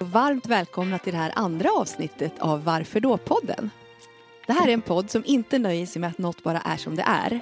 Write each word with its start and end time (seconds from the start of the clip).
Varmt 0.00 0.46
välkomna 0.46 0.98
till 0.98 1.12
det 1.12 1.18
här 1.18 1.32
andra 1.36 1.70
avsnittet 1.70 2.38
av 2.38 2.64
Varför 2.64 3.00
då-podden. 3.00 3.70
Det 4.46 4.52
här 4.52 4.68
är 4.68 4.72
en 4.72 4.82
podd 4.82 5.10
som 5.10 5.22
inte 5.26 5.58
nöjer 5.58 5.86
sig 5.86 6.00
med 6.00 6.10
att 6.10 6.18
något 6.18 6.42
bara 6.42 6.60
är 6.60 6.76
som 6.76 6.96
det 6.96 7.02
är. 7.02 7.40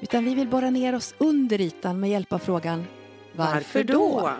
Utan 0.00 0.24
vi 0.24 0.34
vill 0.34 0.48
borra 0.48 0.70
ner 0.70 0.94
oss 0.94 1.14
under 1.18 1.60
ytan 1.60 2.00
med 2.00 2.10
hjälp 2.10 2.32
av 2.32 2.38
frågan 2.38 2.86
Varför, 3.32 3.84
då? 3.84 4.30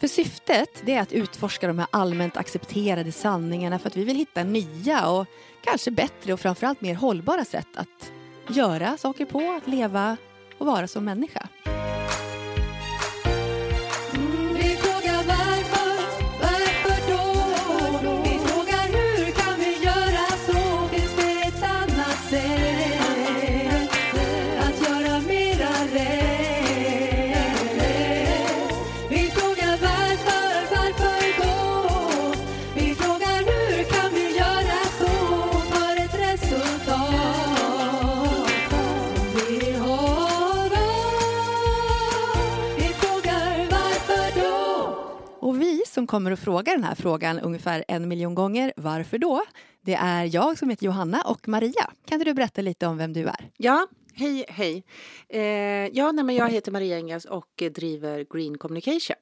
För 0.00 0.08
syftet 0.08 0.82
det 0.84 0.94
är 0.94 1.02
att 1.02 1.12
utforska 1.12 1.66
de 1.66 1.78
här 1.78 1.88
allmänt 1.90 2.36
accepterade 2.36 3.12
sanningarna 3.12 3.78
för 3.78 3.88
att 3.88 3.96
vi 3.96 4.04
vill 4.04 4.16
hitta 4.16 4.44
nya 4.44 5.10
och 5.10 5.26
kanske 5.64 5.90
bättre 5.90 6.32
och 6.32 6.40
framförallt 6.40 6.80
mer 6.80 6.94
hållbara 6.94 7.44
sätt 7.44 7.68
att 7.74 8.12
göra 8.48 8.96
saker 8.96 9.24
på, 9.24 9.50
att 9.50 9.68
leva 9.68 10.16
och 10.58 10.66
vara 10.66 10.88
som 10.88 11.04
människa. 11.04 11.48
Som 46.00 46.06
kommer 46.06 46.30
att 46.30 46.40
fråga 46.40 46.72
den 46.72 46.84
här 46.84 46.94
frågan 46.94 47.40
ungefär 47.40 47.84
en 47.88 48.08
miljon 48.08 48.34
gånger, 48.34 48.72
varför 48.76 49.18
då? 49.18 49.42
Det 49.80 49.94
är 49.94 50.34
jag 50.34 50.58
som 50.58 50.70
heter 50.70 50.86
Johanna 50.86 51.22
och 51.22 51.48
Maria. 51.48 51.90
Kan 52.04 52.16
inte 52.16 52.24
du 52.24 52.34
berätta 52.34 52.62
lite 52.62 52.86
om 52.86 52.96
vem 52.96 53.12
du 53.12 53.26
är? 53.26 53.50
Ja, 53.56 53.86
hej, 54.14 54.44
hej. 54.48 54.84
Eh, 55.28 55.40
ja, 55.92 56.12
nej, 56.12 56.24
men 56.24 56.34
jag 56.36 56.48
heter 56.48 56.72
Maria 56.72 56.96
Engels 56.96 57.24
och 57.24 57.62
driver 57.74 58.26
Green 58.34 58.58
Communication. 58.58 59.16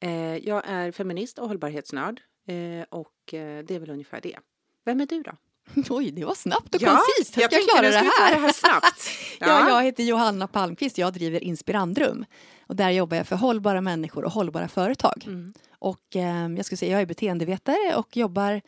Eh, 0.00 0.36
jag 0.36 0.62
är 0.66 0.92
feminist 0.92 1.38
och 1.38 1.48
hållbarhetsnörd 1.48 2.20
eh, 2.48 2.86
och 2.90 3.34
eh, 3.34 3.64
det 3.64 3.74
är 3.74 3.78
väl 3.78 3.90
ungefär 3.90 4.20
det. 4.20 4.36
Vem 4.84 5.00
är 5.00 5.06
du 5.06 5.22
då? 5.22 5.32
Oj, 5.96 6.10
det 6.10 6.24
var 6.24 6.34
snabbt 6.34 6.74
och 6.74 6.82
Ja, 6.82 6.88
koncist. 6.90 7.36
Hur 7.36 7.42
jag 7.42 7.52
ska 7.52 7.60
jag 7.60 7.68
klara 7.68 7.90
det 7.90 8.10
här? 8.18 8.34
det 8.34 8.40
här 8.40 8.52
snabbt. 8.52 9.08
Ja. 9.40 9.46
Ja. 9.46 9.68
jag 9.68 9.84
heter 9.84 10.04
Johanna 10.04 10.46
Palmqvist. 10.46 10.98
Jag 10.98 11.12
driver 11.12 11.44
Inspirandrum. 11.44 12.24
Och 12.66 12.76
där 12.76 12.90
jobbar 12.90 13.16
jag 13.16 13.26
för 13.26 13.36
hållbara 13.36 13.80
människor 13.80 14.24
och 14.24 14.32
hållbara 14.32 14.68
företag. 14.68 15.24
Mm. 15.26 15.54
Och 15.84 16.16
eh, 16.16 16.48
jag 16.56 16.64
skulle 16.64 16.76
säga, 16.76 16.92
jag 16.92 17.00
är 17.02 17.06
beteendevetare 17.06 17.96
och 17.96 18.16
jobbar 18.16 18.60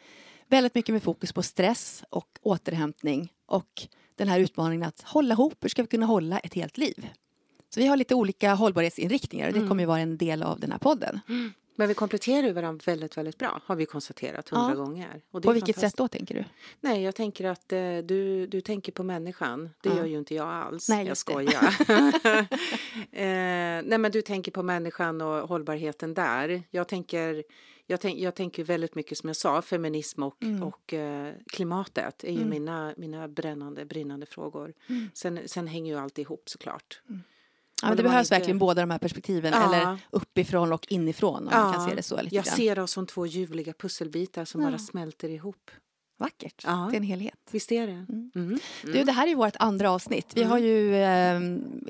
väldigt 0.48 0.75
mycket 0.75 0.92
med 0.92 1.03
fokus 1.03 1.33
på 1.33 1.42
stress 1.42 2.05
och 2.11 2.28
återhämtning 2.42 3.33
och 3.47 3.86
den 4.17 4.28
här 4.28 4.41
utmaningen 4.41 4.89
att 4.89 5.00
hålla 5.03 5.33
ihop. 5.34 5.64
Hur 5.64 5.69
ska 5.69 5.83
vi 5.83 5.89
kunna 5.89 6.06
hålla 6.06 6.39
ett 6.39 6.55
helt 6.55 6.78
liv? 6.78 7.09
Så 7.75 7.81
vi 7.81 7.87
har 7.87 7.97
lite 7.97 8.14
olika 8.14 8.55
hållbarhetsinriktningar 8.55 9.47
och 9.47 9.53
det 9.53 9.59
Mm. 9.59 9.69
kommer 9.69 9.83
ju 9.83 9.87
vara 9.87 10.00
en 10.00 10.17
del 10.17 10.42
av 10.42 10.61
den 10.61 10.72
här 10.72 10.78
podden. 10.78 11.20
Men 11.79 11.89
vi 11.89 11.95
kompletterar 11.95 12.47
ju 12.47 12.53
varandra 12.53 12.83
väldigt, 12.87 13.17
väldigt 13.17 13.39
bra, 13.39 13.61
har 13.65 13.77
vi 13.77 13.87
konstaterat 13.87 14.49
hundra 14.49 14.69
Ja. 14.71 14.75
gånger. 14.85 15.23
Och 15.31 15.43
På 15.43 15.53
vilket 15.53 15.79
sätt 15.79 15.97
då 15.97 16.09
tänker 16.09 16.35
du? 16.35 16.45
Nej, 16.81 17.03
jag 17.03 17.15
tänker 17.15 17.45
att 17.45 17.73
eh, 17.73 17.99
du, 17.99 18.47
du 18.47 18.61
tänker 18.61 18.93
på 18.93 19.03
människan. 19.03 19.71
Det 19.83 19.89
Ja. 19.89 19.97
gör 19.97 20.05
ju 20.05 20.19
inte 20.19 20.35
jag 20.35 20.49
alls. 20.49 20.89
Nej, 20.89 21.07
jag 21.07 21.17
skojar. 21.17 21.75
eh, 23.13 23.83
nej, 23.85 23.99
men 23.99 24.13
du 24.13 24.23
tänker 24.23 24.53
på 24.53 24.63
människan 24.63 25.21
och 25.21 25.49
hållbarheten 25.49 26.15
där. 26.15 26.63
Jag 26.71 26.89
tänker, 26.89 27.45
jag, 27.87 28.01
tänk, 28.01 28.19
jag 28.19 28.35
tänker 28.35 28.65
väldigt 28.65 28.95
mycket 28.95 29.19
som 29.19 29.29
jag 29.29 29.37
sa, 29.37 29.63
feminism 29.63 30.23
och, 30.23 30.43
Mm. 30.43 30.63
och 30.63 30.95
eh, 30.95 31.35
klimatet 31.53 32.25
är 32.25 32.31
ju 32.33 32.37
Mm. 32.37 32.51
mina, 32.51 32.95
mina 32.97 33.29
brännande, 33.29 33.85
brinnande 33.85 34.27
frågor. 34.27 34.73
Mm. 34.89 35.11
Sen, 35.15 35.41
sen 35.47 35.67
hänger 35.67 35.93
ju 35.95 36.00
allt 36.00 36.19
ihop 36.19 36.43
såklart. 36.49 37.00
Ja, 37.82 37.88
men 37.88 37.97
det 37.97 38.03
behövs 38.03 38.25
lite- 38.26 38.34
verkligen 38.34 38.59
båda 38.59 38.81
de 38.82 38.91
här 38.91 38.98
perspektiven, 38.98 39.53
Ja. 39.53 39.75
eller 39.75 39.98
uppifrån 40.10 40.72
och 40.72 40.87
inifrån 40.88 41.37
om 41.37 41.44
man 41.60 41.72
kan 41.75 41.88
se 41.88 41.94
det 41.94 42.03
så. 42.03 42.22
Lite 42.22 42.34
jag 42.34 42.44
grann. 42.44 42.56
ser 42.56 42.78
oss 42.78 42.91
som 42.91 43.06
två 43.06 43.26
ljuvliga 43.26 43.72
pusselbitar 43.72 44.44
som 44.44 44.60
Ja. 44.62 44.69
bara 44.69 44.78
smälter 44.78 45.28
ihop. 45.28 45.70
Vackert, 46.19 46.62
Ja. 46.66 46.88
det 46.91 46.97
är 46.97 47.00
en 47.00 47.03
helhet. 47.06 47.34
Visst 47.50 47.72
är 47.72 47.87
det? 47.87 47.93
Mm. 47.93 48.31
Mm. 48.34 48.59
Du, 48.82 49.04
det 49.04 49.12
här 49.12 49.27
är 49.28 49.34
vårt 49.34 49.56
andra 49.59 49.91
avsnitt. 49.91 50.27
Vi 50.34 50.41
Mm. 50.43 50.50
har 50.50 50.59
ju 50.59 50.94
eh, 50.97 51.41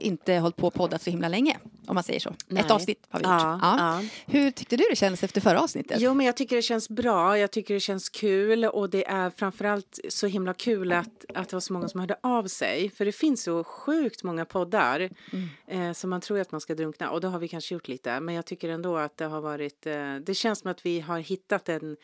inte 0.07 0.35
hållit 0.35 0.57
på 0.57 0.67
och 0.67 0.75
poddat 0.75 1.03
så 1.03 1.11
himla 1.11 1.29
länge, 1.29 1.57
om 1.87 1.95
man 1.95 2.05
säger 2.05 2.21
så. 2.21 2.35
Nej. 2.49 2.63
Ett 2.65 2.71
avsnitt 2.71 3.07
har 3.09 3.19
vi 3.21 3.25
gjort. 3.25 3.31
Ja, 3.31 3.59
Ja. 3.63 4.01
ja. 4.03 4.09
Hur 4.27 4.51
tyckte 4.51 4.77
du 4.77 4.85
det 4.91 4.97
kändes 4.97 5.23
efter 5.25 5.41
förra 5.41 5.61
avsnittet? 5.61 6.01
Jo, 6.01 6.15
men 6.15 6.27
jag 6.27 6.37
tycker 6.37 6.57
det 6.57 6.63
känns 6.63 6.89
bra. 6.89 7.39
Jag 7.39 7.51
tycker 7.51 7.75
det 7.75 7.81
känns 7.81 8.09
kul 8.09 8.65
och 8.65 8.91
det 8.91 9.07
är 9.09 9.31
framförallt 9.31 9.99
så 10.09 10.27
himla 10.27 10.55
kul 10.55 10.93
att, 10.93 11.25
att 11.35 11.49
det 11.49 11.57
var 11.57 11.61
så 11.61 11.73
många 11.73 11.89
som 11.89 12.01
hörde 12.01 12.17
av 12.23 12.47
sig. 12.47 12.91
För 12.91 13.05
det 13.05 13.13
finns 13.13 13.43
så 13.43 13.65
sjukt 13.65 14.23
många 14.23 14.45
poddar 14.45 15.11
Mm. 15.33 15.49
eh, 15.89 15.93
som 15.93 16.11
man 16.11 16.21
tror 16.21 16.41
att 16.41 16.53
man 16.53 16.61
ska 16.61 16.75
drunkna 16.75 17.11
och 17.11 17.21
det 17.21 17.29
har 17.29 17.39
vi 17.39 17.49
kanske 17.49 17.75
gjort 17.75 17.89
lite. 17.89 18.21
Men 18.21 18.35
jag 18.35 18.45
tycker 18.47 18.69
ändå 18.69 18.97
att 18.97 19.17
det 19.17 19.25
har 19.25 19.41
varit, 19.41 19.87
eh, 19.87 20.15
det 20.17 20.35
känns 20.35 20.59
som 20.59 20.71
att 20.71 20.87
vi 20.87 21.01
har 21.01 21.19
hittat 21.19 21.69
en, 21.69 21.97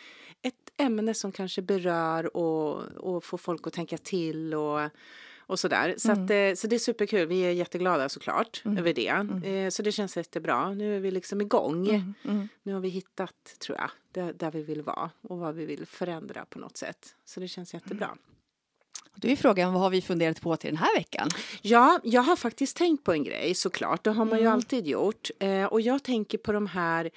ett 0.42 0.54
ämne 0.76 1.14
som 1.14 1.32
kanske 1.32 1.62
berör 1.62 2.11
och, 2.36 2.82
och 2.96 3.24
får 3.24 3.38
folk 3.38 3.66
att 3.66 3.72
tänka 3.72 3.98
till 3.98 4.54
och 4.54 4.80
och 5.46 5.60
sådär. 5.60 5.94
Så, 5.98 6.12
att, 6.12 6.18
eh, 6.18 6.54
så 6.54 6.66
det 6.66 6.74
är 6.74 6.78
superkul. 6.78 7.26
Vi 7.28 7.40
är 7.40 7.50
jätteglada 7.50 8.08
såklart 8.08 8.62
över 8.78 8.92
det. 8.92 9.08
Eh, 9.48 9.68
så 9.70 9.82
det 9.82 9.92
känns 9.92 10.16
jättebra. 10.16 10.74
Nu 10.74 10.96
är 10.96 11.00
vi 11.00 11.10
liksom 11.10 11.40
igång. 11.40 11.88
Mm, 11.88 12.14
mm. 12.24 12.48
Nu 12.62 12.72
har 12.72 12.80
vi 12.80 12.88
hittat, 12.88 13.56
tror 13.58 13.78
jag, 13.78 13.90
där, 14.12 14.32
där 14.32 14.50
vi 14.50 14.62
vill 14.62 14.82
vara 14.82 15.10
och 15.22 15.38
vad 15.38 15.54
vi 15.54 15.66
vill 15.66 15.86
förändra 15.86 16.44
på 16.44 16.58
något 16.58 16.76
sätt. 16.76 17.14
Så 17.24 17.40
det 17.40 17.48
känns 17.48 17.74
jättebra. 17.74 18.16
Då 19.14 19.28
är 19.28 19.36
frågan, 19.36 19.72
vad 19.72 19.82
har 19.82 19.90
vi 19.90 20.02
funderat 20.02 20.40
på 20.40 20.56
till 20.56 20.70
den 20.70 20.76
här 20.76 20.96
veckan? 20.98 21.28
Ja, 21.62 22.00
jag 22.04 22.22
har 22.22 22.36
faktiskt 22.36 22.76
tänkt 22.76 23.04
på 23.04 23.12
en 23.12 23.24
grej 23.24 23.54
såklart. 23.54 24.04
Det 24.04 24.10
har 24.10 24.24
man 24.24 24.38
ju 24.38 24.44
Mm. 24.44 24.52
alltid 24.54 24.86
gjort. 24.86 25.30
Eh, 25.38 25.64
och 25.64 25.80
jag 25.80 26.02
tänker 26.02 26.38
på 26.38 26.52
de 26.52 26.66
här 26.66 27.10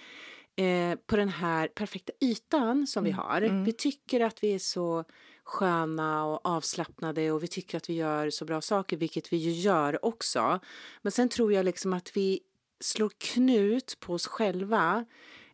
eh, 0.56 0.96
på 1.08 1.16
den 1.16 1.30
här 1.30 1.68
perfekta 1.68 2.14
ytan 2.22 2.88
som 2.88 3.04
vi 3.04 3.12
har. 3.12 3.42
Mm. 3.42 3.64
Vi 3.64 3.74
tycker 3.74 4.20
att 4.20 4.44
vi 4.44 4.56
är 4.56 4.60
så 4.60 5.04
sköna 5.44 6.26
och 6.26 6.40
avslappnade 6.44 7.32
och 7.32 7.44
vi 7.44 7.48
tycker 7.48 7.78
att 7.78 7.90
vi 7.90 7.94
gör 7.94 8.30
så 8.30 8.46
bra 8.46 8.62
saker, 8.62 8.98
vilket 8.98 9.34
vi 9.34 9.38
ju 9.38 9.52
gör 9.52 10.06
också. 10.06 10.60
Men 11.02 11.12
sen 11.12 11.30
tror 11.30 11.54
jag 11.54 11.66
liksom 11.66 11.94
att 11.94 12.18
vi 12.18 12.40
slår 12.80 13.12
knut 13.18 13.98
på 14.00 14.14
oss 14.14 14.28
själva. 14.28 15.06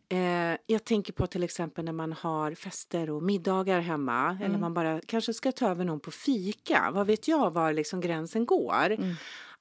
Eh, 0.08 0.56
jag 0.66 0.84
tänker 0.84 1.12
på 1.12 1.26
till 1.26 1.42
exempel 1.42 1.84
när 1.84 1.92
man 1.92 2.12
har 2.12 2.54
fester 2.54 3.10
och 3.10 3.22
middagar 3.22 3.80
hemma 3.80 4.38
eller 4.42 4.58
man 4.58 4.74
bara 4.74 5.00
kanske 5.06 5.34
ska 5.34 5.52
ta 5.52 5.68
över 5.68 5.84
någon 5.84 6.00
på 6.00 6.10
fika. 6.10 6.90
Vad 6.92 7.06
vet 7.06 7.28
jag 7.28 7.50
var 7.50 7.72
liksom 7.72 8.00
gränsen 8.00 8.46
går? 8.46 8.90
Mm. 8.90 9.14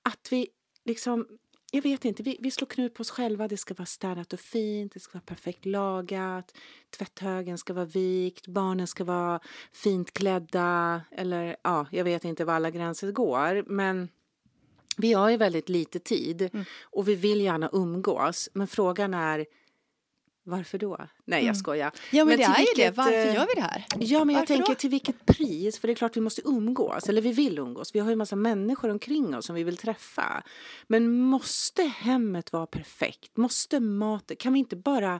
Att 0.03 0.28
vi 0.31 0.47
liksom 0.85 1.28
jag 1.72 1.82
vet 1.82 2.06
inte, 2.06 2.24
vi, 2.24 2.38
vi 2.40 2.52
slår 2.52 2.68
knut 2.68 2.94
på 2.94 3.02
oss 3.02 3.09
själva. 3.09 3.48
Det 3.48 3.58
ska 3.58 3.74
vara 3.74 3.86
städat 3.86 4.34
och 4.34 4.40
fint, 4.40 4.94
det 4.94 5.00
ska 5.00 5.14
vara 5.14 5.24
perfekt 5.26 5.66
lagat. 5.66 6.58
Tvätthögen 6.98 7.58
ska 7.58 7.74
vara 7.74 7.86
vikt, 7.86 8.48
barnen 8.48 8.88
ska 8.88 9.04
vara 9.04 9.40
fint 9.72 10.14
klädda. 10.14 11.02
Eller 11.12 11.56
ja, 11.64 11.86
jag 11.92 12.04
vet 12.04 12.26
inte 12.26 12.46
var 12.46 12.54
alla 12.54 12.72
gränser 12.72 13.12
går. 13.12 13.64
Men 13.68 14.10
vi 14.98 15.14
har 15.14 15.30
ju 15.30 15.38
väldigt 15.38 15.70
lite 15.70 16.00
tid 16.00 16.50
Mm. 16.54 16.66
och 16.84 17.08
vi 17.08 17.16
vill 17.16 17.42
gärna 17.42 17.70
umgås. 17.74 18.50
Men 18.54 18.68
frågan 18.68 19.14
är 19.14 19.46
varför 20.44 20.78
då? 20.78 20.97
Nej, 21.25 21.40
Mm. 21.40 21.47
jag 21.47 21.57
skojar. 21.57 21.91
Ja, 22.12 22.25
men, 22.25 22.28
Men 22.28 22.38
det 22.38 22.44
är 22.44 22.59
ju 22.59 22.84
det. 22.84 22.97
Varför 22.97 23.12
eh, 23.28 23.34
gör 23.35 23.47
vi 23.47 23.53
det 23.56 23.62
här? 23.62 23.85
Ja, 24.00 24.25
men 24.25 24.34
jag 24.35 24.41
Varför 24.41 24.53
tänker 24.56 24.74
då? 24.74 24.75
till 24.75 24.90
vilket 24.90 25.25
pris? 25.25 25.79
För 25.79 25.88
det 25.88 25.94
är 25.94 25.96
klart 25.96 26.18
vi 26.18 26.22
måste 26.22 26.41
umgås, 26.47 27.09
eller 27.09 27.22
vi 27.22 27.31
vill 27.31 27.59
umgås. 27.59 27.96
Vi 27.96 28.00
har 28.00 28.07
ju 28.07 28.12
en 28.12 28.18
massa 28.18 28.35
människor 28.35 28.90
omkring 28.90 29.35
oss 29.35 29.46
som 29.46 29.56
vi 29.56 29.63
vill 29.63 29.78
träffa. 29.78 30.44
Men 30.88 31.19
måste 31.19 31.84
hemmet 31.84 32.53
vara 32.53 32.66
perfekt? 32.68 33.38
Måste 33.38 33.80
maten... 33.80 34.38
Kan 34.38 34.53
vi 34.53 34.59
inte 34.59 34.75
bara 34.75 35.19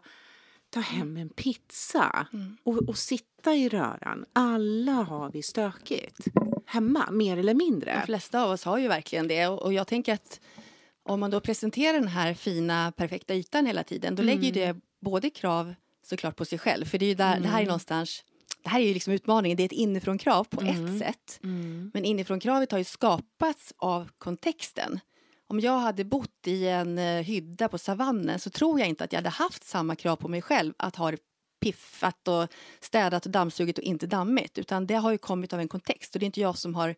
ta 0.69 0.79
hem 0.79 1.17
en 1.17 1.29
pizza 1.29 2.28
Mm. 2.34 2.57
och, 2.63 2.78
och 2.90 2.97
sitta 2.97 3.55
i 3.55 3.69
röran? 3.69 4.25
Alla 4.34 4.91
har 4.91 5.31
vi 5.31 5.43
stökigt 5.43 6.17
hemma, 6.66 7.11
mer 7.11 7.37
eller 7.37 7.53
mindre. 7.53 7.96
De 7.99 8.05
flesta 8.05 8.43
av 8.43 8.51
oss 8.51 8.63
har 8.63 8.78
ju 8.78 8.87
verkligen 8.87 9.28
det. 9.28 9.47
Och 9.47 9.61
och 9.61 9.73
jag 9.73 9.87
tänker 9.87 10.13
att 10.13 10.40
om 11.03 11.19
man 11.19 11.31
då 11.31 11.40
presenterar 11.40 11.93
den 11.99 12.07
här 12.07 12.34
fina, 12.34 12.91
perfekta 12.97 13.35
ytan 13.35 13.66
hela 13.66 13.84
tiden, 13.84 14.16
då 14.16 14.23
lägger 14.23 14.43
ju 14.43 14.51
det 14.51 14.75
både 15.01 15.29
krav 15.29 15.73
såklart 16.03 16.35
på 16.35 16.45
sig 16.45 16.59
själv. 16.59 16.85
För 16.85 16.97
det 16.97 17.05
är 17.05 17.09
ju 17.09 17.15
där, 17.15 17.39
det 17.39 17.47
här 17.47 17.61
är 17.61 17.65
någonstans, 17.65 18.23
det 18.63 18.69
här 18.69 18.79
är 18.79 18.83
ju 18.85 18.93
liksom 18.93 19.13
utmaningen, 19.13 19.57
det 19.57 19.63
är 19.63 19.65
ett 19.65 19.71
inifrån 19.71 20.17
krav 20.17 20.43
på 20.43 20.61
ett 20.61 20.99
sätt. 20.99 21.39
Mm. 21.43 21.91
Men 21.93 22.05
inifrån 22.05 22.39
kravet 22.39 22.71
har 22.71 22.77
ju 22.77 22.83
skapats 22.83 23.73
av 23.77 24.09
kontexten. 24.17 24.99
Om 25.47 25.59
jag 25.59 25.79
hade 25.79 26.03
bott 26.03 26.47
i 26.47 26.67
en 26.67 26.97
eh, 26.97 27.21
hydda 27.23 27.67
på 27.67 27.77
savannen 27.77 28.39
så 28.39 28.49
tror 28.49 28.79
jag 28.79 28.89
inte 28.89 29.03
att 29.03 29.13
jag 29.13 29.17
hade 29.17 29.29
haft 29.29 29.63
samma 29.63 29.95
krav 29.95 30.15
på 30.15 30.27
mig 30.27 30.41
själv 30.41 30.73
att 30.77 30.95
ha 30.95 31.11
det 31.11 31.17
piffat 31.61 32.27
och 32.27 32.47
städat 32.79 33.25
och 33.25 33.31
dammsugit 33.31 33.77
och 33.77 33.83
inte 33.83 34.07
dammigt. 34.07 34.57
Utan 34.57 34.87
det 34.87 34.95
har 34.95 35.11
ju 35.11 35.17
kommit 35.17 35.53
av 35.53 35.59
en 35.59 35.67
kontext 35.67 36.15
och 36.15 36.19
det 36.19 36.23
är 36.23 36.27
inte 36.27 36.41
jag 36.41 36.57
som 36.57 36.75
har 36.75 36.95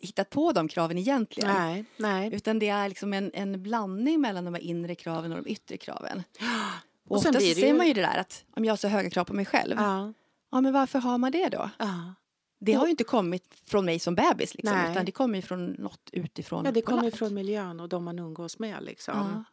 hittat 0.00 0.30
på 0.30 0.52
de 0.52 0.68
kraven 0.68 0.98
egentligen. 0.98 1.54
Nej, 1.54 1.84
nej. 1.96 2.34
Utan 2.34 2.58
det 2.58 2.68
är 2.68 2.88
liksom 2.88 3.12
en, 3.12 3.30
en 3.34 3.62
blandning 3.62 4.20
mellan 4.20 4.44
de 4.44 4.54
här 4.54 4.60
inre 4.60 4.94
kraven 4.94 5.32
och 5.32 5.42
de 5.42 5.50
yttre 5.50 5.76
kraven. 5.76 6.22
Och, 7.10 7.16
Och 7.16 7.22
sen 7.22 7.32
blir 7.32 7.54
det 7.54 7.60
ju- 7.60 7.72
man 7.74 7.86
ju 7.86 7.92
det 7.92 8.00
där 8.00 8.18
att 8.18 8.44
om 8.56 8.64
jag 8.64 8.72
har 8.72 8.76
så 8.76 8.88
höga 8.88 9.10
krav 9.10 9.24
på 9.24 9.32
mig 9.34 9.44
själv. 9.44 9.74
Ja. 9.78 10.12
Ja. 10.50 10.60
men 10.60 10.72
varför 10.72 10.98
har 10.98 11.18
man 11.18 11.32
det 11.32 11.48
då? 11.48 11.70
Ja. 11.78 12.14
Det 12.60 12.72
har 12.72 12.84
ju 12.86 12.90
inte 12.90 13.04
kommit 13.04 13.44
från 13.64 13.84
mig 13.84 13.98
som 13.98 14.14
bebis 14.14 14.54
liksom, 14.54 14.76
Nej. 14.76 14.90
utan 14.92 15.04
det 15.04 15.12
kommer 15.12 15.36
ju 15.36 15.42
från 15.42 15.66
något 15.66 16.10
utifrån. 16.12 16.64
ja, 16.64 16.70
det 16.72 16.82
kommer 16.82 16.96
landet. 17.02 17.18
från 17.18 17.34
miljön 17.34 17.80
och 17.80 17.88
de 17.88 18.04
man 18.04 18.18
umgås 18.18 18.58
med. 18.58 18.82
Liksom. 18.82 19.14
Ja. 19.16 19.44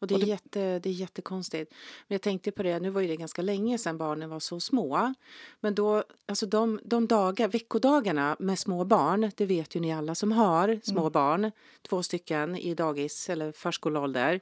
Och 0.00 0.06
det, 0.06 0.14
Och 0.14 0.20
är 0.20 0.24
det- 0.24 0.30
jätte, 0.30 0.78
det 0.78 0.88
är 0.88 0.92
jättekonstigt. 0.92 1.74
Men 2.08 2.14
jag 2.14 2.22
tänkte 2.22 2.50
på 2.52 2.62
det, 2.62 2.80
nu 2.80 2.90
var 2.90 3.00
ju 3.00 3.08
det 3.08 3.16
ganska 3.16 3.42
länge 3.42 3.78
sedan 3.78 3.98
barnen 3.98 4.30
var 4.30 4.40
så 4.40 4.60
små. 4.60 5.14
Men 5.60 5.74
då, 5.74 6.04
alltså 6.28 6.46
de, 6.46 6.80
de 6.84 7.06
dagar, 7.06 7.48
veckodagarna 7.48 8.36
med 8.38 8.58
små 8.58 8.84
barn, 8.84 9.30
det 9.36 9.46
vet 9.46 9.74
ju 9.74 9.80
ni 9.80 9.92
alla 9.92 10.14
som 10.14 10.32
har 10.32 10.80
små 10.82 11.00
Mm. 11.00 11.12
barn, 11.12 11.50
två 11.88 12.02
stycken 12.02 12.56
i 12.56 12.74
dagis 12.74 13.30
eller 13.30 13.52
förskoleålder. 13.52 14.40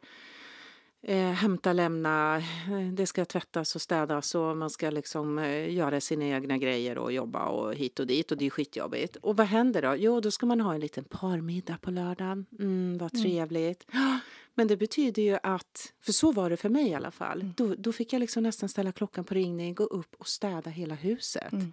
Eh, 1.07 1.33
hämta, 1.33 1.73
lämna, 1.73 2.37
eh, 2.37 2.93
det 2.93 3.07
ska 3.07 3.25
tvättas 3.25 3.75
och 3.75 3.83
städas 3.83 4.35
och 4.35 4.57
man 4.57 4.71
ska 4.71 4.91
liksom 4.91 5.39
eh, 5.39 5.75
göra 5.75 6.01
sina 6.01 6.25
egna 6.25 6.59
grejer 6.59 6.99
och 6.99 7.13
jobba 7.13 7.47
och 7.47 7.75
hit 7.75 8.01
och 8.01 8.07
dit 8.07 8.31
och 8.33 8.39
det 8.39 8.47
är 8.47 8.51
skitjobbigt. 8.51 9.17
Och 9.17 9.37
vad 9.37 9.47
händer 9.47 9.83
då? 9.83 9.97
Jo, 9.97 10.21
då 10.21 10.31
ska 10.31 10.47
man 10.47 10.61
ha 10.61 10.75
en 10.75 10.81
liten 10.81 11.05
parmiddag 11.05 11.79
på 11.81 11.91
lördagen. 11.91 12.47
Mm, 12.59 12.99
vad 12.99 13.13
trevligt. 13.13 13.87
Men 14.55 14.69
det 14.69 14.77
betyder 14.77 15.23
ju 15.23 15.39
att, 15.43 15.93
för 16.01 16.13
så 16.13 16.33
var 16.33 16.51
det 16.51 16.57
för 16.57 16.69
mig 16.69 16.89
i 16.89 16.95
alla 16.95 17.11
fall, 17.11 17.53
då, 17.57 17.75
då 17.79 17.93
fick 17.93 18.13
jag 18.13 18.21
liksom 18.21 18.43
nästan 18.43 18.69
ställa 18.69 18.93
klockan 18.93 19.25
på 19.25 19.35
ringning, 19.35 19.75
gå 19.75 19.85
upp 19.85 20.15
och 20.19 20.29
städa 20.29 20.71
hela 20.71 20.95
huset. 20.95 21.53
Mm. 21.53 21.73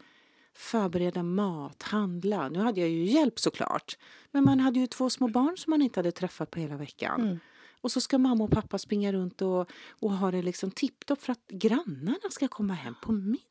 Förbereda 0.54 1.24
mat, 1.24 1.84
handla. 1.84 2.50
Nu 2.50 2.60
hade 2.60 2.82
jag 2.82 2.90
ju 2.90 3.06
hjälp 3.06 3.40
såklart. 3.40 3.98
Men 4.32 4.44
man 4.44 4.60
hade 4.60 4.80
ju 4.80 4.88
två 4.88 5.10
små 5.10 5.28
barn 5.28 5.58
som 5.58 5.72
man 5.72 5.82
inte 5.82 6.00
hade 6.00 6.12
träffat 6.12 6.52
på 6.52 6.60
hela 6.60 6.78
veckan. 6.78 7.40
Och 7.82 7.92
så 7.92 8.02
ska 8.02 8.18
mamma 8.18 8.44
och 8.44 8.52
pappa 8.52 8.78
springa 8.78 9.12
runt 9.14 9.42
och, 9.42 9.70
och 10.02 10.12
ha 10.12 10.32
det 10.32 10.42
liksom 10.42 10.72
tipptopp 10.72 11.22
för 11.22 11.32
att 11.32 11.48
grannarna 11.48 12.30
ska 12.32 12.48
komma 12.48 12.74
hem 12.74 12.96
på 13.04 13.12
middag. 13.12 13.42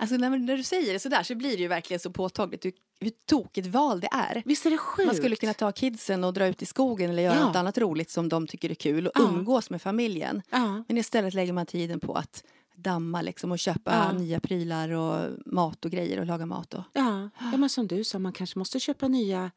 Alltså 0.00 0.16
när, 0.16 0.30
när 0.38 0.56
du 0.56 0.62
säger 0.62 0.92
det 0.92 0.98
sådär 0.98 1.22
så 1.22 1.34
blir 1.34 1.50
det 1.56 1.62
ju 1.62 1.68
verkligen 1.68 2.00
så 2.00 2.10
påtagligt 2.10 2.64
hur, 2.64 2.72
hur 3.00 3.12
tokigt 3.26 3.66
val 3.66 4.00
det 4.00 4.08
är. 4.12 4.42
Visst 4.46 4.66
är 4.66 4.70
det 4.70 4.78
sjukt? 4.78 5.06
Man 5.06 5.14
skulle 5.16 5.36
kunna 5.36 5.54
ta 5.54 5.72
kidsen 5.72 6.24
och 6.24 6.32
dra 6.32 6.46
ut 6.46 6.62
i 6.62 6.66
skogen 6.66 7.10
eller 7.10 7.22
göra 7.22 7.34
Ja. 7.34 7.46
något 7.46 7.56
annat 7.56 7.78
roligt 7.78 8.10
som 8.10 8.28
de 8.28 8.46
tycker 8.46 8.70
är 8.70 8.74
kul 8.74 9.06
och 9.06 9.12
Ja. 9.14 9.22
umgås 9.22 9.70
med 9.70 9.82
familjen. 9.82 10.42
Ja. 10.50 10.84
Men 10.88 10.98
istället 10.98 11.34
lägger 11.34 11.52
man 11.52 11.66
tiden 11.66 12.00
på 12.00 12.14
att 12.14 12.44
damma 12.76 13.22
liksom 13.22 13.52
och 13.52 13.58
köpa 13.58 13.92
Ja. 14.12 14.18
nya 14.18 14.40
prylar 14.40 14.88
och 14.92 15.30
mat 15.46 15.84
och 15.84 15.90
grejer 15.90 16.20
och 16.20 16.26
laga 16.26 16.46
mat. 16.46 16.74
Och. 16.74 16.82
Ja. 16.92 17.30
ja, 17.52 17.56
men 17.56 17.68
som 17.68 17.86
du 17.86 18.04
sa, 18.04 18.18
man 18.18 18.32
kanske 18.32 18.58
måste 18.58 18.80
köpa 18.80 19.08
nya 19.08 19.50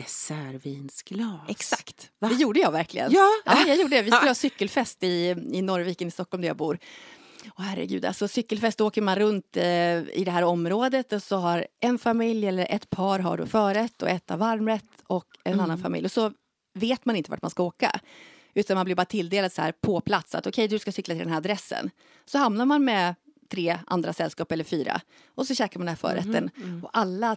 dessertvinsglas. 0.00 1.40
Exakt, 1.48 2.10
Va? 2.18 2.28
det 2.28 2.34
gjorde 2.34 2.60
jag 2.60 2.72
verkligen. 2.72 3.12
Ja. 3.12 3.28
Ja, 3.44 3.64
jag 3.66 3.76
gjorde 3.76 3.96
det. 3.96 4.02
Vi 4.02 4.10
skulle 4.10 4.30
ha 4.30 4.34
cykelfest 4.34 5.02
i, 5.02 5.34
i 5.52 5.62
Norrviken 5.62 6.08
i 6.08 6.10
Stockholm 6.10 6.40
där 6.40 6.48
jag 6.48 6.56
bor. 6.56 6.78
Och 7.54 7.62
herregud, 7.62 8.04
alltså 8.04 8.28
cykelfest 8.28 8.78
då 8.78 8.86
åker 8.86 9.02
man 9.02 9.16
runt 9.16 9.56
eh, 9.56 9.64
i 10.18 10.22
det 10.24 10.30
här 10.30 10.42
området 10.42 11.12
och 11.12 11.22
så 11.22 11.36
har 11.36 11.66
en 11.80 11.98
familj 11.98 12.46
eller 12.46 12.66
ett 12.70 12.90
par 12.90 13.18
har 13.18 13.36
då 13.38 13.46
förrätt 13.46 14.02
och 14.02 14.08
ett 14.08 14.30
har 14.30 14.36
varmrätt 14.36 14.84
och 15.06 15.24
en 15.44 15.52
Mm. 15.52 15.64
annan 15.64 15.78
familj. 15.78 16.04
Och 16.04 16.12
så 16.12 16.32
vet 16.74 17.04
man 17.04 17.16
inte 17.16 17.30
vart 17.30 17.42
man 17.42 17.50
ska 17.50 17.62
åka. 17.62 18.00
Utan 18.54 18.74
man 18.76 18.84
blir 18.84 18.94
bara 18.94 19.04
tilldelad 19.06 19.52
så 19.52 19.62
här 19.62 19.72
på 19.72 20.00
plats 20.00 20.34
att 20.34 20.46
okej, 20.46 20.68
du 20.68 20.78
ska 20.78 20.92
cykla 20.92 21.14
till 21.14 21.22
den 21.22 21.30
här 21.30 21.36
adressen. 21.36 21.90
Så 22.24 22.38
hamnar 22.38 22.66
man 22.66 22.84
med 22.84 23.14
tre 23.50 23.78
andra 23.86 24.12
sällskap 24.12 24.52
eller 24.52 24.64
fyra 24.64 25.00
och 25.34 25.46
så 25.46 25.54
käkar 25.54 25.80
man 25.80 25.86
den 25.86 25.96
här 25.96 25.96
förrätten. 25.96 26.50
Mhm, 26.56 26.84
Och 26.84 26.90
alla 26.92 27.36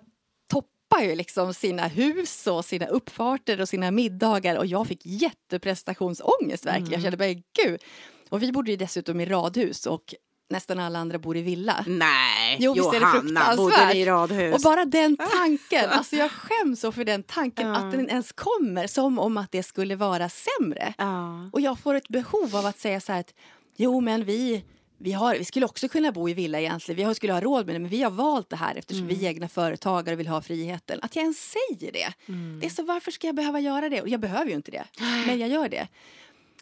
toppar 0.90 1.04
ju 1.04 1.16
liksom 1.16 1.54
sina 1.54 1.88
hus 1.88 2.48
och 2.48 2.66
sina 2.66 2.86
uppfarter 2.86 3.62
och 3.62 3.70
sina 3.70 3.92
middagar 3.92 4.56
och 4.56 4.66
jag 4.66 4.88
fick 4.88 5.02
jätteprestationsångest 5.06 6.66
verkligen. 6.66 6.92
Jag 6.92 7.02
kände 7.02 7.18
bara 7.18 7.34
gud. 7.64 7.82
Och 8.30 8.44
vi 8.44 8.52
bodde 8.52 8.72
ju 8.72 8.78
dessutom 8.78 9.20
i 9.22 9.26
radhus 9.26 9.86
och 9.86 10.14
nästan 10.50 10.80
alla 10.80 11.00
andra 11.00 11.20
bor 11.20 11.38
i 11.38 11.42
villa. 11.42 11.84
Nej, 11.88 12.58
Jo, 12.60 12.76
Johanna, 12.76 13.56
bodde 13.56 13.94
i 13.98 14.06
radhus? 14.06 14.56
Och 14.56 14.62
bara 14.62 14.86
den 14.86 15.18
tanken, 15.18 15.90
alltså 15.90 16.16
jag 16.16 16.32
skäms 16.32 16.80
så 16.80 16.92
för 16.92 17.04
den 17.06 17.24
tanken 17.24 17.68
Ja. 17.68 17.76
att 17.76 17.92
den 17.92 18.10
ens 18.10 18.32
kommer 18.32 18.88
som 18.88 19.20
om 19.20 19.38
att 19.38 19.52
det 19.52 19.64
skulle 19.64 19.96
vara 19.96 20.30
sämre. 20.30 20.94
Ja. 20.98 21.50
Och 21.54 21.62
jag 21.62 21.80
får 21.80 21.96
ett 21.96 22.08
behov 22.08 22.56
av 22.56 22.66
att 22.66 22.80
säga 22.80 23.00
så 23.00 23.12
här 23.12 23.20
att 23.20 23.34
jo 23.78 24.02
men 24.02 24.26
vi, 24.26 24.64
vi, 25.00 25.12
har, 25.12 25.36
vi 25.38 25.46
skulle 25.46 25.66
också 25.66 25.88
kunna 25.88 26.12
bo 26.12 26.30
i 26.30 26.34
villa 26.34 26.60
egentligen, 26.60 26.98
vi 26.98 27.04
har- 27.04 27.14
skulle 27.14 27.34
ha 27.34 27.42
råd 27.42 27.66
med 27.66 27.76
det 27.76 27.80
men 27.80 27.90
vi 27.90 28.02
har 28.04 28.12
valt 28.12 28.50
det 28.50 28.56
här 28.56 28.76
eftersom 28.76 29.08
vi 29.08 29.26
är 29.26 29.30
egna 29.30 29.48
företagare 29.50 30.14
och 30.16 30.20
vill 30.20 30.28
ha 30.28 30.42
friheten. 30.42 31.00
Att 31.02 31.16
jag 31.16 31.24
ens 31.24 31.52
säger 31.52 31.92
det. 31.92 32.14
Det 32.60 32.66
är 32.66 32.70
så 32.70 32.84
varför 32.84 33.12
ska 33.12 33.28
jag 33.28 33.36
behöva 33.36 33.60
göra 33.60 33.90
det? 33.90 34.02
Och 34.02 34.10
jag 34.10 34.20
behöver 34.20 34.50
ju 34.50 34.56
inte 34.56 34.72
det, 34.72 34.84
men 35.28 35.40
jag 35.40 35.50
gör 35.50 35.70
det. 35.70 35.88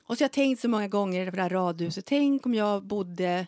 Och 0.05 0.17
så 0.17 0.21
har 0.21 0.25
jag 0.25 0.31
tänkt 0.31 0.61
så 0.61 0.67
många 0.69 0.87
gånger 0.87 1.29
på 1.31 1.35
det 1.35 1.41
här 1.41 1.49
radhuset, 1.49 2.05
tänk 2.05 2.45
om 2.45 2.53
jag 2.53 2.83
bodde 2.83 3.47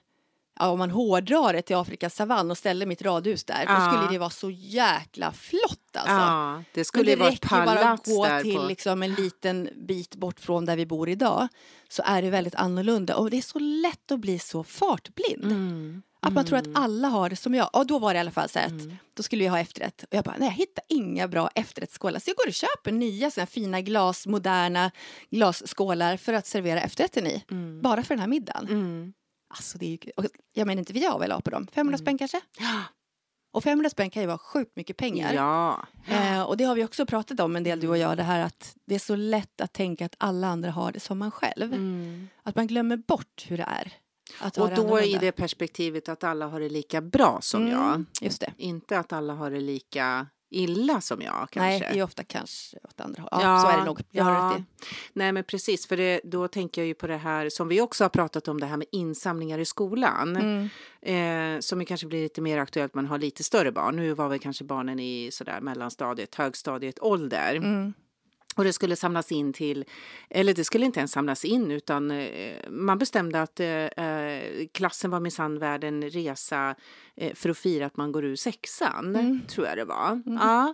Ja, 0.60 0.70
om 0.70 0.80
man 0.80 0.92
hårdrar 0.92 1.54
det 1.54 1.62
till 1.62 1.76
Afrikas 1.76 2.16
savann 2.16 2.52
och 2.52 2.58
ställer 2.58 2.86
mitt 2.86 3.02
radhus 3.02 3.44
där, 3.44 3.66
då 3.66 3.72
Ja. 3.72 3.92
skulle 3.92 4.12
det 4.14 4.18
vara 4.20 4.30
så 4.30 4.50
jäkla 4.50 5.32
flott 5.32 5.96
alltså. 5.96 6.14
ja, 6.16 6.64
det 6.74 6.78
Men 6.80 6.86
skulle 6.86 7.12
det 7.12 7.16
vara 7.16 7.30
ett 7.30 7.46
ju 7.46 7.50
bara 7.50 7.64
att 7.64 7.78
palats 7.80 8.10
gå 8.10 8.42
till 8.44 8.56
på... 8.58 8.68
liksom 8.68 9.04
en 9.04 9.14
liten 9.14 9.70
bit 9.88 10.16
bort 10.16 10.40
från 10.40 10.66
där 10.66 10.76
vi 10.76 10.86
bor 10.86 11.10
idag 11.10 11.48
så 11.90 12.04
är 12.06 12.22
det 12.22 12.30
väldigt 12.30 12.56
annorlunda 12.56 13.16
och 13.16 13.30
det 13.30 13.38
är 13.38 13.42
så 13.42 13.60
lätt 13.60 14.12
att 14.12 14.20
bli 14.20 14.40
så 14.40 14.64
fartblind. 14.64 15.44
Mm. 15.44 16.02
Att 16.22 16.34
man 16.34 16.46
tror 16.46 16.58
att 16.60 16.68
alla 16.74 17.08
har 17.08 17.30
det 17.30 17.36
som 17.36 17.56
jag. 17.56 17.70
Och 17.74 17.88
då 17.88 18.00
var 18.00 18.14
det 18.14 18.18
i 18.18 18.20
alla 18.20 18.32
fall 18.32 18.50
så 18.50 18.60
att 18.60 18.70
Mm. 18.72 18.98
då 19.14 19.24
skulle 19.24 19.44
jag 19.44 19.52
ha 19.52 19.60
efterrätt. 19.60 20.04
Och 20.04 20.08
jag 20.16 20.24
bara, 20.24 20.36
nej 20.38 20.48
jag 20.48 20.54
hittar 20.56 20.84
inga 20.90 21.28
bra 21.28 21.50
efterrättsskålar. 21.56 22.20
Så 22.20 22.30
jag 22.30 22.38
går 22.38 22.48
och 22.48 22.54
köper 22.54 22.92
nya 22.92 23.32
såna 23.32 23.46
fina 23.48 23.82
glas, 23.82 24.28
moderna 24.28 24.92
glasskålar 25.30 26.18
för 26.18 26.34
att 26.34 26.48
servera 26.48 26.82
efterrätten 26.82 27.28
i. 27.28 27.44
Mm. 27.52 27.82
Bara 27.82 28.04
för 28.04 28.16
den 28.16 28.20
här 28.20 28.28
middagen. 28.28 28.68
Mm. 29.50 29.58
Alltså 29.58 29.78
det 29.78 29.86
är 29.86 29.90
ju, 29.90 29.98
jag 30.54 30.68
menar 30.68 30.80
inte 30.80 31.00
jag 31.00 31.20
väl 31.20 31.32
ha 31.32 31.42
på 31.42 31.50
dem. 31.50 31.68
500 31.68 31.98
spänn 31.98 32.18
kanske? 32.18 32.42
Och 33.52 33.64
500 33.64 33.90
spänn 33.90 34.10
kan 34.10 34.24
ju 34.24 34.28
vara 34.28 34.38
sjukt 34.38 34.76
mycket 34.76 34.98
pengar. 34.98 35.34
Ja. 35.34 35.86
Eh, 36.08 36.42
och 36.42 36.58
det 36.58 36.64
har 36.64 36.76
vi 36.76 36.86
också 36.86 37.06
pratat 37.06 37.40
om 37.40 37.56
en 37.56 37.64
del 37.64 37.80
du 37.80 37.88
och 37.88 37.98
jag, 37.98 38.18
det 38.18 38.24
här 38.24 38.40
att 38.40 38.76
det 38.86 38.96
är 38.96 39.00
så 39.00 39.16
lätt 39.16 39.62
att 39.62 39.74
tänka 39.74 40.06
att 40.06 40.16
alla 40.18 40.48
andra 40.48 40.72
har 40.72 40.92
det 40.92 41.00
som 41.00 41.18
man 41.20 41.32
själv. 41.32 41.74
Mm. 41.74 42.28
Att 42.44 42.56
man 42.56 42.68
glömmer 42.68 42.98
bort 42.98 43.46
hur 43.48 43.58
det 43.58 43.64
är. 43.64 43.94
Och 44.62 44.76
då 44.76 45.00
i 45.00 45.18
det 45.20 45.32
perspektivet 45.32 46.10
att 46.10 46.24
alla 46.24 46.48
har 46.48 46.60
det 46.60 46.70
lika 46.70 47.02
bra 47.02 47.40
som 47.42 47.62
Mm, 47.62 47.74
jag. 47.74 48.06
Just 48.22 48.42
det. 48.42 48.54
Inte 48.58 49.00
att 49.00 49.14
alla 49.14 49.34
har 49.34 49.52
det 49.52 49.60
lika 49.60 50.28
illa 50.50 51.02
som 51.02 51.22
jag 51.22 51.48
kanske. 51.52 51.60
Nej, 51.60 51.90
det 51.94 52.00
är 52.00 52.04
ofta 52.04 52.24
kanske 52.24 52.78
åt 52.84 53.02
andra 53.02 53.22
hållet. 53.22 53.46
Ja, 53.46 53.60
så 53.60 53.68
är 53.68 53.78
det 53.78 53.86
nog. 53.86 54.02
Jag 54.12 54.24
har 54.24 54.52
rätt 54.52 54.60
i. 54.60 54.64
Nej 55.14 55.32
men 55.32 55.44
precis, 55.44 55.88
för 55.88 55.98
det, 55.98 56.22
då 56.24 56.48
tänker 56.48 56.82
jag 56.82 56.88
ju 56.88 56.94
på 56.94 57.08
det 57.08 57.18
här 57.18 57.50
som 57.50 57.68
vi 57.68 57.82
också 57.82 58.04
har 58.04 58.10
pratat 58.10 58.48
om, 58.48 58.60
det 58.60 58.66
här 58.66 58.78
med 58.78 58.88
insamlingar 58.92 59.60
i 59.60 59.66
skolan. 59.66 60.36
Mm. 60.36 60.70
Eh, 61.02 61.60
som 61.60 61.80
ju 61.80 61.86
kanske 61.86 62.08
blir 62.08 62.24
lite 62.24 62.42
mer 62.42 62.58
aktuellt, 62.58 62.94
man 62.94 63.06
har 63.06 63.18
lite 63.18 63.44
större 63.44 63.72
barn. 63.72 63.96
Nu 63.96 64.14
var 64.14 64.30
väl 64.30 64.40
kanske 64.40 64.64
barnen 64.64 65.00
i 65.00 65.30
sådär 65.32 65.62
mellanstadiet, 65.62 66.36
högstadiet 66.36 67.00
ålder. 67.00 67.56
Mm. 67.56 67.94
Och 68.56 68.64
det 68.64 68.74
skulle 68.74 68.96
samlas 68.96 69.32
in 69.32 69.54
till, 69.54 69.86
eller 70.30 70.54
det 70.54 70.64
skulle 70.64 70.86
inte 70.86 71.00
ens 71.00 71.12
samlas 71.12 71.46
in 71.46 71.72
utan 71.72 72.12
eh, 72.12 72.70
man 72.70 72.98
bestämde 72.98 73.42
att 73.42 73.60
eh, 73.60 73.68
eh, 73.68 74.68
klassen 74.72 75.12
var 75.12 75.20
minsann 75.20 75.60
värd 75.60 75.84
en 75.84 76.10
resa 76.10 76.76
eh, 77.16 77.34
för 77.34 77.50
att 77.50 77.58
fira 77.58 77.86
att 77.86 77.98
man 77.98 78.12
går 78.12 78.26
ur 78.26 78.36
sexan, 78.36 79.16
Mm. 79.16 79.42
tror 79.50 79.68
jag 79.68 79.78
det 79.78 79.86
var. 79.86 80.22
Ja. 80.26 80.74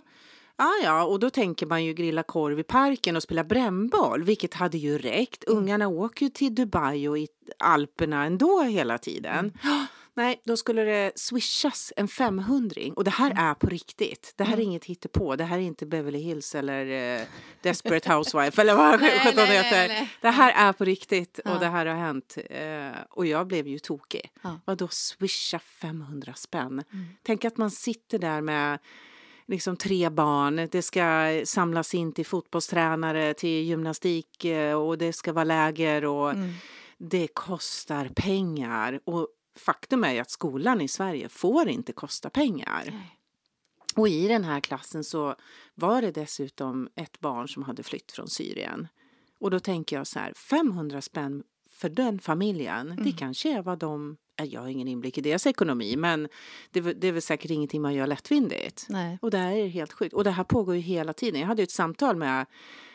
Ja, 0.58 0.70
ja, 0.84 1.04
och 1.04 1.20
då 1.20 1.30
tänker 1.30 1.66
man 1.66 1.84
ju 1.84 1.92
grilla 1.94 2.22
korv 2.22 2.58
i 2.60 2.62
parken 2.62 3.16
och 3.16 3.22
spela 3.22 3.44
brännboll, 3.44 4.22
vilket 4.22 4.54
hade 4.54 4.78
ju 4.78 4.98
räckt. 4.98 5.44
Ungarna 5.44 5.88
åker 5.88 6.24
ju 6.26 6.30
till 6.30 6.54
Dubai 6.54 7.08
och 7.08 7.18
i 7.18 7.28
Alperna 7.58 8.24
ändå 8.24 8.62
hela 8.62 8.98
tiden. 8.98 9.52
Nej, 10.16 10.40
då 10.44 10.56
skulle 10.56 10.82
det 10.84 11.12
swishas 11.16 11.92
en 11.96 12.08
500 12.08 12.80
och 12.96 13.04
det 13.04 13.10
här 13.10 13.32
är 13.36 13.54
på 13.54 13.66
riktigt. 13.66 14.32
Det 14.36 14.44
här 14.44 14.56
är 14.56 14.60
inget 14.62 14.84
hittepå. 14.84 15.36
Det 15.36 15.44
här 15.44 15.56
är 15.58 15.62
inte 15.62 15.86
Beverly 15.86 16.18
Hills 16.18 16.54
eller 16.54 17.16
eh, 17.20 17.26
Desperate 17.62 18.12
Housewife 18.12 18.60
eller 18.62 18.74
vad 18.74 19.00
sjutton 19.22 19.46
heter. 19.46 20.08
Det 20.20 20.30
här 20.30 20.68
är 20.68 20.72
på 20.72 20.84
riktigt 20.84 21.40
Ja. 21.44 21.54
och 21.54 21.60
det 21.60 21.66
här 21.66 21.86
har 21.86 21.94
hänt. 21.94 22.36
Eh, 22.50 23.02
och 23.10 23.26
jag 23.26 23.46
blev 23.46 23.66
ju 23.66 23.78
tokig. 23.78 24.30
Ja. 24.42 24.60
Vadå 24.64 24.88
swisha 24.90 25.58
500 25.58 26.34
spänn? 26.34 26.82
Mm. 26.92 27.06
Tänk 27.22 27.44
att 27.44 27.56
man 27.56 27.70
sitter 27.70 28.18
där 28.18 28.40
med 28.40 28.78
liksom 29.46 29.76
tre 29.76 30.10
barn. 30.10 30.68
Det 30.72 30.82
ska 30.82 31.40
samlas 31.44 31.94
in 31.94 32.12
till 32.12 32.26
fotbollstränare, 32.26 33.34
till 33.34 33.64
gymnastik 33.64 34.44
eh, 34.44 34.74
och 34.74 34.98
det 34.98 35.12
ska 35.12 35.32
vara 35.32 35.44
läger 35.44 36.04
och 36.04 36.30
Mm. 36.30 36.52
det 36.98 37.28
kostar 37.34 38.10
pengar. 38.16 39.00
Och 39.04 39.28
faktum 39.56 40.04
är 40.04 40.12
ju 40.12 40.18
att 40.18 40.30
skolan 40.30 40.80
i 40.80 40.88
Sverige 40.88 41.28
får 41.28 41.68
inte 41.68 41.92
kosta 41.92 42.30
pengar. 42.30 42.82
Nej. 42.86 43.12
Och 43.96 44.08
i 44.08 44.28
den 44.28 44.44
här 44.44 44.60
klassen 44.60 45.04
så 45.04 45.34
var 45.74 46.02
det 46.02 46.10
dessutom 46.10 46.88
ett 46.94 47.20
barn 47.20 47.48
som 47.48 47.62
hade 47.62 47.82
flytt 47.82 48.12
från 48.12 48.28
Syrien. 48.28 48.88
Och 49.40 49.50
då 49.50 49.60
tänker 49.60 49.96
jag 49.96 50.06
så 50.06 50.18
här, 50.18 50.32
500 50.34 51.00
spänn 51.00 51.42
för 51.70 51.88
den 51.88 52.18
familjen, 52.18 53.00
det 53.04 53.12
kanske 53.12 53.52
är 53.58 53.62
vad 53.62 53.78
de... 53.78 54.16
eh, 54.40 54.44
Jag 54.46 54.60
har 54.60 54.68
ingen 54.68 54.88
inblick 54.88 55.18
i 55.18 55.20
deras 55.20 55.46
ekonomi, 55.46 55.96
men 55.96 56.28
det, 56.70 56.80
det 56.80 57.08
är 57.08 57.12
väl 57.12 57.22
säkert 57.22 57.50
ingenting 57.50 57.82
man 57.82 57.94
gör 57.94 58.06
lättvindigt. 58.06 58.86
Nej. 58.88 59.18
Och 59.22 59.30
det 59.30 59.38
här 59.38 59.52
är 59.52 59.66
helt 59.68 59.92
sjukt. 59.92 60.14
Och 60.14 60.24
det 60.24 60.30
här 60.30 60.44
pågår 60.44 60.74
ju 60.74 60.80
hela 60.80 61.12
tiden. 61.12 61.40
Jag 61.40 61.48
hade 61.48 61.62
ett 61.62 61.70
samtal 61.70 62.16
med, 62.16 62.46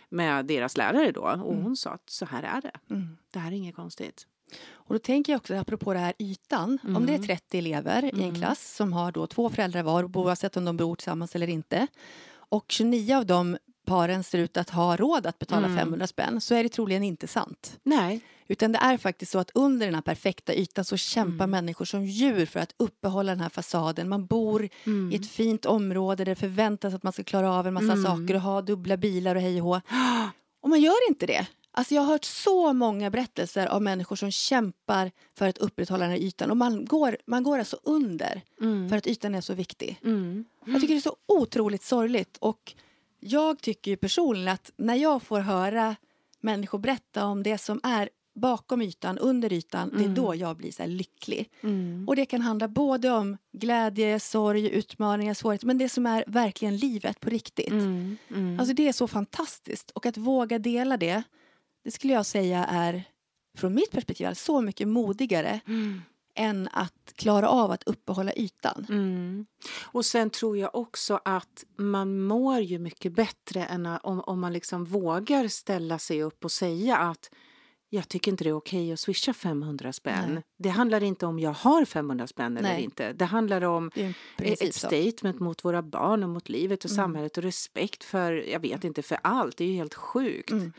med 0.10 0.46
deras 0.46 0.78
lärare 0.78 1.12
då 1.12 1.22
och 1.22 1.56
hon 1.56 1.78
sa 1.78 1.90
att 1.90 2.10
så 2.10 2.26
här 2.26 2.44
är 2.44 2.62
det. 2.62 2.94
Mm. 2.94 3.18
Det 3.32 3.40
här 3.40 3.52
är 3.52 3.56
inget 3.56 3.76
konstigt. 3.76 4.28
Och 4.74 4.94
då 4.96 5.00
tänker 5.00 5.34
jag 5.34 5.38
också, 5.38 5.56
apropå 5.56 5.94
det 5.94 6.00
här 6.00 6.14
ytan, 6.20 6.78
om 6.84 7.06
det 7.06 7.12
är 7.12 7.16
Mm. 7.16 7.28
30 7.28 7.58
elever 7.58 8.06
i 8.06 8.10
en 8.10 8.20
Mm. 8.20 8.36
klass 8.36 8.76
som 8.76 8.94
har 8.94 9.12
då 9.12 9.28
två 9.28 9.50
föräldrar 9.50 9.84
var, 9.84 10.18
oavsett 10.18 10.58
om 10.58 10.66
de 10.66 10.78
bor 10.78 10.96
tillsammans 10.96 11.36
eller 11.36 11.48
inte, 11.50 11.88
och 12.34 12.66
29 12.70 13.16
av 13.18 13.26
de 13.26 13.58
paren 13.86 14.24
ser 14.24 14.38
ut 14.38 14.58
att 14.58 14.70
ha 14.70 14.96
råd 14.98 15.26
att 15.26 15.40
betala 15.40 15.66
Mm. 15.68 15.78
500 15.78 16.08
spänn, 16.08 16.42
så 16.42 16.56
är 16.56 16.64
det 16.64 16.70
troligen 16.70 17.04
inte 17.04 17.28
sant. 17.28 17.80
Nej. 17.84 18.22
Utan 18.48 18.72
det 18.72 18.80
är 18.82 18.98
faktiskt 18.98 19.32
så 19.32 19.40
att 19.40 19.52
under 19.54 19.86
den 19.86 19.96
här 19.96 20.02
perfekta 20.02 20.54
ytan 20.54 20.86
så 20.86 20.98
kämpar 20.98 21.46
Mm. 21.46 21.50
människor 21.52 21.86
som 21.86 22.06
djur 22.06 22.46
för 22.46 22.60
att 22.60 22.74
uppehålla 22.78 23.32
den 23.32 23.40
här 23.42 23.50
fasaden. 23.50 24.10
Man 24.10 24.26
bor 24.26 24.70
Mm. 24.86 25.12
i 25.12 25.16
ett 25.16 25.28
fint 25.30 25.66
område 25.66 26.24
där 26.24 26.32
det 26.32 26.36
förväntas 26.36 26.94
att 26.94 27.04
man 27.04 27.14
ska 27.14 27.24
klara 27.24 27.52
av 27.54 27.68
en 27.68 27.74
massa 27.74 27.92
Mm. 27.92 28.04
saker 28.04 28.36
och 28.36 28.42
ha 28.42 28.62
dubbla 28.62 28.98
bilar 28.98 29.36
och 29.36 29.42
hej 29.42 29.62
och 29.62 29.68
hå. 29.68 29.82
Och 30.64 30.70
man 30.70 30.82
gör 30.82 31.10
inte 31.10 31.26
det. 31.26 31.48
Alltså 31.74 31.96
jag 31.96 32.02
har 32.02 32.12
hört 32.12 32.26
så 32.26 32.74
många 32.74 33.10
berättelser 33.10 33.68
av 33.68 33.82
människor 33.82 34.16
som 34.16 34.32
kämpar 34.32 35.12
för 35.38 35.48
att 35.48 35.58
upprätthålla 35.58 36.04
den 36.04 36.12
här 36.12 36.20
ytan 36.20 36.52
och 36.52 36.58
man 36.58 36.86
går, 36.86 37.18
man 37.26 37.44
går 37.44 37.60
alltså 37.60 37.78
under 37.84 38.42
Mm. 38.62 38.90
för 38.90 38.98
att 38.98 39.08
ytan 39.08 39.36
är 39.36 39.42
så 39.42 39.54
viktig. 39.54 40.00
Mm. 40.04 40.46
Jag 40.66 40.82
tycker 40.82 40.94
det 40.94 41.00
är 41.00 41.02
så 41.02 41.16
otroligt 41.28 41.84
sorgligt 41.84 42.38
och 42.38 42.74
jag 43.20 43.62
tycker 43.62 43.92
ju 43.92 43.98
personligen 43.98 44.54
att 44.54 44.72
när 44.78 44.96
jag 44.96 45.24
får 45.24 45.40
höra 45.40 45.96
människor 46.40 46.80
berätta 46.80 47.26
om 47.26 47.44
det 47.44 47.58
som 47.58 47.80
är 47.84 48.10
bakom 48.34 48.82
ytan, 48.82 49.18
under 49.18 49.54
ytan, 49.54 49.90
det 49.90 49.96
är 50.00 50.02
Mm. 50.04 50.16
då 50.16 50.36
jag 50.36 50.58
blir 50.58 50.72
så 50.72 50.86
lycklig. 50.86 51.50
Mm. 51.62 52.06
Och 52.08 52.16
det 52.16 52.26
kan 52.26 52.42
handla 52.42 52.68
både 52.68 53.12
om 53.12 53.38
glädje, 53.52 54.20
sorg, 54.20 54.70
utmaningar, 54.70 55.34
svårigheter, 55.34 55.68
men 55.68 55.78
det 55.78 55.90
som 55.90 56.06
är 56.06 56.24
verkligen 56.28 56.78
livet 56.78 57.20
på 57.20 57.30
riktigt. 57.30 57.70
Mm. 57.72 58.18
Mm. 58.30 58.60
Alltså 58.60 58.74
det 58.74 58.88
är 58.88 58.94
så 58.94 59.08
fantastiskt 59.08 59.92
och 59.92 60.06
att 60.06 60.18
våga 60.18 60.60
dela 60.60 60.98
det, 60.98 61.24
det 61.84 61.92
skulle 61.92 62.14
jag 62.14 62.26
säga 62.26 62.66
är 62.66 63.04
från 63.58 63.74
mitt 63.76 63.92
perspektiv 63.92 64.34
så 64.34 64.62
mycket 64.62 64.88
modigare 64.88 65.60
Mm. 65.68 66.02
än 66.36 66.70
att 66.72 67.14
klara 67.16 67.50
av 67.50 67.72
att 67.72 67.84
uppehålla 67.84 68.34
ytan. 68.34 68.86
Mm. 68.90 69.46
Och 69.82 70.06
sen 70.06 70.30
tror 70.30 70.58
jag 70.58 70.76
också 70.76 71.20
att 71.26 71.66
man 71.78 72.22
mår 72.22 72.60
ju 72.60 72.80
mycket 72.80 73.14
bättre 73.14 73.66
än 73.66 73.86
om, 73.86 74.20
om 74.22 74.40
man 74.40 74.54
liksom 74.54 74.86
vågar 74.86 75.48
ställa 75.48 76.00
sig 76.00 76.24
upp 76.24 76.46
och 76.46 76.52
säga 76.52 76.98
att 76.98 77.30
jag 77.94 78.08
tycker 78.10 78.32
inte 78.32 78.44
det 78.44 78.50
är 78.50 78.54
okej 78.58 78.94
att 78.94 79.00
swisha 79.00 79.34
500 79.34 79.94
spänn. 79.94 80.34
Nej. 80.34 80.44
Det 80.60 80.70
handlar 80.70 81.04
inte 81.04 81.26
om 81.26 81.40
jag 81.40 81.54
har 81.54 81.86
500 81.86 82.28
spänn 82.28 82.58
eller 82.58 82.70
Nej. 82.70 82.84
inte. 82.84 83.14
Det 83.14 83.26
handlar 83.26 83.62
om 83.62 83.92
Det 83.96 84.04
en 84.04 84.10
ett 84.10 84.16
princip 84.38 84.74
så. 84.74 84.88
statement 84.88 85.40
mot 85.40 85.66
våra 85.66 85.82
barn 85.82 86.24
och 86.24 86.30
mot 86.30 86.50
livet 86.50 86.86
och 86.86 86.92
Mm. 86.92 86.96
samhället 87.04 87.38
och 87.38 87.44
respekt 87.44 88.04
för, 88.04 88.32
jag 88.34 88.60
vet 88.60 88.84
inte, 88.84 89.02
för 89.02 89.18
allt. 89.24 89.58
Det 89.58 89.64
är 89.64 89.68
ju 89.68 89.74
helt 89.76 89.94
sjukt. 89.94 90.52
Mm. 90.52 90.74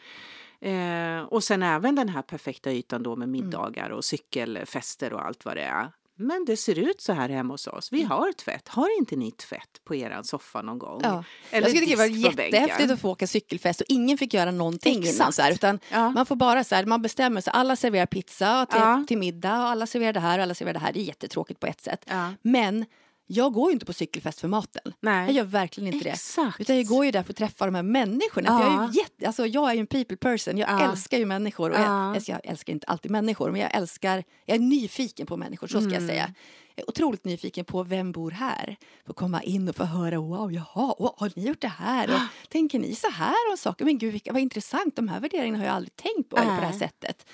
Eh, 0.62 1.22
och 1.22 1.44
sen 1.44 1.62
även 1.62 1.94
den 1.94 2.08
här 2.08 2.22
perfekta 2.22 2.72
ytan 2.72 3.02
då 3.02 3.16
med 3.16 3.28
middagar 3.28 3.90
och 3.90 4.04
cykelfester 4.04 5.12
och 5.12 5.24
allt 5.26 5.44
vad 5.44 5.56
det 5.56 5.62
är. 5.62 5.92
Men 6.16 6.44
det 6.44 6.56
ser 6.56 6.78
ut 6.78 7.00
så 7.00 7.12
här 7.12 7.28
hemma 7.28 7.54
hos 7.54 7.66
oss. 7.66 7.92
Vi 7.92 8.02
har 8.02 8.32
tvätt. 8.32 8.68
Har 8.68 8.98
inte 8.98 9.16
ni 9.16 9.30
tvätt 9.30 9.80
på 9.84 9.94
eran 9.94 10.24
soffa 10.24 10.62
någon 10.62 10.78
gång? 10.78 11.00
Ja. 11.04 11.24
Eller 11.50 11.62
jag 11.68 11.70
skulle 11.70 11.86
tycka 11.86 12.02
det 12.02 12.08
var 12.08 12.16
jättehäftigt 12.46 12.90
att 12.92 13.00
få 13.00 13.10
åka 13.10 13.26
cykelfest 13.26 13.80
och 13.80 13.86
ingen 13.88 14.18
fick 14.18 14.34
göra 14.34 14.50
någonting 14.50 15.06
innan. 15.06 15.32
Så 15.32 15.42
här, 15.42 15.52
utan 15.52 15.78
Ja. 15.90 16.10
man 16.10 16.26
får 16.26 16.36
bara 16.36 16.64
så 16.64 16.74
här, 16.74 16.84
man 16.86 17.02
bestämmer 17.02 17.40
sig, 17.40 17.52
alla 17.56 17.76
serverar 17.76 18.06
pizza 18.06 18.66
till, 18.70 18.80
Ja. 18.80 19.04
till 19.08 19.18
middag 19.18 19.62
och 19.62 19.68
alla 19.68 19.86
serverar 19.86 20.12
det 20.12 20.20
här 20.20 20.38
och 20.38 20.42
alla 20.42 20.54
serverar 20.54 20.74
det 20.74 20.80
här. 20.80 20.92
Det 20.92 21.00
är 21.00 21.04
jättetråkigt 21.04 21.60
på 21.60 21.66
ett 21.66 21.80
sätt. 21.80 22.10
Men 22.42 22.84
jag 23.32 23.52
går 23.52 23.70
ju 23.70 23.72
inte 23.72 23.86
på 23.86 23.92
cykelfest 23.92 24.40
för 24.40 24.48
maten. 24.48 24.92
Nej. 25.00 25.26
Jag 25.26 25.34
gör 25.34 25.44
verkligen 25.44 25.94
inte 25.94 26.04
det. 26.04 26.10
Exakt. 26.10 26.60
Utan 26.60 26.76
jag 26.76 26.86
går 26.86 27.04
ju 27.04 27.10
där 27.10 27.22
för 27.22 27.32
att 27.32 27.36
träffa 27.36 27.64
de 27.66 27.74
här 27.74 27.82
människorna. 27.82 28.58
För 28.58 28.64
jag, 28.64 28.72
är 28.72 28.76
Ja. 28.76 28.90
ju 28.92 28.98
jätte, 29.00 29.26
alltså 29.26 29.46
jag 29.46 29.70
är 29.70 29.74
ju 29.74 29.80
en 29.80 29.86
people 29.86 30.16
person. 30.16 30.58
Jag 30.58 30.70
Ja. 30.70 30.90
älskar 30.90 31.18
ju 31.18 31.26
människor. 31.26 31.70
Och 31.70 31.76
Ja. 31.80 32.14
jag, 32.14 32.22
jag 32.26 32.40
älskar 32.44 32.72
inte 32.72 32.86
alltid 32.86 33.10
människor, 33.10 33.50
men 33.50 33.60
jag 33.60 33.74
älskar... 33.74 34.24
Jag 34.46 34.54
är 34.54 34.58
nyfiken 34.60 35.26
på 35.26 35.36
människor, 35.36 35.66
så 35.66 35.80
ska 35.80 35.90
jag 35.90 35.92
Mm. 36.02 36.08
säga. 36.08 36.34
Jag 36.74 36.82
är 36.84 36.88
otroligt 36.88 37.24
nyfiken 37.24 37.64
på 37.64 37.82
vem 37.82 38.12
bor 38.12 38.30
här. 38.30 38.76
Få 39.06 39.12
komma 39.12 39.42
in 39.42 39.68
och 39.68 39.76
få 39.76 39.84
höra, 39.84 40.18
wow, 40.18 40.52
jaha, 40.52 40.94
wow, 40.98 41.14
har 41.18 41.32
ni 41.36 41.46
gjort 41.46 41.60
det 41.60 41.68
här? 41.68 42.14
Och, 42.14 42.20
tänker 42.50 42.78
ni 42.78 42.94
så 42.94 43.10
här 43.10 43.50
om 43.50 43.56
saker? 43.56 43.84
Men 43.84 43.98
gud, 43.98 44.12
vilka, 44.12 44.32
vad 44.32 44.42
intressant, 44.42 44.96
de 44.96 45.08
här 45.08 45.20
värderingarna 45.20 45.58
har 45.58 45.66
jag 45.66 45.74
aldrig 45.74 45.96
tänkt 45.96 46.28
på 46.30 46.36
eller 46.36 46.54
på 46.54 46.60
det 46.60 46.66
här 46.66 46.78
sättet. 46.78 47.26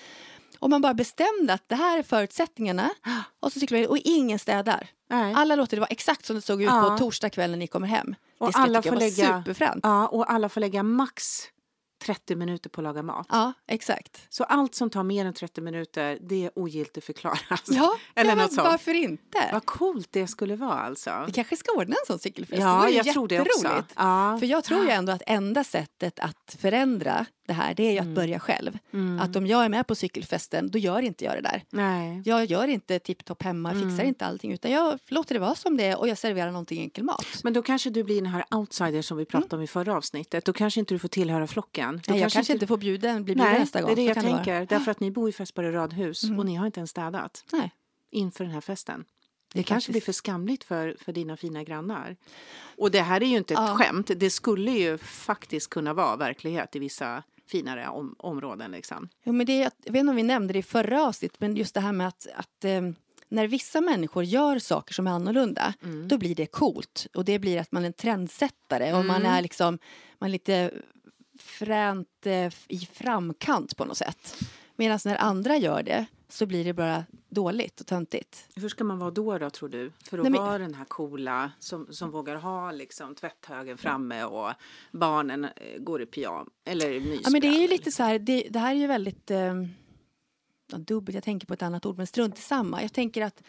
Om 0.58 0.70
man 0.70 0.80
bara 0.82 0.94
bestämde 0.94 1.52
att 1.52 1.68
det 1.68 1.74
här 1.74 1.98
är 1.98 2.02
förutsättningarna 2.02 2.90
och 3.40 3.52
så 3.52 3.60
cyklar 3.60 3.78
vi 3.78 3.86
och 3.86 3.98
ingen 4.04 4.38
städar. 4.38 4.88
Nej. 5.08 5.34
Alla 5.36 5.54
låter 5.56 5.76
det 5.76 5.80
vara 5.80 5.88
exakt 5.90 6.26
som 6.26 6.36
det 6.36 6.42
såg 6.42 6.62
ut 6.62 6.66
Ja. 6.68 6.88
på 6.90 6.98
torsdag 6.98 7.30
kväll 7.30 7.50
när 7.50 7.58
ni 7.58 7.66
kommer 7.66 7.86
hem. 7.86 8.14
Och 8.38 8.46
det 8.46 8.52
ska 8.52 8.62
alla 8.62 8.72
jag 8.74 8.82
tycka 8.82 8.94
får 8.94 9.00
lägga- 9.00 9.38
superfränt. 9.38 9.80
Ja, 9.82 10.06
och 10.08 10.30
alla 10.32 10.48
får 10.48 10.60
lägga 10.60 10.82
max 10.82 11.24
30 12.04 12.36
minuter 12.36 12.70
på 12.70 12.80
att 12.80 12.84
laga 12.84 13.02
mat. 13.02 13.26
Ja, 13.30 13.52
exakt. 13.66 14.26
Så 14.28 14.44
allt 14.44 14.74
som 14.74 14.90
tar 14.90 15.02
mer 15.02 15.24
än 15.26 15.34
30 15.34 15.60
minuter, 15.60 16.18
det 16.20 16.44
är 16.44 16.50
ogiltigförklarat. 16.54 17.62
Ja, 17.66 17.94
Eller 18.14 18.30
ja, 18.30 18.36
något 18.36 18.52
sånt. 18.52 18.66
varför 18.68 18.94
inte? 18.94 19.48
Vad 19.52 19.64
coolt 19.66 20.08
det 20.12 20.26
skulle 20.26 20.56
vara 20.56 20.78
alltså. 20.80 21.10
Vi 21.26 21.32
kanske 21.32 21.56
ska 21.56 21.72
ordna 21.72 21.96
en 22.00 22.06
sån 22.06 22.18
cykelfest. 22.18 22.56
det 22.60 22.66
Ja, 22.66 22.88
ju 22.88 22.96
jag 22.96 23.06
tror 23.12 23.28
det 23.28 23.40
också. 23.40 23.84
Ja. 23.96 24.36
För 24.40 24.46
jag 24.46 24.64
tror 24.64 24.84
ju 24.84 24.90
ändå 24.90 25.12
att 25.12 25.22
enda 25.26 25.64
sättet 25.64 26.20
att 26.20 26.56
förändra 26.58 27.26
det 27.48 27.54
här, 27.54 27.74
det 27.74 27.82
är 27.82 27.92
ju 27.92 27.98
att 27.98 28.06
börja 28.14 28.38
själv. 28.38 28.78
Mm. 28.92 29.20
Att 29.20 29.36
om 29.36 29.46
jag 29.46 29.64
är 29.64 29.68
med 29.68 29.86
på 29.86 29.94
cykelfesten, 29.94 30.70
då 30.70 30.78
gör 30.78 31.02
inte 31.02 31.24
jag 31.24 31.34
det 31.36 31.40
där. 31.40 31.64
Nej. 31.70 32.22
Jag 32.24 32.44
gör 32.44 32.68
inte 32.68 32.98
tipptopp 32.98 33.42
hemma, 33.42 33.70
fixar 33.72 33.88
Mm. 33.88 34.06
inte 34.06 34.26
allting, 34.26 34.52
utan 34.52 34.70
jag 34.70 34.98
låter 35.08 35.34
det 35.34 35.40
vara 35.40 35.54
som 35.54 35.76
det 35.76 35.84
är 35.84 35.98
och 35.98 36.08
jag 36.08 36.18
serverar 36.18 36.50
någonting 36.50 36.80
enkel 36.80 37.04
mat. 37.04 37.26
Men 37.44 37.52
då 37.52 37.62
kanske 37.62 37.90
du 37.90 38.04
blir 38.04 38.16
den 38.22 38.26
här 38.32 38.44
outsider 38.50 39.02
som 39.02 39.16
vi 39.18 39.24
pratade 39.24 39.56
om 39.56 39.62
i 39.62 39.66
förra 39.66 39.96
avsnittet. 39.96 40.44
Då 40.44 40.52
kanske 40.52 40.80
inte 40.80 40.94
du 40.94 40.98
får 40.98 41.08
tillhöra 41.08 41.46
flocken. 41.46 42.00
Då 42.06 42.12
Nej, 42.12 42.20
jag 42.22 42.32
kanske 42.32 42.52
inte 42.52 42.66
får 42.66 42.76
bjuda, 42.76 43.14
bli 43.14 43.22
bjuden 43.24 43.44
Nej, 43.50 43.58
nästa 43.60 43.80
gång. 43.82 43.94
det 43.94 44.02
är 44.02 44.08
det 44.08 44.14
Så 44.14 44.18
jag 44.18 44.24
kan 44.24 44.24
det 44.24 44.44
tänker. 44.44 44.66
Därför 44.76 44.90
att 44.90 45.00
ni 45.00 45.10
bor 45.10 45.28
i 45.28 45.32
Fässberg 45.32 45.70
radhus 45.72 46.22
och 46.24 46.46
ni 46.46 46.54
har 46.54 46.66
inte 46.66 46.80
ens 46.80 46.90
städat 46.90 47.44
Nej, 47.52 47.70
inför 48.10 48.44
den 48.44 48.52
här 48.54 48.60
festen. 48.60 49.04
det 49.52 49.58
Det 49.58 49.62
kanske 49.62 49.74
faktiskt- 49.74 49.92
blir 49.92 50.00
för 50.00 50.12
skamligt 50.12 50.64
för, 50.64 50.96
för 51.04 51.12
dina 51.12 51.36
fina 51.36 51.62
grannar. 51.64 52.16
Och 52.78 52.90
det 52.90 53.00
här 53.00 53.22
är 53.22 53.26
ju 53.26 53.36
inte 53.36 53.54
ett 53.54 53.60
Ja. 53.60 53.74
skämt. 53.76 54.10
Det 54.16 54.30
skulle 54.30 54.70
ju 54.70 54.98
faktiskt 54.98 55.70
kunna 55.70 55.94
vara 55.94 56.16
verklighet 56.16 56.76
i 56.76 56.78
vissa 56.78 57.22
finare 57.48 57.88
om, 57.88 58.14
områden. 58.18 58.70
Liksom. 58.70 59.08
Jo, 59.24 59.32
men 59.32 59.46
det 59.46 59.58
jag 59.58 59.92
vet 59.92 60.00
inte 60.00 60.10
om 60.10 60.16
vi 60.16 60.22
nämnde 60.22 60.52
det 60.52 60.58
i 60.58 60.62
förra 60.62 61.02
avsnittet, 61.04 61.40
men 61.40 61.56
just 61.56 61.74
det 61.74 61.80
här 61.80 61.92
med 61.92 62.08
att, 62.08 62.26
att 62.34 62.64
eh, 62.64 62.82
när 63.28 63.46
vissa 63.46 63.80
människor 63.80 64.24
gör 64.24 64.58
saker 64.58 64.94
som 64.94 65.06
är 65.06 65.10
annorlunda, 65.10 65.74
Mm. 65.82 66.08
då 66.08 66.18
blir 66.18 66.34
det 66.34 66.46
coolt. 66.46 67.06
Och 67.14 67.24
det 67.24 67.38
blir 67.38 67.58
att 67.60 67.72
man 67.72 67.82
är 67.82 67.86
en 67.86 67.92
trendsättare 67.92 68.92
och 68.92 69.04
man 69.04 69.20
Mm. 69.20 69.32
är 69.32 69.42
liksom, 69.42 69.78
man 70.18 70.28
är 70.28 70.32
lite 70.32 70.70
fränt 71.38 72.26
eh, 72.26 72.52
i 72.68 72.88
framkant 72.92 73.76
på 73.76 73.84
något 73.84 73.96
sätt. 73.98 74.36
Medan 74.76 74.98
när 75.04 75.16
andra 75.16 75.56
gör 75.56 75.82
det 75.82 76.06
så 76.28 76.46
blir 76.46 76.64
det 76.64 76.72
bara 76.72 77.04
dåligt 77.28 77.80
och 77.80 77.86
töntigt. 77.86 78.48
Hur 78.54 78.68
ska 78.68 78.84
man 78.84 78.98
vara 78.98 79.10
då, 79.10 79.38
då 79.38 79.50
tror 79.50 79.68
du? 79.68 79.92
För 80.04 80.18
att 80.18 80.22
Nej, 80.22 80.32
men- 80.32 80.42
vara 80.42 80.58
den 80.58 80.74
här 80.74 80.84
coola 80.84 81.52
som, 81.58 81.86
som 81.90 82.10
vågar 82.10 82.36
ha 82.36 82.72
liksom, 82.72 83.14
tvätthögen 83.14 83.78
framme 83.78 84.24
och 84.24 84.50
barnen 84.92 85.44
eh, 85.44 85.78
går 85.78 86.02
i 86.02 86.06
pyjam 86.06 86.50
eller 86.64 86.88
mysbrallor. 86.88 87.20
Ja, 87.24 87.30
men 87.30 87.40
det 87.40 87.46
är 87.46 87.60
ju 87.62 87.68
lite 87.68 87.92
så 87.92 88.02
här, 88.02 88.18
det, 88.18 88.46
det 88.50 88.58
här 88.58 88.70
är 88.74 88.78
ju 88.78 88.86
väldigt 88.86 89.30
eh, 89.30 89.54
dubbelt, 90.76 91.14
jag 91.14 91.24
tänker 91.24 91.46
på 91.46 91.54
ett 91.54 91.62
annat 91.62 91.86
ord, 91.86 91.96
men 91.96 92.06
strunt 92.06 92.38
i 92.38 92.42
samma. 92.42 92.82
Jag 92.82 92.92
tänker 92.92 93.22
att 93.22 93.42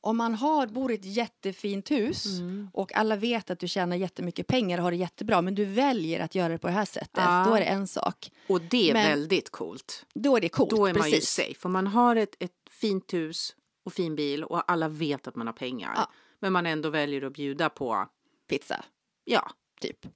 om 0.00 0.16
man 0.16 0.34
har, 0.34 0.66
bor 0.66 0.92
i 0.92 0.94
ett 0.94 1.04
jättefint 1.04 1.90
hus 1.90 2.26
Mm. 2.38 2.70
och 2.72 2.94
alla 2.96 3.16
vet 3.16 3.50
att 3.50 3.58
du 3.58 3.68
tjänar 3.68 3.96
jättemycket 3.96 4.46
pengar 4.46 4.78
och 4.78 4.84
har 4.84 4.90
det 4.90 4.96
jättebra, 4.96 5.42
men 5.42 5.54
du 5.54 5.64
väljer 5.64 6.20
att 6.20 6.34
göra 6.34 6.48
det 6.48 6.58
på 6.58 6.66
det 6.66 6.72
här 6.72 6.84
sättet, 6.84 7.10
Ja. 7.24 7.44
då 7.48 7.54
är 7.54 7.60
det 7.60 7.66
en 7.66 7.86
sak. 7.88 8.30
Och 8.46 8.60
det 8.60 8.90
är 8.90 8.92
Men- 8.92 9.04
väldigt 9.06 9.50
coolt. 9.50 10.06
Då 10.14 10.36
är 10.36 10.40
det 10.40 10.48
coolt. 10.48 10.70
Då 10.70 10.86
är 10.86 10.94
man 10.94 11.08
ju 11.08 11.14
precis. 11.14 11.30
safe. 11.30 11.58
Om 11.68 11.72
man 11.72 11.86
har 11.86 12.16
ett, 12.16 12.36
ett 12.42 12.52
fint 12.70 13.14
hus 13.14 13.56
och 13.84 13.92
fin 13.92 14.16
bil 14.16 14.44
och 14.44 14.70
alla 14.70 14.88
vet 14.88 15.26
att 15.28 15.36
man 15.36 15.46
har 15.46 15.54
pengar. 15.54 15.92
Ja. 15.96 16.10
Men 16.40 16.52
man 16.52 16.66
ändå 16.66 16.90
väljer 16.90 17.22
att 17.22 17.32
bjuda 17.32 17.68
på, 17.68 18.08
Pizza, 18.48 18.84
ja, 19.24 19.50
typ. 19.80 20.06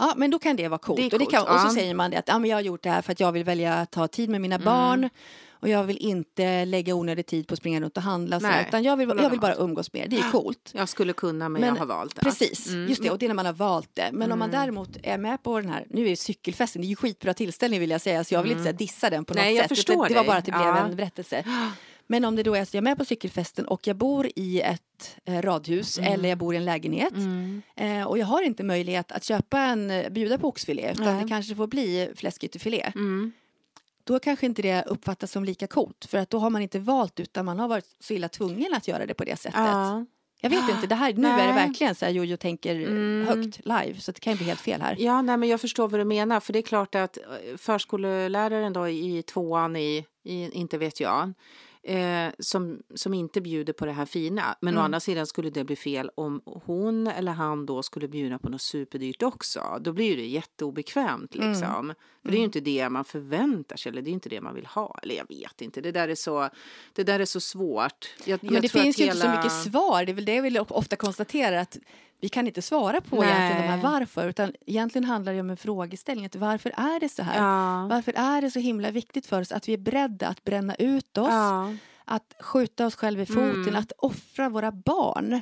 Ja, 0.00 0.12
men 0.16 0.30
då 0.30 0.38
kan 0.38 0.56
det 0.56 0.68
vara 0.68 0.78
coolt. 0.78 1.00
Det 1.00 1.12
och, 1.12 1.18
det 1.18 1.26
kan, 1.26 1.42
och 1.48 1.60
så 1.60 1.68
säger 1.70 1.94
man 1.94 2.10
det 2.10 2.16
att 2.18 2.28
ja, 2.28 2.38
men 2.38 2.50
jag 2.50 2.56
har 2.56 2.62
gjort 2.62 2.82
det 2.82 2.90
här 2.90 3.02
för 3.02 3.12
att 3.12 3.20
jag 3.20 3.32
vill 3.32 3.44
välja 3.44 3.74
att 3.74 3.90
ta 3.90 4.08
tid 4.08 4.30
med 4.30 4.40
mina 4.40 4.54
Mm. 4.54 4.64
barn 4.64 5.08
och 5.52 5.68
jag 5.68 5.84
vill 5.84 5.96
inte 5.98 6.64
lägga 6.64 6.94
onödig 6.94 7.26
tid 7.26 7.46
på 7.48 7.52
att 7.54 7.58
springa 7.58 7.80
runt 7.80 7.96
och 7.96 8.02
handla. 8.02 8.40
så 8.40 8.46
utan 8.68 8.82
jag 8.82 8.96
vill, 8.96 9.08
jag 9.22 9.30
vill 9.30 9.40
bara 9.40 9.54
umgås 9.54 9.92
med 9.92 10.02
er. 10.02 10.08
Det 10.08 10.16
är 10.18 10.30
coolt. 10.30 10.70
jag 10.74 10.88
skulle 10.88 11.12
kunna 11.12 11.48
men, 11.48 11.60
Men- 11.60 11.68
jag 11.68 11.76
har 11.76 11.86
valt 11.86 12.14
det. 12.16 12.22
Precis, 12.22 12.68
Mm. 12.68 12.88
just 12.88 13.02
det. 13.02 13.10
Och 13.10 13.18
det 13.18 13.26
är 13.26 13.28
när 13.28 13.34
man 13.34 13.46
har 13.46 13.52
valt 13.52 13.90
det. 13.94 14.10
Men 14.12 14.32
om 14.32 14.38
man 14.38 14.48
Mm. 14.50 14.60
däremot 14.60 14.88
är 15.02 15.18
med 15.18 15.42
på 15.42 15.60
den 15.60 15.70
här, 15.70 15.86
nu 15.90 16.04
är 16.04 16.08
ju 16.08 16.16
cykelfesten, 16.16 16.82
det 16.82 16.86
är 16.86 16.88
ju 16.88 16.96
skitbra 16.96 17.34
tillställning 17.34 17.80
vill 17.80 17.90
jag 17.90 18.00
säga, 18.00 18.24
så 18.24 18.34
jag 18.34 18.42
vill 18.42 18.50
inte 18.52 18.60
Mm. 18.60 18.72
så 18.72 18.72
här 18.72 18.78
dissa 18.78 19.10
den 19.10 19.24
på 19.24 19.34
något 19.34 19.42
Nej, 19.42 19.54
jag 19.54 19.68
sätt. 19.68 19.76
förstår 19.78 19.94
utan 19.94 20.08
det 20.08 20.14
var 20.14 20.24
bara 20.24 20.36
att 20.36 20.44
det 20.44 20.52
blev 20.52 20.62
Ja. 20.66 20.78
en 20.78 20.96
berättelse. 20.96 21.44
Men 22.10 22.24
om 22.24 22.36
det 22.36 22.42
då 22.42 22.54
är 22.54 22.64
så 22.64 22.76
jag 22.76 22.80
är 22.80 22.84
med 22.84 22.98
på 22.98 23.04
cykelfesten 23.04 23.64
och 23.66 23.86
jag 23.86 23.96
bor 23.96 24.28
i 24.36 24.60
ett 24.60 25.16
eh, 25.24 25.42
radhus 25.42 25.98
Mm. 25.98 26.12
eller 26.12 26.28
jag 26.28 26.38
bor 26.38 26.54
i 26.54 26.56
en 26.56 26.64
lägenhet 26.64 27.12
Mm. 27.12 27.62
eh, 27.76 28.04
och 28.06 28.18
jag 28.18 28.26
har 28.26 28.42
inte 28.42 28.62
möjlighet 28.62 29.12
att 29.12 29.24
köpa 29.24 29.58
en, 29.60 29.90
eh, 29.90 30.08
bjuda 30.10 30.38
på 30.38 30.48
oxfilé 30.48 30.92
utan 30.92 31.04
Nej. 31.04 31.22
det 31.22 31.28
kanske 31.28 31.54
får 31.54 31.66
bli 31.66 32.12
fläskytterfilé. 32.16 32.92
Mm. 32.94 33.32
Då 34.04 34.18
kanske 34.18 34.46
inte 34.46 34.62
det 34.62 34.82
uppfattas 34.86 35.32
som 35.32 35.44
lika 35.44 35.66
coolt 35.66 36.04
för 36.08 36.18
att 36.18 36.30
då 36.30 36.38
har 36.38 36.50
man 36.50 36.62
inte 36.62 36.78
valt 36.78 37.20
utan 37.20 37.44
man 37.44 37.58
har 37.58 37.68
varit 37.68 37.86
så 38.00 38.14
illa 38.14 38.28
tvungen 38.28 38.74
att 38.74 38.88
göra 38.88 39.06
det 39.06 39.14
på 39.14 39.24
det 39.24 39.36
sättet. 39.36 39.60
Ja. 39.60 40.06
Jag 40.42 40.50
vet 40.50 40.70
inte, 40.70 40.86
det 40.86 40.94
här, 40.94 41.12
nu 41.12 41.28
är 41.28 41.46
det 41.46 41.54
Nej. 41.54 41.66
verkligen 41.66 41.94
så 41.94 42.04
här 42.04 42.12
Jojo 42.12 42.36
tänker 42.36 42.76
Mm. 42.76 43.26
högt 43.26 43.60
live 43.64 44.00
så 44.00 44.12
det 44.12 44.20
kan 44.20 44.32
ju 44.32 44.36
bli 44.36 44.46
helt 44.46 44.60
fel 44.60 44.80
här. 44.80 44.96
ja, 44.98 45.22
nej 45.22 45.36
men 45.36 45.48
jag 45.48 45.60
förstår 45.60 45.88
vad 45.88 46.00
du 46.00 46.04
menar. 46.04 46.40
För 46.40 46.52
det 46.52 46.58
är 46.58 46.62
klart 46.62 46.94
att 46.94 47.16
eh, 47.16 47.56
förskolläraren 47.56 48.72
då 48.72 48.88
i 48.88 49.22
tvåan 49.22 49.76
i, 49.76 50.06
i 50.24 50.50
inte 50.52 50.78
vet 50.78 51.00
jag, 51.00 51.32
eh, 51.82 52.28
som, 52.38 52.82
som 52.94 53.14
inte 53.14 53.40
bjuder 53.40 53.72
på 53.72 53.86
det 53.86 53.92
här 53.92 54.06
fina. 54.06 54.56
Men 54.60 54.74
Mm. 54.74 54.80
å 54.82 54.84
andra 54.84 55.00
sidan 55.00 55.26
skulle 55.26 55.50
det 55.50 55.64
bli 55.64 55.76
fel 55.76 56.10
om 56.14 56.42
hon 56.44 57.06
eller 57.06 57.32
han 57.32 57.66
då 57.66 57.82
skulle 57.82 58.08
bjuda 58.08 58.38
på 58.38 58.48
något 58.48 58.62
superdyrt 58.62 59.22
också. 59.22 59.78
Då 59.80 59.92
blir 59.92 60.16
det 60.16 60.26
jätteobekvämt 60.26 61.34
Mm. 61.34 61.48
liksom. 61.48 61.94
För 62.22 62.30
det 62.30 62.36
är 62.36 62.38
ju 62.38 62.44
inte 62.44 62.60
det 62.60 62.88
man 62.88 63.04
förväntar 63.04 63.76
sig 63.76 63.90
eller 63.90 64.02
det 64.02 64.10
är 64.10 64.12
inte 64.12 64.28
det 64.28 64.40
man 64.40 64.54
vill 64.54 64.66
ha. 64.66 64.98
Eller 65.02 65.14
jag 65.14 65.28
vet 65.28 65.60
inte, 65.62 65.80
det 65.80 65.92
där 65.92 66.08
är 66.08 66.14
så, 66.14 66.48
det 66.92 67.02
där 67.04 67.20
är 67.20 67.24
så 67.24 67.40
svårt. 67.40 68.14
Jag, 68.24 68.42
Men 68.44 68.54
jag 68.54 68.62
det 68.62 68.68
finns 68.68 68.98
ju 69.00 69.04
inte 69.04 69.16
så 69.16 69.26
hela- 69.26 69.36
mycket 69.36 69.52
svar. 69.52 70.04
Det 70.04 70.12
är 70.12 70.14
väl 70.14 70.24
det 70.24 70.40
vi 70.40 70.58
ofta 70.58 70.96
konstaterar 70.96 71.56
att 71.56 71.78
vi 72.20 72.28
kan 72.28 72.46
inte 72.46 72.62
svara 72.62 73.00
på 73.00 73.20
Nej. 73.20 73.28
egentligen 73.28 73.62
de 73.62 73.68
här 73.68 73.92
varför. 73.92 74.28
Utan 74.28 74.52
egentligen 74.66 75.04
handlar 75.04 75.32
det 75.32 75.40
om 75.40 75.50
en 75.50 75.56
frågeställning. 75.56 76.26
Att 76.26 76.36
varför 76.36 76.70
är 76.76 77.00
det 77.00 77.08
så 77.08 77.22
här? 77.22 77.38
Ja. 77.38 77.86
Varför 77.86 78.12
är 78.16 78.42
det 78.42 78.50
så 78.50 78.58
himla 78.58 78.90
viktigt 78.90 79.26
för 79.26 79.40
oss 79.40 79.52
att 79.52 79.68
vi 79.68 79.72
är 79.72 79.78
beredda 79.78 80.28
att 80.28 80.44
bränna 80.44 80.74
ut 80.74 81.18
oss? 81.18 81.28
Ja. 81.30 81.74
Att 82.04 82.34
skjuta 82.40 82.86
oss 82.86 82.94
själva 82.94 83.22
i 83.22 83.26
foten? 83.26 83.62
Mm. 83.62 83.76
Att 83.76 83.92
offra 83.98 84.48
våra 84.48 84.72
barn 84.72 85.40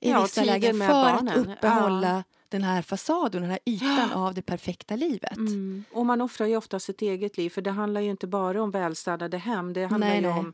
i 0.00 0.10
Ja, 0.10 0.22
vissa 0.22 0.44
lägen 0.44 0.80
för 0.80 0.88
barnen. 0.88 1.28
att 1.28 1.46
uppehålla 1.46 2.24
den 2.48 2.62
här 2.62 2.82
fasaden, 2.82 3.42
den 3.42 3.50
här 3.50 3.58
ytan 3.66 4.12
av 4.12 4.34
det 4.34 4.42
perfekta 4.42 4.96
livet. 4.96 5.36
Mm. 5.36 5.84
Och 5.92 6.06
man 6.06 6.20
offrar 6.20 6.46
ju 6.46 6.56
ofta 6.56 6.80
sitt 6.80 7.02
eget 7.02 7.36
liv 7.36 7.50
för 7.50 7.62
det 7.62 7.70
handlar 7.70 8.00
ju 8.00 8.10
inte 8.10 8.26
bara 8.26 8.62
om 8.62 8.70
välstädade 8.70 9.38
hem. 9.38 9.72
Det 9.72 9.84
handlar 9.86 10.08
Nej, 10.08 10.22
ju 10.22 10.28
nej. 10.28 10.38
om 10.38 10.52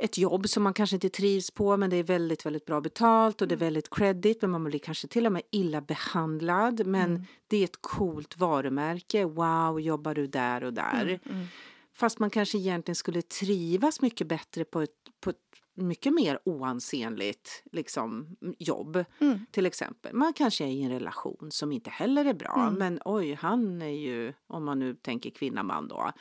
ett 0.00 0.18
jobb 0.18 0.48
som 0.48 0.62
man 0.62 0.74
kanske 0.74 0.96
inte 0.96 1.08
trivs 1.08 1.50
på 1.50 1.76
men 1.76 1.90
det 1.90 1.96
är 1.96 2.02
väldigt, 2.02 2.46
väldigt 2.46 2.66
bra 2.66 2.80
betalt 2.80 3.42
och 3.42 3.48
det 3.48 3.54
är 3.54 3.56
väldigt 3.56 3.90
credit 3.90 4.42
men 4.42 4.50
man 4.50 4.64
blir 4.64 4.78
kanske 4.78 5.08
till 5.08 5.26
och 5.26 5.32
med 5.32 5.42
illa 5.50 5.80
behandlad 5.80 6.86
men 6.86 7.26
det 7.48 7.56
är 7.56 7.64
ett 7.64 7.82
coolt 7.82 8.36
varumärke. 8.36 9.24
Wow, 9.24 9.80
jobbar 9.80 10.14
du 10.14 10.26
där 10.26 10.64
och 10.64 10.72
där? 10.72 11.20
Mm. 11.24 11.46
Fast 11.92 12.18
man 12.18 12.30
kanske 12.30 12.58
egentligen 12.58 12.96
skulle 12.96 13.22
trivas 13.22 14.00
mycket 14.00 14.26
bättre 14.26 14.64
på 14.64 14.80
ett, 14.80 14.90
på 15.20 15.30
ett 15.30 15.36
mycket 15.74 16.12
mer 16.12 16.38
oansenligt 16.44 17.62
liksom, 17.72 18.36
jobb. 18.58 19.04
Mm. 19.18 19.46
Till 19.50 19.66
exempel. 19.66 20.14
Man 20.14 20.32
kanske 20.32 20.64
är 20.64 20.68
i 20.68 20.82
en 20.82 20.90
relation 20.90 21.48
som 21.50 21.72
inte 21.72 21.90
heller 21.90 22.24
är 22.24 22.34
bra. 22.34 22.66
Mm. 22.66 22.74
Men 22.74 23.00
oj, 23.04 23.34
han 23.34 23.82
är 23.82 23.86
ju, 23.86 24.32
om 24.46 24.64
man 24.64 24.78
nu 24.78 24.94
tänker 24.94 25.30
kvinna 25.30 25.62
man 25.62 25.88
då. 25.88 26.12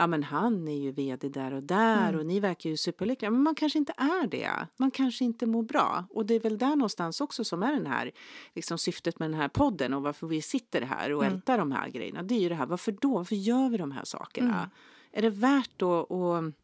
Ja 0.00 0.06
men 0.06 0.22
han 0.22 0.68
är 0.68 0.76
ju 0.76 0.90
vd 0.92 1.28
där 1.28 1.52
och 1.54 1.62
där 1.62 2.08
Mm. 2.08 2.20
och 2.20 2.26
ni 2.26 2.40
verkar 2.40 2.70
ju 2.70 2.76
superlyckliga. 2.76 3.30
Men 3.30 3.42
man 3.42 3.54
kanske 3.54 3.78
inte 3.78 3.92
är 3.96 4.26
det. 4.26 4.50
Man 4.76 4.90
kanske 4.90 5.24
inte 5.24 5.46
mår 5.46 5.62
bra. 5.62 6.04
Och 6.10 6.26
det 6.26 6.34
är 6.34 6.40
väl 6.40 6.58
där 6.58 6.76
någonstans 6.76 7.20
också 7.20 7.44
som 7.44 7.62
är 7.62 7.72
den 7.72 7.86
här 7.86 8.10
liksom 8.54 8.78
syftet 8.78 9.18
med 9.18 9.30
den 9.30 9.40
här 9.40 9.48
podden 9.48 9.94
och 9.94 10.02
varför 10.02 10.26
vi 10.26 10.42
sitter 10.42 10.82
här 10.82 11.12
och 11.12 11.22
Mm. 11.24 11.34
ältar 11.34 11.58
de 11.58 11.72
här 11.72 11.88
grejerna. 11.88 12.22
Det 12.22 12.34
är 12.34 12.40
ju 12.40 12.48
det 12.48 12.54
här, 12.54 12.66
varför 12.66 12.92
då? 13.00 13.14
Varför 13.14 13.36
gör 13.36 13.68
vi 13.68 13.76
de 13.76 13.90
här 13.90 14.04
sakerna? 14.04 14.56
Mm. 14.58 14.68
Är 15.12 15.22
det 15.22 15.30
värt 15.30 15.70
då 15.76 16.00
att 16.00 16.54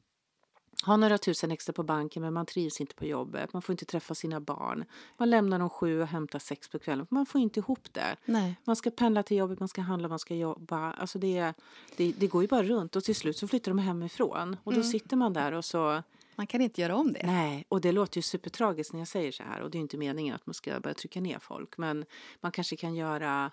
ha 0.83 0.97
några 0.97 1.19
tusen 1.19 1.51
extra 1.51 1.73
på 1.73 1.83
banken 1.83 2.23
men 2.23 2.33
man 2.33 2.47
trivs 2.47 2.81
inte 2.81 2.95
på 2.95 3.05
jobbet. 3.07 3.53
Man 3.53 3.63
får 3.63 3.73
inte 3.73 3.85
träffa 3.85 4.15
sina 4.15 4.41
barn. 4.41 4.85
Man 5.17 5.31
lämnar 5.31 5.59
dem 5.59 5.71
sju 5.71 6.01
och 6.01 6.07
hämtar 6.09 6.39
sex 6.39 6.69
på 6.69 6.79
kvällen. 6.79 7.07
Man 7.11 7.27
får 7.27 7.41
inte 7.41 7.61
ihop 7.61 7.93
det. 7.93 8.17
Nej. 8.25 8.57
Man 8.65 8.77
ska 8.77 8.91
pendla 8.91 9.23
till 9.23 9.37
jobbet, 9.37 9.61
man 9.61 9.69
ska 9.69 9.81
handla, 9.81 10.09
man 10.09 10.19
ska 10.19 10.35
jobba. 10.35 10.93
Alltså 10.93 11.19
det, 11.19 11.53
det, 11.97 12.13
det 12.19 12.27
går 12.27 12.43
ju 12.43 12.49
bara 12.49 12.63
runt 12.63 12.97
och 12.97 13.05
till 13.05 13.15
slut 13.17 13.37
så 13.39 13.49
flyttar 13.49 13.71
de 13.71 13.79
hemifrån. 13.79 14.57
Och 14.65 14.73
då 14.73 14.81
Mm. 14.81 14.91
sitter 14.91 15.17
man 15.17 15.33
där 15.33 15.53
och 15.53 15.65
så... 15.65 16.03
Man 16.37 16.47
kan 16.47 16.61
inte 16.61 16.81
göra 16.81 16.97
om 16.97 17.13
det. 17.13 17.27
Nej, 17.27 17.65
och 17.69 17.81
det 17.81 17.93
låter 17.93 18.19
ju 18.19 18.23
supertragiskt 18.23 18.93
när 18.93 19.01
jag 19.01 19.09
säger 19.09 19.33
så 19.33 19.43
här. 19.43 19.61
Och 19.61 19.71
det 19.71 19.79
är 19.79 19.81
inte 19.81 19.97
meningen 19.97 20.35
att 20.35 20.47
man 20.47 20.55
ska 20.55 20.81
börja 20.81 20.95
trycka 20.95 21.21
ner 21.21 21.39
folk. 21.39 21.79
Men 21.79 22.05
man 22.41 22.53
kanske 22.53 22.77
kan 22.77 22.95
göra 22.95 23.51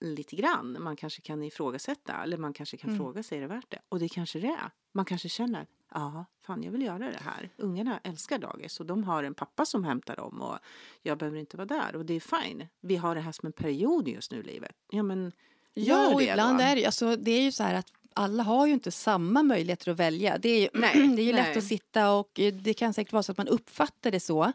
lite 0.00 0.36
grann. 0.36 0.76
Man 0.80 0.96
kanske 0.96 1.20
kan 1.22 1.42
ifrågasätta. 1.42 2.22
Eller 2.22 2.36
man 2.36 2.52
kanske 2.52 2.76
kan 2.76 2.90
Mm. 2.90 2.98
fråga 3.02 3.22
sig, 3.22 3.38
är 3.38 3.42
det 3.42 3.48
värt 3.48 3.70
det? 3.70 3.78
Och 3.88 3.98
det 3.98 4.08
kanske 4.08 4.38
det 4.40 4.46
är. 4.46 4.70
Man 4.92 5.04
kanske 5.04 5.28
känner, 5.28 5.66
ja, 5.94 6.24
fan 6.46 6.62
jag 6.62 6.72
vill 6.72 6.82
göra 6.82 6.98
det 6.98 7.20
här. 7.24 7.50
Ungarna 7.56 8.00
älskar 8.04 8.38
dagis 8.38 8.80
och 8.80 8.86
de 8.86 9.04
har 9.04 9.24
en 9.24 9.34
pappa 9.34 9.64
som 9.64 9.84
hämtar 9.84 10.16
dem 10.16 10.42
och 10.42 10.58
jag 11.02 11.18
behöver 11.18 11.38
inte 11.38 11.56
vara 11.56 11.66
där. 11.66 11.96
Och 11.96 12.06
det 12.06 12.14
är 12.14 12.42
fine. 12.42 12.66
Vi 12.80 12.96
har 12.96 13.14
det 13.14 13.20
här 13.20 13.32
som 13.32 13.46
en 13.46 13.52
period 13.52 14.08
just 14.08 14.32
nu 14.32 14.40
i 14.40 14.42
livet. 14.42 14.76
Ja, 14.90 15.02
men 15.02 15.32
gör 15.74 16.04
Ja, 16.04 16.14
och 16.14 16.22
ibland 16.22 16.58
då. 16.58 16.64
är 16.64 16.76
det, 16.76 16.86
alltså, 16.86 17.16
det 17.16 17.30
är 17.30 17.42
ju 17.42 17.52
så 17.52 17.62
här 17.62 17.74
att 17.74 17.86
alla 18.14 18.42
har 18.42 18.66
ju 18.66 18.72
inte 18.72 18.90
samma 18.90 19.42
möjligheter 19.42 19.90
att 19.90 19.96
välja. 19.96 20.38
Det 20.38 20.48
är 20.48 20.60
ju, 20.60 20.68
Nej, 20.80 20.92
det 21.16 21.22
är 21.22 21.26
ju 21.26 21.32
nej. 21.32 21.42
lätt 21.42 21.56
att 21.56 21.64
sitta 21.64 22.12
och 22.12 22.40
eh, 22.40 22.54
det 22.54 22.74
kan 22.74 22.94
säkert 22.94 23.12
vara 23.12 23.22
så 23.22 23.32
att 23.32 23.38
man 23.38 23.48
uppfattar 23.48 24.10
det 24.10 24.20
så 24.20 24.52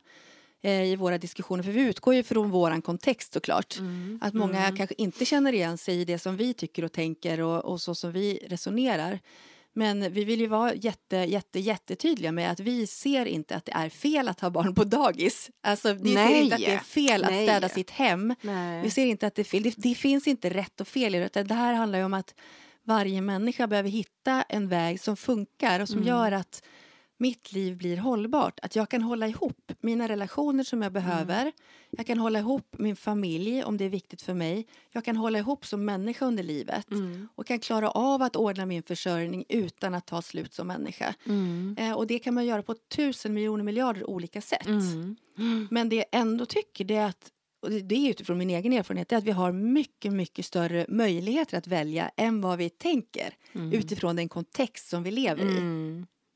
eh, 0.62 0.84
i 0.84 0.96
våra 0.96 1.18
diskussioner. 1.18 1.64
För 1.64 1.72
vi 1.72 1.82
utgår 1.82 2.14
ju 2.16 2.24
från 2.24 2.50
våran 2.52 2.82
kontext 2.82 3.34
såklart. 3.34 3.78
Mm, 3.80 4.20
Att 4.22 4.34
många 4.34 4.60
mm. 4.60 4.76
kanske 4.76 4.96
inte 4.98 5.26
känner 5.26 5.54
igen 5.54 5.78
sig 5.78 6.02
i 6.02 6.06
det 6.06 6.20
som 6.20 6.38
vi 6.38 6.54
tycker 6.54 6.84
och 6.86 6.92
tänker 6.92 7.42
och, 7.42 7.66
och 7.66 7.82
så 7.82 7.96
som 7.96 8.12
vi 8.12 8.48
resonerar. 8.48 9.20
Men 9.78 10.14
vi 10.14 10.24
vill 10.24 10.40
ju 10.40 10.48
vara 10.48 10.74
jätte, 10.74 11.18
jätte, 11.18 11.60
jättetydliga 11.60 12.32
med 12.32 12.52
att 12.52 12.60
vi 12.60 12.88
ser 12.88 13.26
inte 13.26 13.56
att 13.56 13.66
det 13.66 13.72
är 13.72 13.90
fel 13.90 14.28
att 14.28 14.40
ha 14.40 14.50
barn 14.50 14.76
på 14.76 14.84
dagis. 14.84 15.50
Alltså, 15.64 15.94
vi 15.94 16.14
ser 16.14 16.16
Nej. 16.26 16.42
inte 16.44 16.56
att 16.56 16.62
det 16.62 16.74
är 16.74 16.80
fel 16.80 17.24
att 17.24 17.32
Nej. 17.32 17.48
städa 17.48 17.70
sitt 17.70 17.90
hem. 17.90 18.36
Nej. 18.42 18.82
Vi 18.84 18.90
ser 18.92 19.06
inte 19.06 19.28
att 19.28 19.36
det 19.36 19.42
är 19.42 19.44
fel. 19.44 19.64
Det, 19.64 19.74
det 19.78 19.96
finns 19.96 20.28
inte 20.28 20.50
rätt 20.50 20.82
och 20.82 20.88
fel 20.88 21.16
i 21.16 21.20
det. 21.20 21.44
Det 21.44 21.54
här 21.54 21.74
handlar 21.74 22.00
ju 22.00 22.06
om 22.06 22.14
att 22.14 22.34
varje 22.84 23.22
människa 23.22 23.68
behöver 23.68 23.90
hitta 23.90 24.42
en 24.42 24.68
väg 24.68 25.00
som 25.02 25.18
funkar 25.18 25.80
och 25.80 25.88
som 25.90 25.98
Mm. 25.98 26.08
gör 26.08 26.32
att 26.32 26.64
mitt 27.18 27.52
liv 27.52 27.78
blir 27.78 27.98
hållbart. 27.98 28.60
Att 28.62 28.76
jag 28.76 28.90
kan 28.90 29.02
hålla 29.02 29.28
ihop 29.28 29.72
mina 29.82 30.08
relationer 30.08 30.64
som 30.64 30.82
jag 30.82 30.92
behöver. 30.92 31.52
Jag 31.90 32.08
kan 32.08 32.18
hålla 32.18 32.40
ihop 32.40 32.76
min 32.80 32.96
familj 32.96 33.64
om 33.64 33.78
det 33.78 33.86
är 33.86 33.90
viktigt 33.90 34.22
för 34.22 34.34
mig. 34.34 34.68
Jag 34.92 35.06
kan 35.06 35.16
hålla 35.18 35.40
ihop 35.40 35.66
som 35.66 35.86
människa 35.86 36.26
under 36.26 36.44
livet 36.44 36.92
Mm. 36.92 37.28
och 37.36 37.46
kan 37.48 37.60
klara 37.60 37.90
av 37.92 38.22
att 38.22 38.36
ordna 38.36 38.66
min 38.66 38.84
försörjning 38.84 39.46
utan 39.50 39.96
att 39.96 40.06
ta 40.08 40.22
slut 40.22 40.54
som 40.54 40.68
människa. 40.68 41.14
Mm. 41.26 41.76
Eh, 41.80 41.94
och 41.94 42.08
det 42.08 42.20
kan 42.20 42.34
man 42.34 42.46
göra 42.46 42.64
på 42.64 42.74
tusen 42.96 43.34
miljoner 43.34 43.64
miljarder 43.64 44.10
olika 44.10 44.42
sätt. 44.42 44.66
Mm. 44.68 45.16
Mm. 45.38 45.68
Men 45.72 45.90
det 45.90 45.96
jag 45.96 46.06
ändå 46.12 46.46
tycker 46.46 46.86
det 46.86 46.96
är 46.96 47.06
att 47.08 47.32
och 47.62 47.72
det- 47.72 47.96
är 47.96 48.10
utifrån 48.10 48.38
min 48.38 48.50
egen 48.50 48.74
erfarenhet, 48.74 49.12
är 49.12 49.18
att 49.18 49.24
vi 49.24 49.32
har 49.32 49.52
mycket, 49.52 50.14
mycket 50.14 50.46
större 50.46 50.86
möjligheter 50.90 51.58
att 51.58 51.68
välja 51.68 52.12
än 52.18 52.42
vad 52.42 52.58
vi 52.58 52.70
tänker 52.70 53.34
Mm. 53.54 53.74
utifrån 53.74 54.16
den 54.16 54.30
kontext 54.30 54.90
som 54.90 55.04
vi 55.04 55.12
lever 55.12 55.44
i. 55.46 55.58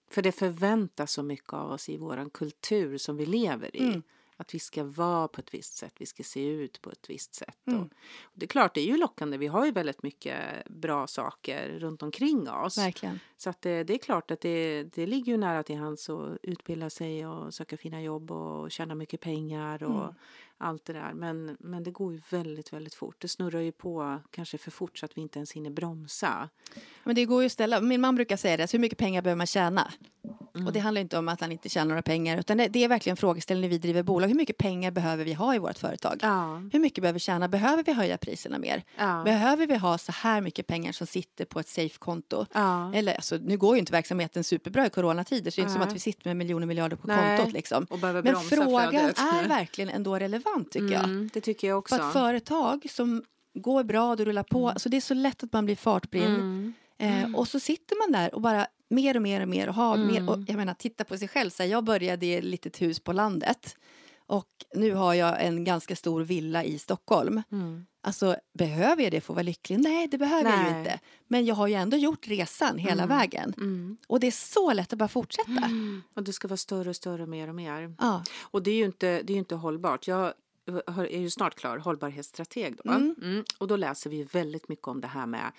För 0.10 0.22
det 0.22 0.32
förväntas 0.32 1.12
så 1.12 1.24
mycket 1.24 1.54
av 1.54 1.72
oss 1.72 1.90
i 1.90 1.98
vår 1.98 2.30
kultur 2.30 2.98
som 2.98 3.18
vi 3.18 3.26
lever 3.26 3.76
i. 3.76 3.84
Mm. 3.84 4.04
Att 4.38 4.56
vi 4.56 4.60
ska 4.60 4.84
vara 4.84 5.28
på 5.28 5.42
ett 5.42 5.54
visst 5.54 5.78
sätt, 5.78 5.94
vi 5.98 6.06
ska 6.06 6.24
se 6.24 6.48
ut 6.48 6.82
på 6.82 6.92
ett 6.92 7.10
visst 7.10 7.36
sätt. 7.36 7.58
Mm. 7.68 7.80
Och, 7.80 7.86
och 8.22 8.34
det 8.34 8.46
är 8.46 8.48
klart, 8.48 8.74
det 8.74 8.82
är 8.82 8.86
ju 8.86 8.98
lockande. 8.98 9.38
Vi 9.38 9.48
har 9.48 9.66
ju 9.66 9.72
väldigt 9.72 10.04
mycket 10.04 10.68
bra 10.68 11.08
saker 11.08 11.80
runt 11.80 12.04
omkring 12.04 12.50
oss. 12.50 12.78
Verkligen. 12.78 13.20
Så 13.38 13.50
att 13.50 13.62
det, 13.62 13.84
det 13.84 13.94
är 13.94 13.98
klart 13.98 14.32
att 14.32 14.42
det, 14.42 14.84
det 14.84 15.06
ligger 15.06 15.32
ju 15.32 15.38
nära 15.38 15.64
till 15.64 15.78
hands 15.78 16.10
att 16.10 16.38
utbilda 16.44 16.90
sig 16.90 17.28
och 17.28 17.54
söka 17.54 17.78
fina 17.78 18.02
jobb 18.02 18.32
och 18.32 18.72
tjäna 18.72 18.96
mycket 18.96 19.22
pengar 19.22 19.84
och 19.84 20.04
Mm 20.04 20.16
allt 20.60 20.86
det 20.86 20.94
där. 20.94 21.14
Men, 21.14 21.58
men 21.60 21.84
det 21.84 21.92
går 21.92 22.14
ju 22.14 22.22
väldigt, 22.30 22.74
väldigt 22.74 22.94
fort. 22.94 23.16
Det 23.22 23.28
snurrar 23.28 23.60
ju 23.60 23.72
på 23.72 24.20
kanske 24.32 24.58
för 24.58 24.72
fort 24.72 24.98
så 24.98 25.06
att 25.06 25.18
vi 25.18 25.22
inte 25.22 25.40
ens 25.40 25.52
hinner 25.52 25.70
bromsa. 25.70 26.50
Men 27.04 27.16
det 27.16 27.26
går 27.26 27.42
ju 27.42 27.46
att 27.46 27.52
ställa, 27.52 27.82
min 27.82 28.02
man 28.02 28.16
brukar 28.16 28.38
säga 28.38 28.58
det, 28.58 28.68
så 28.68 28.78
hur 28.78 28.82
mycket 28.82 28.98
pengar 28.98 29.22
behöver 29.22 29.38
man 29.38 29.48
tjäna? 29.48 29.92
Mm. 30.60 30.68
Och 30.68 30.74
det 30.74 30.80
handlar 30.80 31.02
inte 31.02 31.18
om 31.18 31.28
att 31.30 31.42
han 31.42 31.52
inte 31.52 31.70
tjänar 31.70 31.86
några 31.90 32.02
pengar, 32.02 32.38
utan 32.38 32.58
det, 32.58 32.68
det 32.68 32.84
är 32.84 32.88
verkligen 32.88 33.18
frågeställningen 33.18 33.70
när 33.70 33.78
vi 33.78 33.78
driver 33.78 34.04
bolag. 34.04 34.28
Hur 34.28 34.36
mycket 34.36 34.58
pengar 34.58 34.92
behöver 34.92 35.26
vi 35.26 35.34
ha 35.34 35.56
i 35.56 35.58
vårt 35.60 35.78
företag? 35.78 36.20
Ja, 36.22 36.62
Hur 36.74 36.80
mycket 36.80 37.02
behöver 37.02 37.14
vi 37.14 37.20
tjäna? 37.20 37.48
Behöver 37.48 37.84
vi 37.84 37.94
höja 37.94 38.18
priserna 38.18 38.58
mer? 38.60 38.84
ja, 38.98 39.22
Behöver 39.26 39.68
vi 39.68 39.76
ha 39.76 39.98
så 39.98 40.12
här 40.12 40.42
mycket 40.42 40.68
pengar 40.68 40.92
som 40.92 41.08
sitter 41.08 41.46
på 41.46 41.60
ett 41.60 41.68
safe-konto? 41.68 42.46
ja. 42.54 42.94
Eller, 42.94 43.14
alltså, 43.16 43.38
nu 43.42 43.58
går 43.58 43.76
ju 43.76 43.80
inte 43.80 43.92
verksamheten 43.92 44.44
superbra 44.44 44.86
i 44.86 44.90
coronatider, 44.90 45.52
så 45.52 45.56
det 45.56 45.62
är 45.62 45.64
inte 45.64 45.74
som 45.74 45.82
att 45.82 45.96
vi 45.96 46.00
sitter 46.00 46.30
med 46.30 46.38
miljoner 46.38 46.68
miljarder 46.68 46.96
på 46.98 47.08
Nej. 47.08 47.38
kontot. 47.38 47.54
Liksom. 47.54 47.86
Men 48.24 48.36
frågan 48.36 48.90
flödet. 48.90 49.20
är 49.20 49.48
verkligen 49.48 49.90
ändå 49.90 50.16
relevant, 50.20 50.72
tycker 50.72 50.94
jag. 50.94 51.04
Mm, 51.04 51.30
det 51.34 51.42
tycker 51.42 51.68
jag 51.68 51.78
också. 51.78 51.96
För 51.96 52.04
att 52.04 52.14
företag 52.14 52.86
som 52.90 53.24
går 53.54 53.84
bra, 53.84 54.16
det 54.16 54.26
rullar 54.26 54.44
på, 54.44 54.70
alltså 54.70 54.90
det 54.90 54.98
är 54.98 55.02
så 55.02 55.14
lätt 55.14 55.44
att 55.44 55.54
man 55.54 55.66
blir 55.66 55.76
fartblind. 55.76 56.36
Mm. 56.36 56.74
Eh, 56.98 57.36
och 57.36 57.48
så 57.48 57.60
sitter 57.60 57.96
man 58.08 58.22
där 58.22 58.36
och 58.36 58.42
bara 58.42 58.68
mer 58.90 59.16
och 59.16 59.22
mer 59.22 59.42
och 59.42 59.48
mer 59.50 59.68
och 59.68 59.76
har 59.76 59.96
Mm. 59.96 60.08
mer. 60.08 60.30
Och 60.30 60.40
jag 60.48 60.56
menar, 60.56 60.74
titta 60.74 61.04
på 61.04 61.18
sig 61.18 61.28
själv. 61.28 61.50
Så 61.50 61.64
här, 61.64 61.70
jag 61.70 61.84
började 61.84 62.26
i 62.26 62.34
ett 62.36 62.44
litet 62.44 62.82
hus 62.82 63.00
på 63.00 63.14
landet 63.14 63.76
och 64.28 64.48
nu 64.76 64.94
har 64.94 65.14
jag 65.14 65.46
en 65.46 65.64
ganska 65.64 65.96
stor 65.96 66.22
villa 66.22 66.64
i 66.64 66.80
Stockholm. 66.80 67.42
Mm. 67.52 67.86
Alltså, 68.02 68.36
behöver 68.58 69.04
jag 69.04 69.12
det 69.12 69.22
för 69.22 69.34
att 69.34 69.36
vara 69.36 69.44
lycklig? 69.44 69.80
Nej, 69.80 70.08
det 70.08 70.18
behöver 70.18 70.50
jag 70.50 70.60
ju 70.66 70.70
Nej. 70.72 70.80
inte. 70.80 71.00
Men 71.28 71.46
jag 71.46 71.56
har 71.56 71.68
ju 71.68 71.74
ändå 71.74 71.98
gjort 71.98 72.28
resan 72.28 72.78
hela 72.78 73.04
Mm. 73.04 73.18
vägen. 73.18 73.54
Mm. 73.58 73.98
Och 74.08 74.20
det 74.20 74.28
är 74.28 74.32
så 74.32 74.74
lätt 74.74 74.94
att 74.94 75.00
bara 75.00 75.10
fortsätta. 75.10 75.52
Mm. 75.66 76.02
Och 76.16 76.24
det 76.24 76.34
ska 76.34 76.48
vara 76.48 76.58
större 76.58 76.90
och 76.90 76.96
större, 76.96 77.26
mer 77.26 77.48
och 77.50 77.56
mer. 77.56 77.96
Ja. 78.00 78.24
Och 78.42 78.64
det 78.64 78.72
är 78.72 78.76
ju 78.76 78.86
inte, 78.86 79.22
det 79.24 79.34
är 79.34 79.38
inte 79.38 79.56
hållbart. 79.56 80.08
Jag 80.08 80.34
är 80.66 81.20
ju 81.20 81.30
snart 81.30 81.56
klar, 81.56 81.78
hållbarhetsstrateg 81.78 82.76
då. 82.84 82.92
Mm. 82.92 83.16
Mm. 83.22 83.44
Och 83.58 83.68
då 83.68 83.76
läser 83.76 84.10
vi 84.10 84.24
väldigt 84.24 84.70
mycket 84.70 84.88
om 84.88 85.02
det 85.02 85.08
här 85.08 85.26
med 85.26 85.52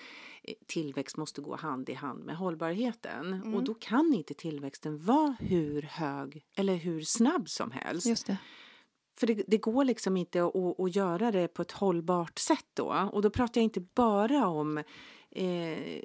eh, 0.43 0.55
tillväxt 0.67 1.17
måste 1.17 1.41
gå 1.41 1.57
hand 1.57 1.89
i 1.89 1.95
hand 1.95 2.25
med 2.25 2.37
hållbarheten. 2.37 3.33
Mm. 3.33 3.55
Och 3.55 3.65
då 3.65 3.75
kan 3.75 4.15
inte 4.15 4.35
tillväxten 4.35 4.99
vara 4.99 5.37
hur 5.41 5.83
hög 5.83 6.45
eller 6.57 6.75
hur 6.75 7.01
snabb 7.01 7.49
som 7.49 7.71
helst. 7.71 8.07
Just 8.07 8.27
det. 8.27 8.37
För 9.21 9.27
det, 9.27 9.45
det 9.47 9.59
går 9.59 9.85
liksom 9.85 10.17
inte 10.17 10.45
att, 10.45 10.81
att 10.81 10.97
göra 10.97 11.33
det 11.33 11.49
på 11.49 11.63
ett 11.63 11.73
hållbart 11.73 12.39
sätt 12.39 12.67
då. 12.75 13.09
Och 13.13 13.23
då 13.23 13.31
pratar 13.31 13.61
jag 13.61 13.65
inte 13.65 13.81
bara 13.81 14.49
om 14.49 14.83
eh, 15.31 16.03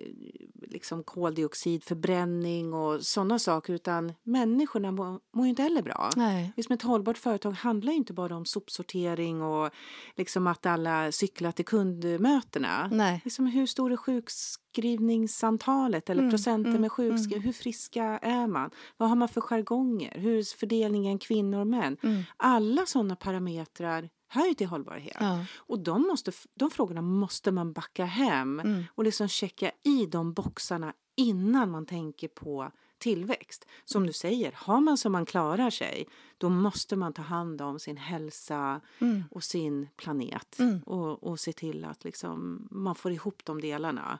liksom 0.67 1.03
koldioxidförbränning 1.03 2.73
och 2.73 3.05
sådana 3.05 3.39
saker 3.39 3.73
utan 3.73 4.13
människorna 4.23 4.91
mår, 4.91 5.19
mår 5.33 5.45
ju 5.45 5.49
inte 5.49 5.63
heller 5.63 5.81
bra. 5.81 6.09
Nej. 6.15 6.53
Liksom 6.57 6.73
ett 6.73 6.81
hållbart 6.81 7.17
företag 7.17 7.51
handlar 7.51 7.91
ju 7.91 7.97
inte 7.97 8.13
bara 8.13 8.35
om 8.35 8.45
sopsortering 8.45 9.41
och 9.41 9.69
liksom 10.15 10.47
att 10.47 10.65
alla 10.65 11.11
cyklar 11.11 11.51
till 11.51 11.65
kundmötena. 11.65 12.89
Nej. 12.91 13.21
Liksom 13.23 13.45
hur 13.47 13.65
stor 13.65 13.91
är 13.91 13.97
sjukskrivningsantalet 13.97 16.09
eller 16.09 16.21
Mm, 16.21 16.31
procenten 16.31 16.71
mm, 16.71 16.81
med 16.81 16.91
sjukskrivning? 16.91 17.45
Hur 17.45 17.53
friska 17.53 18.03
är 18.21 18.47
man? 18.47 18.69
Vad 18.97 19.09
har 19.09 19.15
man 19.15 19.27
för 19.27 19.41
jargonger? 19.41 20.19
Hur 20.19 20.37
är 20.37 20.57
fördelningen 20.57 21.19
kvinnor 21.19 21.59
och 21.59 21.67
män? 21.67 21.97
Mm. 22.03 22.23
Alla 22.37 22.85
sådana 22.85 23.15
parametrar 23.15 24.09
hör 24.35 24.45
ju 24.47 24.53
till 24.53 24.67
hållbarhet. 24.67 25.17
Ja. 25.19 25.45
Och 25.57 25.79
de, 25.79 26.01
måste, 26.01 26.31
de 26.53 26.71
frågorna 26.71 27.01
måste 27.01 27.51
man 27.51 27.73
backa 27.73 28.05
hem 28.05 28.59
Mm. 28.59 28.83
och 28.95 29.03
liksom 29.03 29.27
checka 29.27 29.71
i 29.83 30.05
de 30.05 30.33
boxarna 30.33 30.93
innan 31.15 31.71
man 31.71 31.85
tänker 31.85 32.27
på 32.27 32.71
tillväxt. 32.97 33.65
Som 33.85 33.99
Mm. 34.01 34.07
du 34.07 34.13
säger, 34.13 34.51
har 34.55 34.79
man 34.81 34.97
så 34.97 35.09
man 35.09 35.25
klarar 35.25 35.69
sig 35.69 36.05
då 36.37 36.49
måste 36.49 36.95
man 36.95 37.13
ta 37.13 37.21
hand 37.21 37.61
om 37.61 37.79
sin 37.79 37.97
hälsa 37.97 38.81
Mm. 38.99 39.23
och 39.31 39.43
sin 39.43 39.87
planet 39.97 40.59
Mm. 40.59 40.79
och, 40.85 41.23
och 41.23 41.39
se 41.39 41.53
till 41.53 41.85
att 41.85 42.03
liksom 42.03 42.67
man 42.71 42.95
får 42.95 43.11
ihop 43.11 43.41
de 43.45 43.61
delarna. 43.61 44.19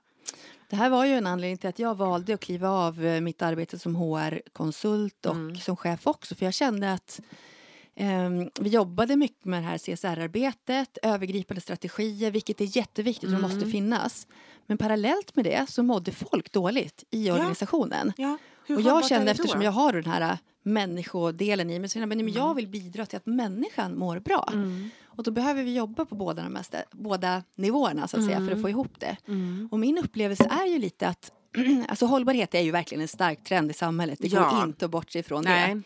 Det 0.69 0.75
här 0.75 0.89
var 0.89 1.05
ju 1.05 1.11
en 1.13 1.27
anledning 1.27 1.57
till 1.57 1.69
att 1.69 1.79
jag 1.79 1.95
valde 1.95 2.33
att 2.33 2.39
kliva 2.39 2.69
av 2.69 3.05
eh, 3.05 3.21
mitt 3.21 3.41
arbete 3.41 3.79
som 3.79 3.95
HR-konsult 3.95 5.25
och 5.25 5.35
Mm. 5.35 5.55
som 5.55 5.75
chef 5.77 6.07
också. 6.07 6.35
För 6.35 6.45
jag 6.45 6.53
kände 6.53 6.93
att 6.93 7.19
vi 8.59 8.69
jobbade 8.69 9.15
mycket 9.15 9.45
med 9.45 9.63
det 9.63 9.67
här 9.67 9.77
CSR-arbetet, 9.77 10.97
övergripande 11.03 11.61
strategier, 11.61 12.31
vilket 12.31 12.61
är 12.61 12.77
jätteviktigt 12.77 13.29
och 13.29 13.29
Mm. 13.39 13.41
måste 13.41 13.69
finnas. 13.71 14.27
Men 14.67 14.77
parallellt 14.77 15.35
med 15.35 15.45
det 15.45 15.69
så 15.69 15.83
mådde 15.83 16.11
folk 16.11 16.51
dåligt 16.51 17.03
i 17.11 17.27
Ja. 17.27 17.33
organisationen. 17.33 18.13
Ja, 18.17 18.37
Och 18.69 18.81
jag 18.81 19.05
kände 19.05 19.31
eftersom 19.31 19.61
jag 19.61 19.71
har 19.71 19.93
den 19.93 20.05
här 20.05 20.37
människodelen 20.63 21.69
i 21.69 21.79
mig, 21.79 21.89
så 21.89 21.99
jag, 21.99 22.07
men 22.09 22.33
jag 22.33 22.55
vill 22.55 22.67
bidra 22.67 23.05
till 23.05 23.17
att 23.17 23.25
människan 23.25 23.97
mår 23.97 24.19
bra. 24.19 24.49
Mm. 24.53 24.89
Och 25.05 25.23
då 25.23 25.31
behöver 25.31 25.63
vi 25.63 25.75
jobba 25.75 26.05
på 26.05 26.15
båda, 26.15 26.43
de 26.43 26.55
här 26.55 26.65
båda 26.91 27.43
nivåerna 27.55 28.07
så 28.07 28.17
att 28.17 28.25
säga, 28.25 28.37
för 28.37 28.43
att 28.45 28.49
Mm. 28.51 28.61
få 28.61 28.69
ihop 28.69 28.99
det. 28.99 29.17
Mm. 29.27 29.69
Och 29.71 29.79
min 29.79 29.97
upplevelse 29.97 30.43
är 30.63 30.65
ju 30.67 30.79
lite 30.79 31.07
att 31.07 31.31
alltså 31.87 32.05
hållbarhet 32.05 32.55
är 32.55 32.59
ju 32.61 32.71
verkligen 32.71 33.01
en 33.01 33.07
stark 33.07 33.43
trend 33.43 33.71
i 33.71 33.73
samhället. 33.73 34.19
Det 34.21 34.27
Ja. 34.27 34.49
går 34.49 34.63
inte 34.63 34.85
att 34.85 34.91
bortse 34.91 35.19
ifrån 35.19 35.43
Nej. 35.43 35.75
det. 35.75 35.81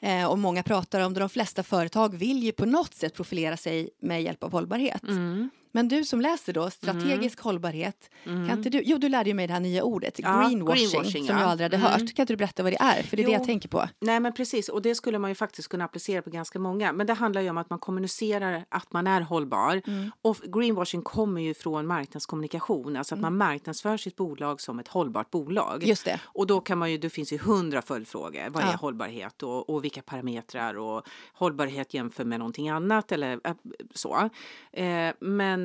Eh, 0.00 0.30
och 0.30 0.38
många 0.38 0.62
pratar 0.62 1.00
om 1.00 1.14
det. 1.14 1.20
De 1.20 1.28
flesta 1.28 1.62
företag 1.62 2.16
vill 2.16 2.42
ju 2.42 2.52
på 2.52 2.66
något 2.66 2.94
sätt 2.94 3.14
profilera 3.14 3.56
sig 3.56 3.90
med 4.00 4.22
hjälp 4.22 4.44
av 4.44 4.52
hållbarhet. 4.52 5.02
Mm. 5.02 5.50
Men 5.72 5.88
du 5.88 6.04
som 6.04 6.20
läser 6.20 6.52
då 6.52 6.70
strategisk 6.70 7.40
hållbarhet, 7.40 8.10
kan 8.24 8.50
inte 8.50 8.70
du, 8.70 8.82
jo 8.84 8.98
du 8.98 9.08
lärde 9.08 9.30
ju 9.30 9.34
mig 9.34 9.46
det 9.46 9.52
här 9.52 9.60
nya 9.60 9.82
ordet, 9.82 10.18
Ja, 10.18 10.28
greenwashing, 10.48 10.88
greenwashing, 10.88 11.26
som 11.26 11.36
ja. 11.36 11.42
jag 11.42 11.50
aldrig 11.50 11.64
hade 11.64 11.76
Mm. 11.76 11.90
hört. 11.90 11.98
Kan 12.14 12.22
inte 12.22 12.32
du 12.32 12.36
berätta 12.36 12.62
vad 12.62 12.72
det 12.72 12.80
är? 12.80 13.02
För 13.02 13.16
det 13.16 13.22
är 13.22 13.26
det 13.26 13.32
Jo. 13.32 13.38
jag 13.38 13.44
tänker 13.46 13.68
på. 13.68 13.88
Nej 14.00 14.20
men 14.20 14.32
precis 14.32 14.68
och 14.68 14.82
det 14.82 14.94
skulle 14.94 15.18
man 15.18 15.30
ju 15.30 15.34
faktiskt 15.34 15.68
kunna 15.68 15.84
applicera 15.84 16.22
på 16.22 16.30
ganska 16.30 16.58
många. 16.58 16.92
Men 16.92 17.06
det 17.06 17.12
handlar 17.14 17.40
ju 17.42 17.50
om 17.50 17.58
att 17.58 17.70
man 17.70 17.78
kommunicerar 17.78 18.64
att 18.68 18.92
man 18.92 19.06
är 19.06 19.20
hållbar. 19.20 19.82
Mm. 19.86 20.10
Och 20.22 20.36
greenwashing 20.36 21.02
kommer 21.02 21.40
ju 21.40 21.54
från 21.54 21.86
marknadskommunikation, 21.86 22.96
alltså 22.96 23.14
att 23.14 23.20
man 23.20 23.36
marknadsför 23.36 23.96
sitt 23.96 24.16
bolag 24.16 24.60
som 24.60 24.78
ett 24.78 24.88
hållbart 24.88 25.30
bolag. 25.30 25.74
Mm. 25.76 25.88
Just 25.88 26.04
det. 26.04 26.20
Och 26.24 26.46
då 26.46 26.60
kan 26.60 26.78
man 26.78 26.90
ju, 26.92 26.98
det 26.98 27.10
finns 27.10 27.32
ju 27.32 27.38
hundra 27.38 27.82
följdfrågor. 27.82 28.50
Vad 28.50 28.62
är 28.62 28.66
Ja. 28.66 28.76
hållbarhet 28.76 29.42
och, 29.42 29.70
och 29.70 29.84
vilka 29.84 30.02
parametrar 30.02 30.74
och 30.78 31.02
hållbarhet 31.32 31.94
jämför 31.94 32.24
med 32.24 32.38
någonting 32.38 32.68
annat 32.68 33.12
eller 33.12 33.40
äh, 33.44 33.52
så. 33.94 34.30
Eh, 34.72 35.10
men 35.20 35.57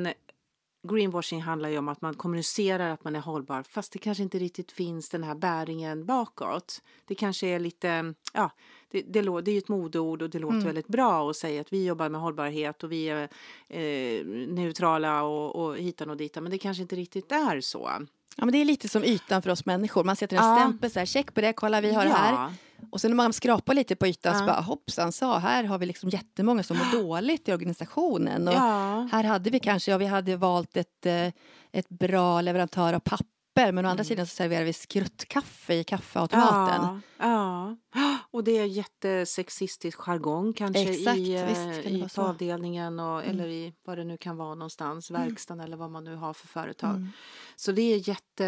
greenwashing 0.88 1.42
handlar 1.42 1.68
ju 1.68 1.78
om 1.78 1.88
att 1.88 2.00
man 2.00 2.14
kommunicerar 2.14 2.90
att 2.90 3.04
man 3.04 3.16
är 3.16 3.20
hållbar 3.20 3.62
fast 3.62 3.92
det 3.92 3.98
kanske 3.98 4.22
inte 4.22 4.38
riktigt 4.38 4.72
finns 4.72 5.08
den 5.08 5.24
här 5.24 5.34
bäringen 5.34 6.06
bakåt. 6.06 6.82
Det 7.04 7.14
kanske 7.14 7.46
är 7.46 7.58
lite, 7.58 8.14
ja, 8.32 8.50
det, 8.90 9.02
det, 9.02 9.22
det 9.22 9.50
är 9.50 9.52
ju 9.52 9.58
ett 9.58 9.68
modeord 9.68 10.22
och 10.22 10.30
det 10.30 10.38
låter 10.38 10.54
Mm. 10.54 10.66
väldigt 10.66 10.88
bra 10.88 11.30
att 11.30 11.36
säga 11.36 11.60
att 11.60 11.72
vi 11.72 11.86
jobbar 11.86 12.08
med 12.08 12.20
hållbarhet 12.20 12.84
och 12.84 12.92
vi 12.92 13.08
är 13.08 13.28
eh, 13.68 14.24
neutrala 14.48 15.22
och, 15.22 15.56
och 15.56 15.78
hitan 15.78 16.10
och 16.10 16.16
ditan 16.16 16.42
men 16.42 16.50
det 16.52 16.58
kanske 16.58 16.82
inte 16.82 16.96
riktigt 16.96 17.32
är 17.32 17.60
så. 17.60 17.90
Ja, 18.36 18.44
men 18.44 18.52
det 18.52 18.58
är 18.60 18.64
lite 18.64 18.88
som 18.88 19.04
ytan 19.04 19.42
för 19.42 19.50
oss 19.50 19.66
människor. 19.66 20.04
Man 20.04 20.16
sätter 20.16 20.36
en 20.36 20.44
Ja. 20.44 20.56
stämpel, 20.56 20.90
så 20.90 20.98
här, 20.98 21.06
check 21.06 21.34
på 21.34 21.40
det, 21.40 21.52
kolla 21.52 21.80
vi 21.80 21.94
har 21.94 22.04
det 22.04 22.10
här. 22.10 22.52
Och 22.90 23.00
sen 23.00 23.10
när 23.10 23.16
man 23.16 23.32
skrapar 23.32 23.74
lite 23.74 23.96
på 23.96 24.06
ytan 24.06 24.34
så 24.34 24.42
Ja. 24.42 24.46
bara 24.46 24.60
hoppsan 24.60 25.12
sa, 25.12 25.38
här 25.38 25.64
har 25.64 25.78
vi 25.78 25.86
liksom 25.86 26.08
jättemånga 26.10 26.62
som 26.62 26.76
mår 26.78 27.02
dåligt 27.02 27.48
i 27.48 27.52
organisationen. 27.52 28.48
Och 28.48 28.54
Ja. 28.54 29.08
Här 29.12 29.24
hade 29.24 29.50
vi 29.50 29.58
kanske, 29.60 29.90
ja 29.90 29.98
vi 29.98 30.06
hade 30.06 30.36
valt 30.36 30.76
ett, 30.76 31.06
eh, 31.06 31.26
ett 31.72 31.88
bra 31.88 32.40
leverantör 32.40 32.92
av 32.92 32.98
papper 33.00 33.24
men 33.54 33.86
å 33.86 33.88
andra 33.88 34.04
sidan 34.04 34.26
så 34.26 34.34
serverar 34.34 34.64
vi 34.64 34.72
skruttkaffe 34.72 35.74
i 35.74 35.84
kaffeautomaten. 35.84 37.02
Ja, 37.18 37.76
ja, 37.94 38.18
och 38.30 38.44
det 38.44 38.58
är 38.58 38.64
jättesexistisk 38.64 39.98
jargong 39.98 40.52
kanske 40.52 40.90
Exakt, 40.90 41.18
i, 41.18 41.34
eh, 41.34 41.46
visst 41.46 41.82
kan 41.82 41.92
i 41.92 42.08
på. 42.14 42.20
Mm. 42.20 42.30
avdelningen 42.30 43.00
och, 43.00 43.24
eller 43.24 43.48
i 43.48 43.74
vad 43.84 43.98
det 43.98 44.04
nu 44.04 44.16
kan 44.16 44.36
vara 44.36 44.54
någonstans, 44.54 45.10
verkstaden 45.10 45.64
eller 45.64 45.76
vad 45.76 45.90
man 45.90 46.04
nu 46.04 46.14
har 46.16 46.32
för 46.32 46.46
företag. 46.46 46.96
Mm. 46.96 47.08
Så 47.56 47.72
det 47.72 47.82
är, 47.82 48.08
jätte, 48.08 48.46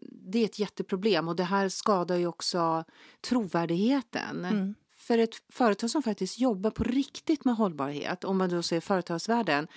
det 0.00 0.38
är 0.38 0.44
ett 0.44 0.58
jätteproblem 0.58 1.28
och 1.28 1.36
det 1.36 1.44
här 1.44 1.68
skadar 1.68 2.16
ju 2.16 2.26
också 2.26 2.84
trovärdigheten. 3.20 4.44
Mm. 4.44 4.74
För 4.96 5.18
ett 5.18 5.34
företag 5.52 5.90
som 5.90 6.02
faktiskt 6.02 6.38
jobbar 6.38 6.70
på 6.70 6.84
riktigt 6.84 7.44
med 7.44 7.56
hållbarhet, 7.56 8.24
om 8.24 8.38
man 8.38 8.50
då 8.50 8.62
ser 8.62 8.80
företagsvärlden, 8.80 9.68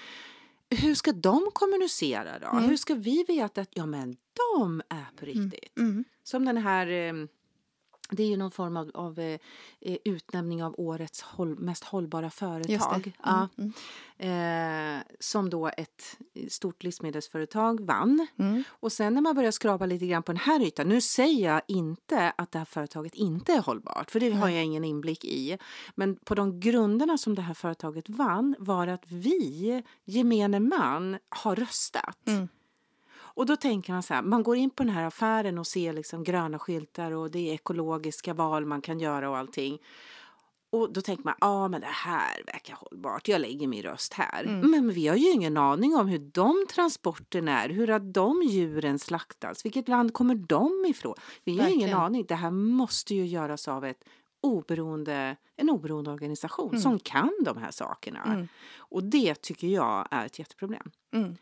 hur 0.72 0.96
ska 0.96 1.12
de 1.12 1.50
kommunicera 1.54 2.40
då? 2.40 2.48
Mm. 2.48 2.64
Hur 2.64 2.78
ska 2.78 2.96
vi 2.96 3.24
veta 3.28 3.62
att 3.62 3.70
ja, 3.72 3.86
men 3.86 4.16
de 4.54 4.82
är 4.90 5.08
på 5.16 5.26
riktigt? 5.26 5.78
Mm. 5.78 6.04
Som 6.24 6.46
den 6.46 6.58
här, 6.58 6.88
eh, 6.88 7.14
det 8.12 8.24
är 8.24 8.28
ju 8.28 8.38
någon 8.38 8.52
form 8.52 8.78
av, 8.78 8.92
av 8.94 9.20
eh, 9.20 9.40
eh, 9.82 9.98
utnämning 10.06 10.64
av 10.64 10.76
årets 10.78 11.22
håll, 11.22 11.60
mest 11.60 11.84
hållbara 11.84 12.30
företag. 12.30 13.02
det. 13.04 13.12
Ja, 13.24 13.48
Mm. 13.58 14.98
eh, 14.98 15.04
som 15.20 15.50
då 15.50 15.68
ett 15.78 16.18
stort 16.50 16.84
livsmedelsföretag 16.84 17.82
vann. 17.86 18.28
Mm. 18.40 18.64
Och 18.70 18.92
sen 18.92 19.14
när 19.14 19.22
man 19.22 19.36
börjar 19.36 19.52
skrapa 19.52 19.86
lite 19.86 20.08
grann 20.08 20.24
på 20.24 20.32
den 20.32 20.40
här 20.42 20.62
ytan, 20.62 20.90
nu 20.90 21.02
säger 21.02 21.54
jag 21.54 21.62
inte 21.68 22.34
att 22.38 22.52
det 22.52 22.58
här 22.60 22.66
företaget 22.66 23.16
inte 23.16 23.54
är 23.54 23.62
hållbart, 23.62 24.12
för 24.12 24.20
det 24.20 24.32
har 24.32 24.50
jag 24.50 24.64
ingen 24.64 24.84
inblick 24.84 25.26
i. 25.26 25.58
Men 25.96 26.16
på 26.16 26.36
de 26.36 26.60
grunderna 26.60 27.18
som 27.18 27.36
det 27.36 27.42
här 27.42 27.54
företaget 27.54 28.10
vann 28.10 28.56
var 28.60 28.88
att 28.88 29.04
vi, 29.08 29.84
gemene 30.06 30.60
man, 30.60 31.18
har 31.30 31.56
röstat. 31.56 32.18
Och 33.42 33.48
då 33.48 33.56
tänker 33.56 33.94
man 33.94 34.04
så 34.04 34.14
här, 34.14 34.22
man 34.22 34.44
går 34.44 34.56
in 34.56 34.70
på 34.70 34.84
den 34.84 34.94
här 34.94 35.04
affären 35.06 35.58
och 35.58 35.68
ser 35.68 35.94
liksom 35.94 36.24
gröna 36.24 36.60
skyltar 36.60 37.12
och 37.12 37.32
det 37.32 37.50
är 37.50 37.54
ekologiska 37.54 38.34
val 38.34 38.66
man 38.66 38.82
kan 38.82 39.00
göra 39.00 39.30
och 39.30 39.38
allting. 39.38 39.80
Och 40.72 40.94
då 40.94 41.02
tänker 41.02 41.24
man, 41.24 41.34
ja 41.42 41.48
ah, 41.48 41.68
men 41.68 41.82
det 41.82 41.88
här 41.88 42.44
verkar 42.46 42.76
hållbart, 42.76 43.28
jag 43.28 43.42
lägger 43.42 43.68
min 43.68 43.84
röst 43.84 44.14
här. 44.14 44.44
Mm. 44.44 44.72
Men 44.72 44.90
vi 44.92 45.08
har 45.08 45.16
ju 45.16 45.32
ingen 45.32 45.58
aning 45.58 45.96
om 45.96 46.08
hur 46.08 46.20
de 46.20 46.66
transporterna 46.70 47.64
är, 47.64 47.70
hur 47.70 47.88
har 47.88 48.00
de 48.00 48.44
djuren 48.44 49.00
slaktats, 49.00 49.66
vilket 49.66 49.88
land 49.88 50.14
kommer 50.14 50.36
de 50.36 50.86
ifrån? 50.88 51.16
Vi 51.44 51.60
har 51.60 51.68
ju 51.68 51.74
ingen 51.74 51.90
Verkligen. 51.90 52.06
aning, 52.06 52.26
det 52.28 52.36
här 52.36 52.52
måste 52.52 53.16
ju 53.16 53.26
göras 53.26 53.68
av 53.68 53.86
ett 53.86 54.04
oberoende, 54.42 55.36
en 55.58 55.70
oberoende 55.70 56.12
organisation 56.12 56.70
Mm. 56.70 56.82
som 56.82 57.00
kan 57.00 57.32
de 57.46 57.58
här 57.58 57.72
sakerna. 57.72 58.24
Mm. 58.24 58.48
Och 58.78 59.04
det 59.04 59.42
tycker 59.42 59.68
jag 59.68 60.08
är 60.12 60.26
ett 60.26 60.40
jätteproblem. 60.40 60.92
Mm. 61.14 61.36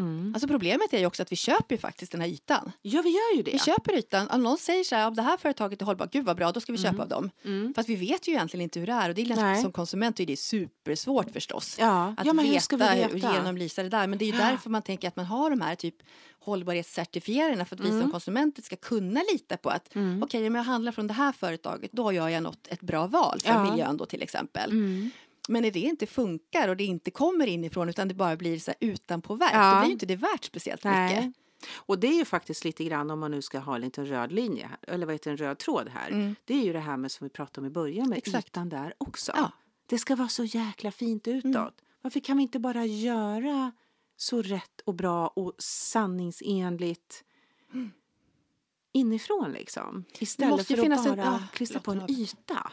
Mm. 0.00 0.32
Alltså 0.34 0.48
problemet 0.48 0.92
är 0.94 0.98
ju 0.98 1.06
också 1.06 1.22
att 1.22 1.32
vi 1.32 1.36
köper 1.36 1.74
ju 1.74 1.78
faktiskt 1.78 2.12
den 2.12 2.20
här 2.20 2.28
ytan. 2.28 2.72
Ja, 2.82 3.02
vi 3.02 3.10
gör 3.10 3.36
ju 3.36 3.42
det. 3.42 3.50
Vi 3.50 3.58
köper 3.58 3.92
ytan. 3.98 4.28
Om 4.30 4.42
någon 4.42 4.58
säger 4.58 4.84
så 4.84 4.94
här, 4.94 5.08
om 5.08 5.14
det 5.14 5.22
här 5.22 5.36
företaget 5.36 5.82
är 5.82 5.86
hållbart, 5.86 6.12
gud 6.12 6.24
vad 6.24 6.36
bra, 6.36 6.52
då 6.52 6.60
ska 6.60 6.72
vi 6.72 6.78
köpa 6.78 6.88
Mm. 6.88 7.00
av 7.00 7.08
dem. 7.08 7.30
Mm. 7.44 7.74
Fast 7.74 7.88
vi 7.88 7.96
vet 7.96 8.28
ju 8.28 8.32
egentligen 8.32 8.62
inte 8.64 8.80
hur 8.80 8.86
det 8.86 8.92
är 8.92 9.08
och 9.08 9.14
det 9.14 9.22
är 9.22 9.36
Nej. 9.36 9.62
som 9.62 9.72
konsument 9.72 10.20
är 10.20 10.26
det 10.26 10.36
supersvårt 10.36 11.30
förstås. 11.30 11.76
Ja, 11.80 12.14
Att 12.18 12.26
ja 12.26 12.32
men 12.32 12.44
hur 12.44 12.52
veta, 12.52 12.62
ska 12.62 12.76
vi 12.76 12.84
veta? 12.84 13.08
och 13.12 13.18
genomlysa 13.34 13.82
det 13.82 13.88
där. 13.88 14.06
Men 14.06 14.18
det 14.18 14.24
är 14.24 14.32
ju 14.32 14.38
därför 14.38 14.70
man 14.70 14.82
tänker 14.82 15.08
att 15.08 15.16
man 15.16 15.24
har 15.26 15.50
de 15.50 15.60
här 15.60 15.74
typ 15.74 15.96
hållbarhetscertifieringarna 16.40 17.64
för 17.64 17.76
att 17.76 17.80
vi 17.80 17.88
som 17.88 17.98
Mm. 17.98 18.10
konsumenter 18.10 18.62
ska 18.62 18.76
kunna 18.76 19.20
lita 19.32 19.56
på 19.56 19.70
att 19.70 19.94
Mm. 19.94 20.22
okej, 20.22 20.46
om 20.46 20.54
jag 20.54 20.62
handlar 20.62 20.92
från 20.92 21.06
det 21.06 21.14
här 21.14 21.32
företaget 21.32 21.92
då 21.92 22.12
gör 22.12 22.28
jag 22.28 22.42
något, 22.42 22.66
ett 22.68 22.80
bra 22.80 23.06
val 23.06 23.40
för 23.40 23.48
Ja. 23.50 23.70
miljön 23.70 23.96
då 23.96 24.06
till 24.06 24.22
exempel. 24.22 24.70
Mm. 25.48 25.52
Men 25.52 25.62
när 25.62 25.70
det 25.70 25.80
inte 25.80 26.06
funkar 26.06 26.68
och 26.68 26.76
det 26.76 26.84
inte 26.84 27.10
kommer 27.10 27.46
inifrån 27.46 27.88
utan 27.88 28.08
det 28.08 28.14
bara 28.14 28.36
blir 28.36 28.58
så 28.58 28.70
här 28.70 28.88
utanpåverk, 28.88 29.50
Ja. 29.54 29.74
då 29.74 29.78
blir 29.80 29.86
ju 29.88 29.92
inte 29.92 30.06
det 30.06 30.16
värt 30.16 30.44
speciellt 30.44 30.84
mycket. 30.84 30.94
Nej. 30.96 31.32
Och 31.74 31.98
det 31.98 32.06
är 32.06 32.14
ju 32.14 32.24
faktiskt 32.24 32.64
lite 32.64 32.84
grann 32.84 33.10
om 33.10 33.18
man 33.20 33.30
nu 33.30 33.42
ska 33.42 33.58
ha 33.58 33.74
en 33.74 33.80
liten 33.80 34.06
röd 34.06 34.32
linje, 34.32 34.70
eller 34.82 35.06
vad 35.06 35.14
heter 35.14 35.30
en 35.30 35.36
röd 35.36 35.58
tråd 35.58 35.88
här. 35.88 36.08
Mm. 36.10 36.34
Det 36.44 36.54
är 36.54 36.64
ju 36.64 36.72
det 36.72 36.78
här 36.80 36.96
med 36.96 37.10
som 37.12 37.24
vi 37.24 37.30
pratade 37.30 37.60
om 37.60 37.66
i 37.66 37.70
början 37.74 38.08
med 38.08 38.18
Exakt. 38.18 38.48
ytan 38.48 38.68
där 38.68 38.94
också. 38.98 39.32
Ja. 39.36 39.52
Det 39.86 39.98
ska 39.98 40.16
vara 40.16 40.28
så 40.28 40.44
jäkla 40.44 40.90
fint 40.90 41.28
utåt. 41.28 41.44
Mm. 41.54 41.70
Varför 42.02 42.20
kan 42.20 42.36
vi 42.36 42.42
inte 42.42 42.58
bara 42.58 42.84
göra 42.84 43.72
så 44.16 44.42
rätt 44.42 44.80
och 44.84 44.94
bra 44.94 45.26
och 45.28 45.52
sanningsenligt 45.58 47.24
inifrån 48.92 49.52
liksom? 49.52 50.04
Istället 50.18 50.66
för 50.66 50.74
att 50.74 50.80
finnas 50.80 51.06
en- 51.06 51.16
bara 51.16 51.28
ah, 51.28 51.42
klistra 51.52 51.80
på 51.80 51.90
en 51.92 52.10
yta. 52.10 52.72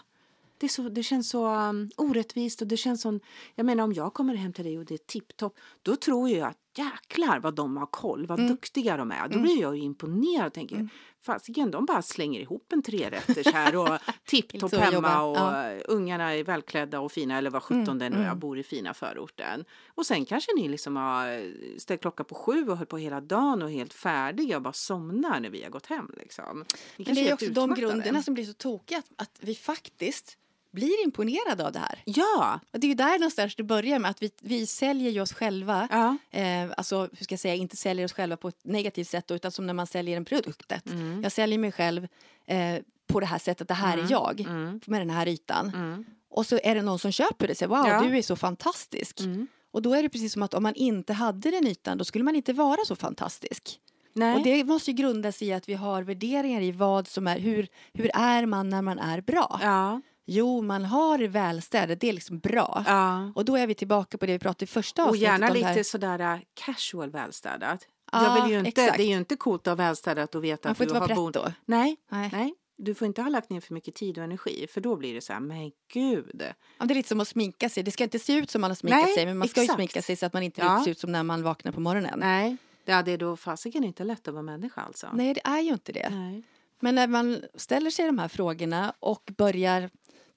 Det, 0.62 0.70
så, 0.70 0.82
det 0.90 1.04
känns 1.04 1.30
så 1.30 1.48
um, 1.56 1.90
orättvist 1.98 2.62
och 2.62 2.68
det 2.68 2.78
känns 2.78 3.02
som, 3.02 3.20
jag 3.56 3.66
menar 3.66 3.84
om 3.84 3.94
jag 3.94 4.14
kommer 4.14 4.36
hem 4.36 4.54
till 4.54 4.64
dig 4.66 4.78
och 4.80 4.86
det 4.86 4.94
är 4.94 4.98
tipptopp, 4.98 5.60
då 5.82 5.96
tror 5.96 6.30
jag 6.30 6.48
att 6.50 6.58
jäklar 6.78 7.40
vad 7.40 7.56
de 7.56 7.78
har 7.78 7.86
koll, 7.86 8.26
vad 8.28 8.40
Mm. 8.40 8.52
duktiga 8.52 8.98
de 8.98 9.12
är. 9.12 9.28
Då 9.28 9.34
Mm. 9.34 9.42
blir 9.42 9.62
jag 9.62 9.76
ju 9.78 9.82
imponerad 9.84 10.48
och 10.48 10.54
tänker, 10.54 10.76
Mm. 10.76 10.90
fasiken 11.22 11.72
de 11.72 11.86
bara 11.86 12.02
slänger 12.02 12.40
ihop 12.40 12.74
en 12.74 12.82
trerätters 12.82 13.54
här 13.54 13.76
och 13.76 13.88
tipptopp 14.26 14.74
hemma 14.74 15.22
och 15.24 15.38
Ja. 15.38 15.80
ungarna 15.88 16.36
är 16.36 16.44
välklädda 16.44 17.00
och 17.00 17.12
fina 17.12 17.38
eller 17.38 17.50
vad 17.50 17.64
sjutton 17.64 17.88
Mm, 17.88 17.98
det 18.00 18.10
nu 18.10 18.18
är, 18.18 18.28
mm. 18.28 18.40
bor 18.40 18.60
i 18.60 18.64
fina 18.64 18.94
förorten. 18.94 19.66
Och 19.88 20.06
sen 20.06 20.26
kanske 20.26 20.52
ni 20.56 20.68
liksom 20.68 20.96
har 20.96 21.52
ställt 21.80 22.02
klockan 22.02 22.26
på 22.26 22.36
sju 22.36 22.70
och 22.70 22.78
höll 22.78 22.88
på 22.88 22.98
hela 22.98 23.22
dagen 23.22 23.62
och 23.62 23.70
är 23.70 23.74
helt 23.74 23.94
färdiga 23.94 24.56
och 24.56 24.62
bara 24.62 24.74
somnar 24.74 25.40
när 25.40 25.50
vi 25.50 25.64
har 25.64 25.70
gått 25.70 25.86
hem 25.86 26.12
liksom. 26.18 26.66
Ni 26.98 27.06
Men 27.06 27.16
det 27.16 27.22
är 27.22 27.30
är 27.30 27.34
också 27.34 27.50
de 27.52 27.74
grunderna 27.74 28.24
som 28.24 28.34
blir 28.34 28.46
så 28.46 28.54
tokiga 28.54 28.98
att, 28.98 29.12
att 29.16 29.38
vi 29.42 29.56
faktiskt 29.56 30.38
blir 30.72 31.04
imponerade 31.04 31.66
av 31.66 31.72
det 31.72 31.80
här. 31.80 32.02
Ja, 32.06 32.60
Och 32.74 32.80
det 32.80 32.88
är 32.88 32.90
ju 32.90 32.96
där 32.96 33.20
någonstans 33.20 33.56
det 33.56 33.64
börjar 33.64 34.00
med 34.00 34.12
att 34.12 34.22
vi, 34.22 34.32
vi 34.42 34.66
säljer 34.68 35.12
ju 35.12 35.22
oss 35.22 35.34
själva. 35.34 35.88
ja. 35.92 36.18
Eh, 36.40 36.70
alltså, 36.78 37.10
hur 37.18 37.24
ska 37.24 37.34
jag 37.34 37.40
säga, 37.40 37.56
inte 37.56 37.78
säljer 37.78 38.06
oss 38.06 38.14
själva 38.14 38.38
på 38.38 38.48
ett 38.48 38.60
negativt 38.66 39.08
sätt 39.08 39.28
då, 39.28 39.36
utan 39.36 39.52
som 39.52 39.68
när 39.68 39.74
man 39.74 39.88
säljer 39.88 40.18
en 40.18 40.26
produkt. 40.26 40.72
Mm. 40.92 41.24
Jag 41.24 41.32
säljer 41.32 41.60
mig 41.60 41.72
själv 41.72 42.08
eh, 42.46 42.76
på 43.08 43.20
det 43.20 43.26
här 43.26 43.40
sättet, 43.40 43.68
det 43.68 43.74
här 43.74 43.94
Mm. 43.94 44.06
är 44.06 44.12
jag. 44.12 44.40
Mm. 44.40 44.80
Med 44.86 45.02
den 45.02 45.10
här 45.10 45.28
ytan. 45.28 45.72
Mm. 45.76 46.06
Och 46.30 46.46
så 46.46 46.60
är 46.64 46.76
det 46.76 46.82
någon 46.82 47.00
som 47.00 47.12
köper 47.12 47.48
det 47.48 47.52
och 47.54 47.58
säger 47.58 47.70
wow, 47.70 47.88
Ja. 47.88 48.02
du 48.02 48.18
är 48.18 48.22
så 48.22 48.36
fantastisk. 48.36 49.20
Mm. 49.20 49.48
Och 49.72 49.82
då 49.82 49.94
är 49.94 50.04
det 50.04 50.10
precis 50.10 50.34
som 50.34 50.44
att 50.44 50.54
om 50.54 50.64
man 50.64 50.76
inte 50.76 51.14
hade 51.14 51.52
den 51.52 51.68
ytan 51.68 51.98
då 51.98 52.04
skulle 52.06 52.24
man 52.24 52.36
inte 52.36 52.54
vara 52.54 52.86
så 52.88 52.96
fantastisk. 52.96 53.80
Nej. 54.14 54.36
Och 54.36 54.44
det 54.44 54.64
måste 54.64 54.92
ju 54.92 54.98
grundas 54.98 55.42
i 55.42 55.54
att 55.54 55.70
vi 55.70 55.74
har 55.74 56.04
värderingar 56.04 56.62
i 56.62 56.72
vad 56.72 57.08
som 57.08 57.28
är, 57.28 57.40
hur, 57.40 57.68
hur 57.94 58.12
är 58.14 58.46
man 58.46 58.70
när 58.70 58.82
man 58.82 59.00
är 59.00 59.22
bra? 59.22 59.60
Ja, 59.64 60.02
Jo, 60.26 60.62
man 60.62 60.86
har 60.86 61.20
välstädat, 61.20 62.00
det 62.00 62.10
är 62.10 62.14
liksom 62.14 62.40
bra. 62.40 62.84
ja. 62.88 63.32
Och 63.36 63.46
då 63.46 63.56
är 63.58 63.68
vi 63.68 63.76
tillbaka 63.76 64.18
på 64.18 64.26
det 64.26 64.32
vi 64.34 64.40
pratade 64.40 64.64
i 64.64 64.68
första 64.68 65.04
Och 65.04 65.10
avsnittet 65.10 65.28
gärna 65.30 65.48
om 65.48 65.54
det 65.54 65.60
lite 65.60 65.68
här. 65.68 65.84
sådär 65.84 66.20
äh, 66.20 66.40
casual 66.54 67.10
välstädat. 67.10 67.88
Ja, 68.12 68.36
jag 68.38 68.44
vill 68.44 68.52
ju 68.54 68.58
inte, 68.60 68.70
exakt. 68.82 68.98
det 68.98 69.04
är 69.04 69.08
ju 69.08 69.18
inte 69.18 69.36
coolt 69.36 69.62
att 69.68 69.72
ha 69.72 69.76
välstädat 69.76 70.36
och 70.36 70.44
veta 70.44 70.70
Man 70.70 70.72
att 70.72 70.88
du 70.88 70.94
har 70.94 71.08
pretto. 71.08 71.32
bott... 71.32 71.54
Nej, 71.66 71.98
Nej. 72.12 72.30
nej. 72.34 72.54
Du 72.78 72.94
får 72.96 73.06
inte 73.08 73.22
ha 73.22 73.30
lagt 73.30 73.50
ner 73.50 73.60
för 73.62 73.74
mycket 73.74 73.96
tid 73.96 74.18
och 74.18 74.24
energi 74.24 74.68
för 74.74 74.82
då 74.82 74.96
blir 74.96 75.14
det 75.14 75.22
så 75.22 75.34
här, 75.34 75.40
men 75.40 75.72
gud. 75.94 76.44
Ja, 76.80 76.86
det 76.86 76.94
är 76.94 76.96
lite 76.96 77.10
som 77.10 77.20
att 77.20 77.28
sminka 77.28 77.70
sig. 77.70 77.84
Det 77.84 77.92
ska 77.92 78.04
inte 78.04 78.20
se 78.20 78.34
ut 78.34 78.50
som 78.52 78.62
man 78.62 78.72
har 78.72 78.76
sminkat 78.76 79.02
Nej, 79.06 79.14
sig 79.16 79.26
men 79.26 79.38
man 79.38 79.48
ska 79.48 79.62
exakt. 79.62 79.74
ju 79.80 79.82
sminka 79.82 80.02
sig 80.02 80.16
så 80.16 80.26
att 80.26 80.34
man 80.34 80.44
inte 80.44 80.62
Ja. 80.62 80.82
ser 80.84 80.92
ut 80.92 81.00
som 81.00 81.12
när 81.12 81.24
man 81.24 81.44
vaknar 81.44 81.72
på 81.72 81.80
morgonen. 81.80 82.20
Nej, 82.20 82.58
ja, 82.86 83.04
det 83.04 83.12
är 83.12 83.18
då 83.18 83.38
fasiken 83.38 83.84
inte 83.84 84.04
lätt 84.04 84.28
att 84.28 84.34
vara 84.34 84.44
människa 84.44 84.82
alltså. 84.82 85.08
Nej, 85.14 85.34
det 85.34 85.42
är 85.44 85.60
ju 85.60 85.72
inte 85.74 85.92
det. 85.92 86.10
Nej. 86.10 86.44
Men 86.80 86.96
när 86.96 87.08
man 87.08 87.44
ställer 87.56 87.90
sig 87.90 88.06
de 88.06 88.20
här 88.20 88.28
frågorna 88.28 88.94
och 89.00 89.32
börjar 89.38 89.90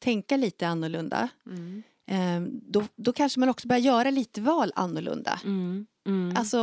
tänka 0.04 0.36
lite 0.36 0.68
annorlunda 0.68 1.28
Mm. 1.46 1.82
eh, 2.06 2.52
då, 2.62 2.82
då 2.96 3.12
kanske 3.12 3.40
man 3.40 3.48
också 3.48 3.68
börjar 3.68 3.80
göra 3.80 4.10
lite 4.10 4.40
val 4.40 4.72
annorlunda. 4.74 5.40
Mm. 5.44 5.86
Mm. 6.06 6.36
Alltså, 6.36 6.58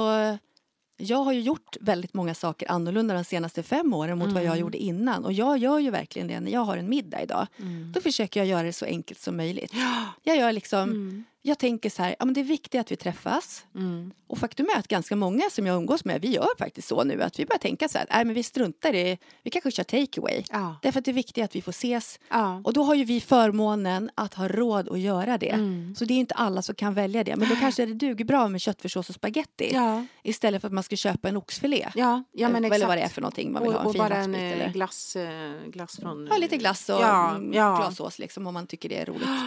jag 0.98 1.18
har 1.24 1.32
ju 1.34 1.42
gjort 1.42 1.78
väldigt 1.82 2.14
många 2.14 2.34
saker 2.34 2.72
annorlunda 2.72 3.14
de 3.14 3.24
senaste 3.24 3.64
fem 3.64 3.94
åren 3.94 4.18
mot 4.18 4.28
vad 4.32 4.44
jag 4.44 4.48
Mm. 4.52 4.60
gjorde 4.60 4.78
innan. 4.78 5.26
Och 5.26 5.34
jag 5.34 5.58
gör 5.58 5.80
ju 5.80 5.90
verkligen 5.90 6.28
det 6.28 6.40
när 6.40 6.52
jag 6.52 6.62
har 6.64 6.78
en 6.78 6.90
middag 6.90 7.22
idag. 7.24 7.48
Mm. 7.60 7.92
Då 7.92 8.02
försöker 8.02 8.40
jag 8.40 8.48
göra 8.48 8.64
det 8.64 8.74
så 8.74 8.86
enkelt 8.86 9.20
som 9.20 9.38
möjligt. 9.38 9.72
Ja. 9.74 10.06
Jag 10.24 10.38
gör 10.38 10.52
liksom, 10.52 10.90
Mm. 10.90 11.24
Jag 11.42 11.60
tänker 11.60 11.90
så 11.90 12.04
här, 12.04 12.16
ja 12.20 12.26
men 12.26 12.34
det 12.34 12.40
är 12.40 12.46
viktigt 12.46 12.82
att 12.82 12.92
vi 12.92 12.96
träffas. 12.96 13.66
Mm. 13.76 14.12
Och 14.28 14.38
faktum 14.38 14.68
är 14.76 14.80
att 14.80 14.88
ganska 14.88 15.16
många 15.16 15.44
som 15.52 15.66
jag 15.66 15.78
umgås 15.78 16.06
med, 16.06 16.22
vi 16.22 16.28
gör 16.28 16.58
faktiskt 16.58 16.88
så 16.88 17.04
nu 17.04 17.22
att 17.22 17.40
vi 17.40 17.46
börjar 17.46 17.60
tänka 17.60 17.88
så 17.90 17.98
här, 17.98 18.08
nej 18.10 18.26
men 18.26 18.36
vi 18.36 18.44
struntar 18.44 18.96
i, 18.96 19.18
vi 19.44 19.50
kanske 19.50 19.72
kör 19.72 19.84
takeaway. 19.84 20.44
Ja. 20.52 20.76
Därför 20.82 21.00
att 21.00 21.06
det 21.06 21.12
är 21.12 21.14
viktigt 21.14 21.44
att 21.44 21.56
vi 21.56 21.62
får 21.62 21.70
ses. 21.70 22.20
Ja. 22.30 22.62
Och 22.64 22.74
då 22.74 22.84
har 22.84 22.96
ju 22.96 23.04
vi 23.04 23.22
förmånen 23.22 24.10
att 24.16 24.34
ha 24.34 24.48
råd 24.48 24.90
att 24.90 25.00
göra 25.00 25.38
det. 25.38 25.50
Mm. 25.50 25.96
Så 25.96 26.06
det 26.06 26.14
är 26.14 26.20
inte 26.20 26.36
alla 26.36 26.62
som 26.62 26.76
kan 26.76 26.94
välja 26.94 27.24
det. 27.24 27.36
Men 27.36 27.50
då 27.50 27.56
kanske 27.56 27.86
det 27.86 27.94
duger 27.94 28.26
bra 28.26 28.48
med 28.48 28.62
köttfärssås 28.62 29.10
och 29.10 29.16
spaghetti. 29.16 29.72
Ja. 29.74 30.06
Istället 30.24 30.62
för 30.62 30.68
att 30.68 30.74
man 30.74 30.84
ska 30.84 30.96
köpa 30.96 31.30
en 31.30 31.38
oxfilé. 31.38 31.88
Ja. 31.96 32.24
ja, 32.32 32.50
men 32.50 32.66
eller 32.66 32.76
exakt. 32.76 32.88
vad 32.88 32.98
det 32.98 33.02
är 33.02 33.10
för 33.10 33.22
någonting 33.22 33.52
man 33.52 33.64
vill 33.64 33.72
och, 33.72 33.76
ha. 33.76 33.82
En 33.82 33.88
och 33.88 33.94
fin 33.94 34.00
bara 34.00 34.16
en 34.16 34.36
eh, 34.36 34.52
eller... 34.52 34.70
glass, 34.70 35.16
eh, 35.16 35.52
glass 35.68 36.00
från... 36.00 36.28
Ja, 36.32 36.38
lite 36.38 36.58
glass 36.58 36.90
och 36.90 37.02
Ja, 37.02 37.30
mm, 37.30 37.54
ja. 37.54 37.78
chokladsås 37.78 38.20
liksom, 38.20 38.48
om 38.48 38.54
man 38.54 38.68
tycker 38.68 38.90
det 38.90 38.98
är 39.02 39.06
roligt. 39.06 39.28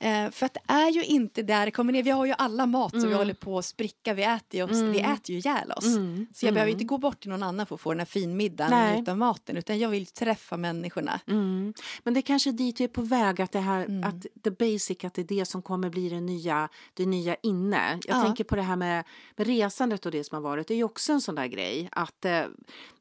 Eh, 0.00 0.30
för 0.30 0.46
att 0.46 0.54
det 0.54 0.72
är 0.72 0.90
ju 0.90 1.04
inte 1.04 1.37
där 1.42 1.64
det 1.66 1.70
kommer 1.70 1.92
ner. 1.92 2.02
Vi 2.02 2.10
har 2.10 2.26
ju 2.26 2.34
alla 2.38 2.66
mat 2.66 2.90
som 2.90 3.00
vi 3.00 3.06
Mm. 3.06 3.18
håller 3.18 3.34
på 3.34 3.58
att 3.58 3.64
spricka. 3.64 4.14
Vi 4.14 4.22
äter 4.22 4.58
ju, 4.60 4.62
oss, 4.62 4.70
Mm. 4.72 4.92
vi 4.92 4.98
äter 5.00 5.30
ju 5.30 5.38
ihjäl 5.38 5.72
oss. 5.72 5.86
Mm. 5.86 6.26
Så 6.34 6.46
jag 6.46 6.54
behöver 6.54 6.70
Mm. 6.70 6.76
inte 6.80 6.84
gå 6.84 6.98
bort 6.98 7.20
till 7.20 7.30
någon 7.30 7.42
annan 7.42 7.66
för 7.66 7.74
att 7.74 7.80
få 7.80 7.90
den 7.92 7.98
här 7.98 8.06
finmiddagen 8.06 8.70
Nej. 8.70 9.00
utan 9.02 9.18
maten. 9.18 9.56
Utan 9.56 9.78
jag 9.78 9.88
vill 9.88 10.06
träffa 10.06 10.56
människorna. 10.56 11.20
Mm. 11.26 11.74
Men 12.02 12.14
det 12.14 12.20
är 12.20 12.22
kanske 12.22 12.52
dit 12.52 12.80
vi 12.80 12.84
är 12.84 12.88
på 12.88 13.02
väg, 13.02 13.40
att 13.40 13.52
det 13.52 13.60
här, 13.60 13.84
Mm. 13.84 14.04
att 14.08 14.26
the 14.44 14.50
basic, 14.50 15.04
att 15.04 15.14
det 15.14 15.22
är 15.22 15.38
det 15.38 15.44
som 15.44 15.62
kommer 15.62 15.90
bli 15.90 16.08
det 16.08 16.20
nya, 16.20 16.68
det 16.94 17.06
nya 17.06 17.36
inne. 17.42 17.98
Jag 18.04 18.16
Ja. 18.18 18.22
tänker 18.24 18.44
på 18.44 18.56
det 18.56 18.62
här 18.62 18.76
med, 18.76 19.04
med 19.36 19.46
resandet 19.46 20.06
och 20.06 20.12
det 20.12 20.24
som 20.24 20.34
har 20.34 20.42
varit, 20.42 20.68
det 20.68 20.74
är 20.74 20.78
ju 20.78 20.84
också 20.84 21.12
en 21.12 21.20
sån 21.20 21.34
där 21.34 21.46
grej 21.46 21.88
att 21.92 22.24
eh, 22.24 22.42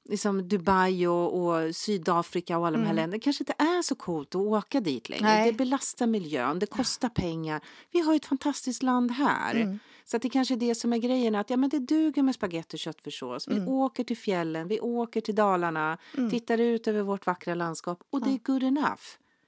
liksom 0.09 0.47
Dubai 0.47 1.07
och, 1.07 1.45
och 1.47 1.75
Sydafrika 1.75 2.57
och 2.57 2.67
alla 2.67 2.77
de 2.77 2.83
här 2.83 2.91
Mm. 2.91 2.95
länderna 2.95 3.21
kanske 3.21 3.41
inte 3.41 3.53
är 3.57 3.81
så 3.81 3.95
coolt 3.95 4.35
att 4.35 4.41
åka 4.41 4.79
dit 4.81 5.09
längre. 5.09 5.23
Nej. 5.25 5.51
Det 5.51 5.57
belastar 5.57 6.07
miljön, 6.07 6.59
det 6.59 6.65
kostar 6.65 7.09
pengar. 7.09 7.61
Vi 7.91 7.99
har 7.99 8.13
ju 8.13 8.17
ett 8.17 8.25
fantastiskt 8.25 8.83
land 8.83 9.11
här. 9.11 9.55
Mm. 9.55 9.79
Så 10.05 10.17
det 10.17 10.29
kanske 10.29 10.53
är 10.53 10.57
det 10.57 10.75
som 10.75 10.93
är 10.93 10.97
grejen, 10.97 11.35
att 11.35 11.49
ja, 11.49 11.57
men 11.57 11.69
det 11.69 11.79
duger 11.79 12.23
med 12.23 12.35
spagetti 12.35 12.75
och 12.75 12.79
köttfärssås. 12.79 13.47
Vi 13.47 13.55
Mm. 13.55 13.67
åker 13.67 14.03
till 14.03 14.17
fjällen, 14.17 14.67
vi 14.67 14.79
åker 14.79 15.21
till 15.21 15.35
Dalarna, 15.35 15.97
Mm. 16.17 16.29
tittar 16.29 16.57
ut 16.57 16.87
över 16.87 17.01
vårt 17.01 17.25
vackra 17.25 17.55
landskap 17.55 18.03
och 18.09 18.21
det 18.21 18.29
Ja. 18.29 18.35
är 18.35 18.39
good 18.39 18.63
enough. 18.63 19.01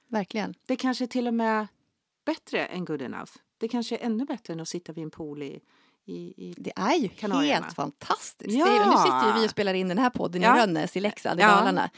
Verkligen. 0.08 0.54
Det 0.66 0.76
kanske 0.76 1.06
till 1.06 1.26
och 1.26 1.34
med 1.34 1.66
bättre 2.26 2.66
än 2.66 2.84
good 2.84 3.02
enough. 3.02 3.32
Det 3.58 3.68
kanske 3.68 3.96
är 3.96 4.06
ännu 4.06 4.24
bättre 4.24 4.52
än 4.52 4.60
att 4.60 4.68
sitta 4.68 4.92
vid 4.92 5.04
en 5.04 5.10
pool 5.10 5.42
i... 5.42 5.60
i, 6.10 6.34
i... 6.36 6.54
Det 6.56 6.72
är 6.76 6.94
ju 6.94 7.08
Kanarierna. 7.08 7.64
helt 7.64 7.74
fantastiskt. 7.76 8.54
Ja. 8.58 8.66
Är, 8.66 8.86
nu 8.86 8.96
sitter 8.96 9.26
ju 9.34 9.40
vi 9.40 9.46
och 9.46 9.50
spelar 9.50 9.74
in 9.74 9.88
den 9.88 9.98
här 9.98 10.10
podden 10.10 10.42
Ja. 10.42 10.56
i 10.56 10.60
Rönnäs 10.60 10.96
i 10.96 11.00
Leksand 11.00 11.40
i 11.40 11.42
Ja. 11.42 11.48
Dalarna. 11.48 11.90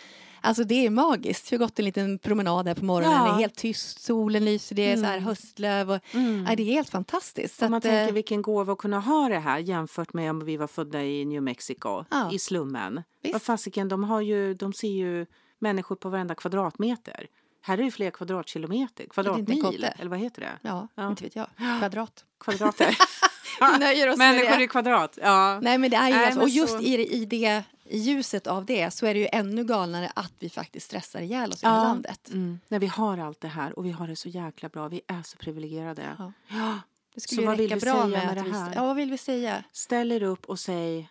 Alltså 0.45 0.65
det 0.65 0.87
är 0.87 0.91
magiskt. 0.91 1.53
Vi 1.53 1.57
har 1.57 1.65
gått 1.65 1.79
en 1.79 1.85
liten 1.85 2.19
promenad 2.19 2.69
här 2.69 2.75
på 2.75 2.85
morgonen. 2.85 3.17
Ja. 3.19 3.25
Det 3.25 3.31
är 3.31 3.39
helt 3.39 3.55
tyst, 3.57 4.01
solen 4.01 4.45
lyser, 4.45 4.77
det 4.77 4.93
är 4.93 4.97
så 4.97 5.03
här 5.05 5.13
Mm. 5.13 5.25
höstlöv. 5.25 5.91
Och, 5.91 5.99
Mm. 6.15 6.45
nej, 6.45 6.57
det 6.57 6.63
är 6.63 6.73
helt 6.73 6.91
fantastiskt. 6.91 7.59
Så 7.59 7.65
man 7.65 7.75
att, 7.75 7.83
tänker 7.83 8.09
eh, 8.09 8.13
vilken 8.15 8.43
gåva 8.43 8.73
att 8.73 8.79
kunna 8.79 9.01
ha 9.01 9.29
det 9.29 9.39
här 9.39 9.59
jämfört 9.59 10.13
med 10.13 10.31
om 10.31 10.45
vi 10.45 10.57
var 10.57 10.67
födda 10.67 11.03
i 11.03 11.25
New 11.25 11.43
Mexico, 11.43 12.05
Ja. 12.11 12.31
i 12.33 12.39
slummen. 12.39 13.03
Visst. 13.23 13.33
Vad 13.33 13.43
fasiken, 13.43 13.89
de, 13.89 14.05
har 14.05 14.21
ju, 14.21 14.55
de 14.55 14.73
ser 14.73 14.89
ju 14.89 15.27
människor 15.59 15.97
på 15.97 16.09
varenda 16.09 16.35
kvadratmeter. 16.35 17.27
Här 17.65 17.79
är 17.79 17.83
det 17.85 17.91
fler 17.91 18.11
kvadratkilometer, 18.11 19.05
kvadratmil, 19.07 19.87
eller 19.99 20.11
vad 20.11 20.19
heter 20.19 20.41
det? 20.41 20.69
ja, 20.69 20.89
Ja. 20.95 21.09
inte 21.11 21.25
vet 21.25 21.37
jag. 21.37 21.47
Kvadrat. 21.79 22.25
Kvadrater. 22.41 22.97
Vi 23.73 23.79
nöjer 23.79 24.09
oss 24.09 24.19
med 24.19 24.35
Människor 24.35 24.59
det. 24.59 24.65
i 24.65 24.69
kvadrat, 24.69 25.19
ja. 25.23 25.61
Nej 25.63 25.79
men 25.79 25.91
det 25.91 25.97
är 25.97 26.09
ju 26.09 26.15
Nej, 26.15 26.27
alltså, 26.27 26.41
och 26.41 26.49
just 26.49 26.73
så- 26.73 26.81
i, 26.81 26.97
det- 26.97 27.15
i, 27.15 27.25
det, 27.25 27.63
i 27.85 27.99
ljuset 27.99 28.47
av 28.47 28.65
det 28.67 28.91
så 28.91 29.07
är 29.07 29.15
det 29.15 29.21
ju 29.21 29.29
ännu 29.33 29.65
galnare 29.65 30.13
att 30.15 30.33
vi 30.39 30.51
faktiskt 30.51 30.87
stressar 30.87 31.21
ihjäl 31.21 31.51
oss 31.51 31.63
i 31.63 31.67
Ja. 31.67 31.83
landet. 31.83 32.29
Mm. 32.29 32.61
När 32.69 32.79
vi 32.79 32.87
har 32.87 33.19
allt 33.19 33.41
det 33.41 33.49
här 33.49 33.79
och 33.79 33.87
vi 33.87 33.91
har 33.91 34.07
det 34.09 34.17
så 34.17 34.29
jäkla 34.29 34.69
bra, 34.69 34.89
vi 34.89 35.01
är 35.07 35.23
så 35.23 35.37
privilegierade. 35.37 36.03
Ja. 36.19 36.33
Ja. 36.49 36.79
Det 37.15 37.21
Så 37.21 37.25
skulle 37.27 37.41
ju 37.43 37.47
vad 37.47 37.57
vill 37.57 37.71
räcka 37.71 37.75
vi 37.75 37.81
bra 37.93 38.03
säga 38.03 38.19
med 38.19 38.27
med 38.27 38.37
det 38.45 38.51
vi... 38.51 38.51
här? 38.59 38.73
Ja, 38.75 38.87
vad 38.87 38.97
vill 38.97 39.11
vi 39.11 39.19
säga? 39.19 39.65
Ställ 39.73 40.13
er 40.13 40.23
upp 40.23 40.45
och 40.47 40.59
säg... 40.59 41.09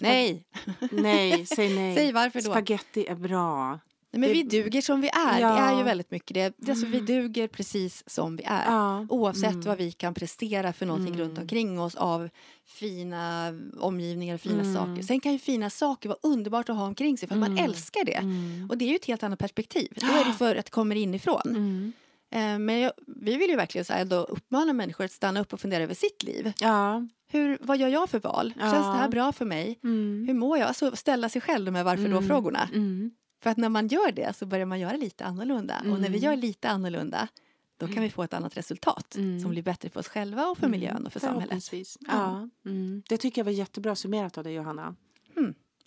Nej, 0.00 0.44
Nej, 0.90 1.46
säg 1.46 1.74
nej. 1.76 1.94
säg 1.96 2.12
varför 2.12 2.42
då? 2.42 2.50
Spaghetti 2.50 3.06
är 3.06 3.14
bra. 3.14 3.78
Nej, 4.12 4.20
men 4.20 4.28
Det- 4.28 4.34
vi 4.34 4.42
duger 4.42 4.80
som 4.82 5.00
vi 5.00 5.08
är. 5.08 5.40
Ja. 5.40 5.54
Det 5.54 5.60
är 5.60 5.78
ju 5.78 5.82
väldigt 5.84 6.10
mycket 6.10 6.34
det. 6.34 6.54
det 6.56 6.70
alltså, 6.72 6.86
vi 6.86 7.00
duger 7.00 7.48
precis 7.48 8.04
som 8.06 8.36
vi 8.36 8.42
är. 8.46 8.64
Ja. 8.66 9.06
Oavsett 9.08 9.50
Mm. 9.52 9.60
vad 9.66 9.78
vi 9.78 9.92
kan 9.92 10.14
prestera 10.14 10.72
för 10.72 10.86
någonting 10.86 11.14
Mm. 11.14 11.26
runt 11.26 11.38
omkring 11.38 11.80
oss 11.80 11.94
av 11.94 12.28
fina 12.66 13.52
omgivningar 13.80 14.34
och 14.34 14.40
fina 14.40 14.60
Mm. 14.62 14.74
saker. 14.74 15.02
Sen 15.02 15.20
kan 15.20 15.32
ju 15.32 15.38
fina 15.38 15.70
saker 15.70 16.08
vara 16.08 16.18
underbart 16.22 16.68
att 16.68 16.76
ha 16.76 16.84
omkring 16.86 17.18
sig 17.18 17.28
för 17.28 17.34
att 17.34 17.40
man 17.40 17.52
Mm. 17.52 17.64
älskar 17.64 18.04
det. 18.04 18.14
Mm. 18.14 18.66
Och 18.70 18.78
det 18.78 18.84
är 18.84 18.88
ju 18.88 18.96
ett 18.96 19.04
helt 19.06 19.22
annat 19.22 19.38
perspektiv. 19.38 19.88
Då 19.96 20.06
är 20.06 20.24
det 20.24 20.32
för 20.32 20.56
att 20.56 20.64
det 20.64 20.70
kommer 20.70 20.96
inifrån. 20.96 21.42
Mm. 21.46 21.92
Eh, 22.32 22.58
Men 22.58 22.80
jag, 22.80 22.92
vi 23.06 23.36
vill 23.36 23.50
ju 23.50 23.56
verkligen 23.56 23.84
så 23.84 23.92
här 23.92 24.00
ändå 24.00 24.16
uppmana 24.16 24.72
människor 24.72 25.04
att 25.04 25.12
stanna 25.12 25.40
upp 25.40 25.52
och 25.52 25.60
fundera 25.60 25.82
över 25.82 25.94
sitt 25.94 26.22
liv. 26.22 26.52
Ja. 26.60 27.06
Hur, 27.32 27.58
vad 27.60 27.78
gör 27.78 27.88
jag 27.88 28.10
för 28.10 28.20
val? 28.20 28.52
Ja. 28.60 28.70
Känns 28.72 28.86
det 28.86 28.92
här 28.92 29.08
bra 29.08 29.32
för 29.32 29.44
mig? 29.44 29.78
Mm. 29.84 30.24
Hur 30.26 30.34
mår 30.34 30.58
jag? 30.58 30.68
Alltså 30.68 30.96
ställa 30.96 31.28
sig 31.28 31.40
själv 31.42 31.64
de 31.66 31.74
här 31.74 31.84
varför 31.84 32.04
Mm. 32.04 32.12
då-frågorna. 32.22 32.68
Mm. 32.74 33.10
För 33.42 33.50
att 33.50 33.56
när 33.56 33.68
man 33.68 33.88
gör 33.88 34.12
det 34.12 34.36
så 34.36 34.46
börjar 34.46 34.66
man 34.66 34.80
göra 34.80 34.96
lite 34.96 35.24
annorlunda. 35.24 35.78
Och 35.78 35.86
när 36.00 36.08
vi 36.10 36.18
Mm. 36.18 36.20
gör 36.20 36.36
lite 36.36 36.68
annorlunda 36.68 37.28
då 37.76 37.86
kan 37.86 37.92
Mm. 37.92 38.04
vi 38.04 38.10
få 38.10 38.22
ett 38.22 38.34
annat 38.34 38.56
resultat 38.56 39.14
Mm. 39.16 39.40
som 39.40 39.50
blir 39.50 39.62
bättre 39.62 39.88
för 39.90 40.00
oss 40.00 40.08
själva 40.08 40.46
och 40.46 40.58
för 40.58 40.66
Mm. 40.66 40.80
miljön 40.80 41.06
och 41.06 41.12
för 41.12 41.20
samhället. 41.20 41.72
Ja. 41.72 41.84
Ja. 42.06 42.48
Mm. 42.70 43.02
Det 43.08 43.16
tycker 43.16 43.40
jag 43.40 43.44
var 43.44 43.52
jättebra 43.52 43.94
summerat 43.96 44.38
av 44.38 44.44
dig, 44.44 44.52
Johanna. 44.54 44.94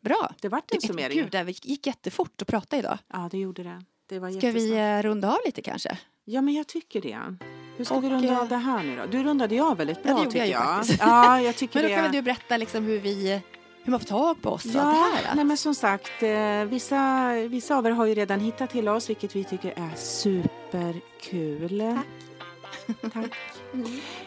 Bra! 0.02 0.32
Det 0.42 0.50
vart 0.50 0.72
en 0.72 0.78
Det, 0.82 0.88
summering. 0.88 1.18
gud, 1.18 1.32
det 1.32 1.66
gick 1.66 1.88
jättefort 1.88 2.42
att 2.42 2.48
prata 2.48 2.78
idag. 2.78 2.98
Ja, 3.14 3.28
det 3.32 3.38
gjorde 3.38 3.64
det. 3.64 3.82
Det 4.10 4.20
var 4.20 4.32
Ska 4.32 4.52
vi 4.52 4.72
eh, 4.72 5.02
runda 5.02 5.32
av 5.32 5.38
lite 5.46 5.62
kanske? 5.62 5.98
Ja, 6.26 6.42
men 6.42 6.54
jag 6.54 6.68
tycker 6.68 7.02
det. 7.02 7.36
Hur 7.78 7.86
ska 7.86 7.96
Och, 7.96 8.04
vi 8.04 8.10
runda 8.10 8.28
eh, 8.34 8.40
av 8.40 8.50
det 8.50 8.56
här 8.56 8.84
nu 8.84 8.96
då? 8.96 9.06
Du 9.06 9.24
rundade 9.24 9.56
ju 9.56 9.62
av 9.62 9.78
väldigt 9.78 9.98
Ja, 10.04 10.08
det 10.08 10.14
bra 10.14 10.24
gjorde 10.24 10.38
jag 10.38 10.46
tycker 10.48 10.60
jag. 10.60 10.76
faktiskt. 10.78 11.00
Ja, 11.00 11.42
jag 11.42 11.56
tycker 11.58 11.82
Men 11.82 11.90
då 11.90 11.96
kan 11.96 12.04
väl 12.04 12.12
du 12.12 12.22
berätta 12.22 12.58
liksom 12.58 12.84
hur, 12.84 13.00
vi, 13.00 13.42
hur 13.84 13.92
man 13.92 14.00
får 14.00 14.08
tag 14.08 14.42
på 14.42 14.50
oss 14.50 14.66
Ja, 14.66 14.82
här? 14.82 15.36
nej 15.36 15.46
men 15.46 15.58
som 15.58 15.76
sagt, 15.76 16.24
eh, 16.24 16.64
vissa, 16.66 17.34
vissa 17.34 17.76
av 17.78 17.86
er 17.86 17.92
har 17.92 18.06
ju 18.06 18.14
redan 18.14 18.40
hittat 18.40 18.70
till 18.70 18.90
oss, 18.90 19.10
vilket 19.10 19.36
vi 19.36 19.44
tycker 19.44 19.74
är 19.76 19.96
superkul. 19.96 21.80
Tack. 21.96 23.14
Tack. 23.14 23.32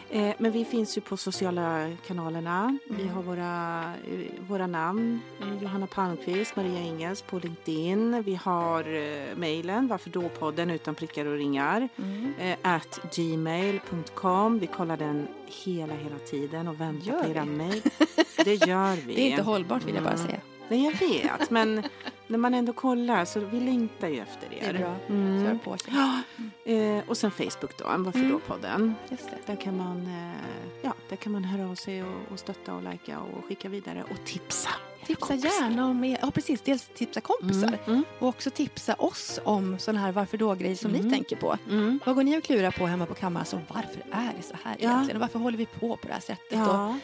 Eh, 0.09 0.33
men 0.37 0.51
vi 0.51 0.65
finns 0.65 0.97
ju 0.97 1.01
på 1.01 1.17
sociala 1.17 1.89
kanalerna. 2.07 2.77
Vi 2.89 3.01
Mm. 3.01 3.13
har 3.15 3.21
våra, 3.23 3.83
eh, 4.11 4.47
våra 4.47 4.67
namn. 4.67 5.19
Eh, 5.41 5.63
Johanna 5.63 5.87
Palmqvist, 5.87 6.55
Maria 6.55 6.79
Ingels 6.81 7.21
på 7.21 7.39
LinkedIn. 7.39 8.23
Vi 8.23 8.35
har 8.35 8.79
eh, 8.95 9.35
mejlen, 9.37 9.87
varför 9.87 10.09
då 10.09 10.29
podden 10.29 10.69
utan 10.69 10.95
prickar 10.95 11.25
och 11.25 11.37
ringar. 11.37 11.89
Mm. 11.97 12.33
Eh, 12.39 12.57
at 12.61 12.99
gmail.com. 13.15 14.59
Vi 14.59 14.67
kollar 14.67 14.97
den 14.97 15.27
hela, 15.65 15.93
hela 15.93 16.17
tiden 16.29 16.67
och 16.67 16.81
väntar 16.81 17.07
Gör 17.07 17.19
på 17.19 17.25
vi? 17.27 17.31
era 17.31 17.45
mejl. 17.45 17.81
Det 18.45 18.55
gör 18.67 18.95
vi. 19.07 19.15
Det 19.15 19.21
är 19.21 19.29
inte 19.29 19.43
hållbart 19.43 19.83
vill 19.85 19.95
jag 19.95 20.03
bara 20.03 20.13
Mm. 20.13 20.25
säga. 20.27 20.39
Nej, 20.69 20.83
jag 20.85 21.07
vet. 21.09 21.49
Men 21.49 21.83
när 22.27 22.37
man 22.37 22.53
ändå 22.53 22.73
kollar 22.73 23.25
så 23.25 23.39
vi 23.39 23.59
längtar 23.59 24.07
ju 24.07 24.19
efter 24.19 24.53
er. 24.53 24.59
Det 24.73 24.79
är 24.79 24.83
bra. 24.83 24.95
Mm. 25.09 25.45
Kör 25.45 25.55
på. 25.63 25.77
sig. 25.77 25.93
Ja, 25.95 26.21
eh, 26.73 27.03
och 27.09 27.17
sen 27.17 27.31
Facebook 27.31 27.77
då, 27.77 27.85
Varför 27.97 28.19
Mm. 28.19 28.31
då-podden. 28.31 28.95
Just 29.09 29.29
det. 29.29 29.37
Där 29.53 29.61
kan 29.61 29.77
man, 29.77 29.97
eh, 30.07 30.37
ja, 30.81 30.93
där 31.09 31.15
kan 31.15 31.31
man 31.31 31.43
höra 31.43 31.69
av 31.69 31.75
sig 31.75 32.03
och, 32.03 32.31
och 32.31 32.39
stötta 32.39 32.73
och 32.73 32.83
likea 32.91 33.19
och 33.19 33.45
skicka 33.45 33.69
vidare 33.69 34.03
och 34.11 34.25
tipsa. 34.25 34.69
Tipsa 35.05 35.25
kompisar. 35.27 35.49
gärna 35.63 35.85
om 35.85 36.03
er, 36.03 36.17
ja 36.21 36.31
precis, 36.31 36.61
dels 36.61 36.89
tipsa 36.95 37.21
kompisar 37.21 37.67
Mm, 37.67 37.79
mm, 37.87 38.03
och 38.19 38.27
också 38.27 38.49
tipsa 38.49 38.93
oss 38.93 39.39
om 39.43 39.79
sådana 39.79 39.99
här 39.99 40.11
varför 40.11 40.37
då-grejer 40.37 40.75
som 40.75 40.91
ni 40.91 40.99
Mm. 40.99 41.11
tänker 41.11 41.35
på. 41.35 41.57
mm. 41.69 41.99
Vad 42.05 42.15
går 42.15 42.23
ni 42.23 42.37
och 42.39 42.43
klurar 42.43 42.71
på 42.71 42.85
hemma 42.85 43.05
på 43.05 43.13
kammaren? 43.13 43.45
Så 43.45 43.59
varför 43.67 44.01
är 44.11 44.33
det 44.37 44.43
så 44.43 44.55
här 44.63 44.75
Ja. 44.79 44.89
egentligen? 44.89 45.17
Och 45.17 45.21
varför 45.21 45.39
håller 45.39 45.57
vi 45.57 45.65
på 45.65 45.97
på 45.97 46.07
det 46.07 46.13
här 46.13 46.19
sättet? 46.21 46.51
Och, 46.51 46.57
Ja, 46.57 46.97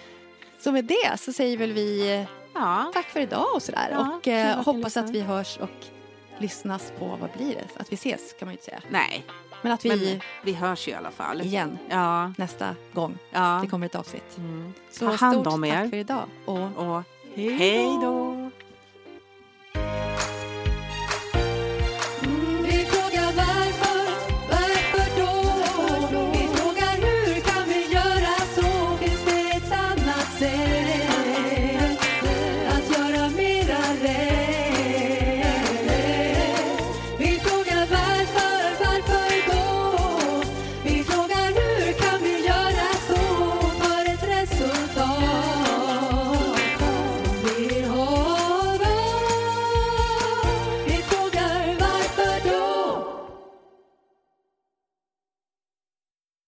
så 0.59 0.71
med 0.71 0.85
det 0.85 1.17
så 1.19 1.33
säger 1.33 1.57
väl 1.57 1.71
vi 1.73 2.13
eh, 2.19 2.27
ja. 2.53 2.91
tack 2.93 3.05
för 3.05 3.19
idag 3.19 3.45
och 3.55 3.61
sådär. 3.63 3.89
Ja, 3.91 4.15
och 4.17 4.27
eh, 4.27 4.63
hoppas 4.63 4.97
att 4.97 5.09
vi 5.09 5.21
hörs 5.21 5.57
och 5.57 5.69
lyssnas 6.37 6.93
på, 6.99 7.05
vad 7.21 7.29
blir 7.37 7.55
det? 7.55 7.81
Att 7.81 7.91
vi 7.91 7.93
ses 7.95 8.33
kan 8.39 8.45
man 8.45 8.51
ju 8.53 8.53
inte 8.53 8.65
säga. 8.65 8.81
Nej, 8.89 9.25
Men 9.61 9.71
att 9.71 9.85
vi 9.85 9.89
men 9.89 10.21
vi 10.43 10.53
hörs 10.53 10.87
ju 10.87 10.91
i 10.91 10.95
alla 10.95 11.11
fall. 11.11 11.41
igen 11.41 11.77
Ja, 11.89 12.33
nästa 12.37 12.75
gång 12.93 13.17
ja. 13.31 13.59
det 13.63 13.67
kommer 13.69 13.85
ett 13.85 13.95
avsnitt. 13.95 14.37
Mm. 14.37 14.73
Så 14.91 15.07
Ta 15.09 15.15
hand 15.15 15.47
om 15.47 15.63
er. 15.63 15.81
tack 15.81 15.89
för 15.89 15.97
idag 15.97 16.23
och 16.45 16.77
Och 16.77 17.03
hej 17.35 17.85
då! 18.01 18.32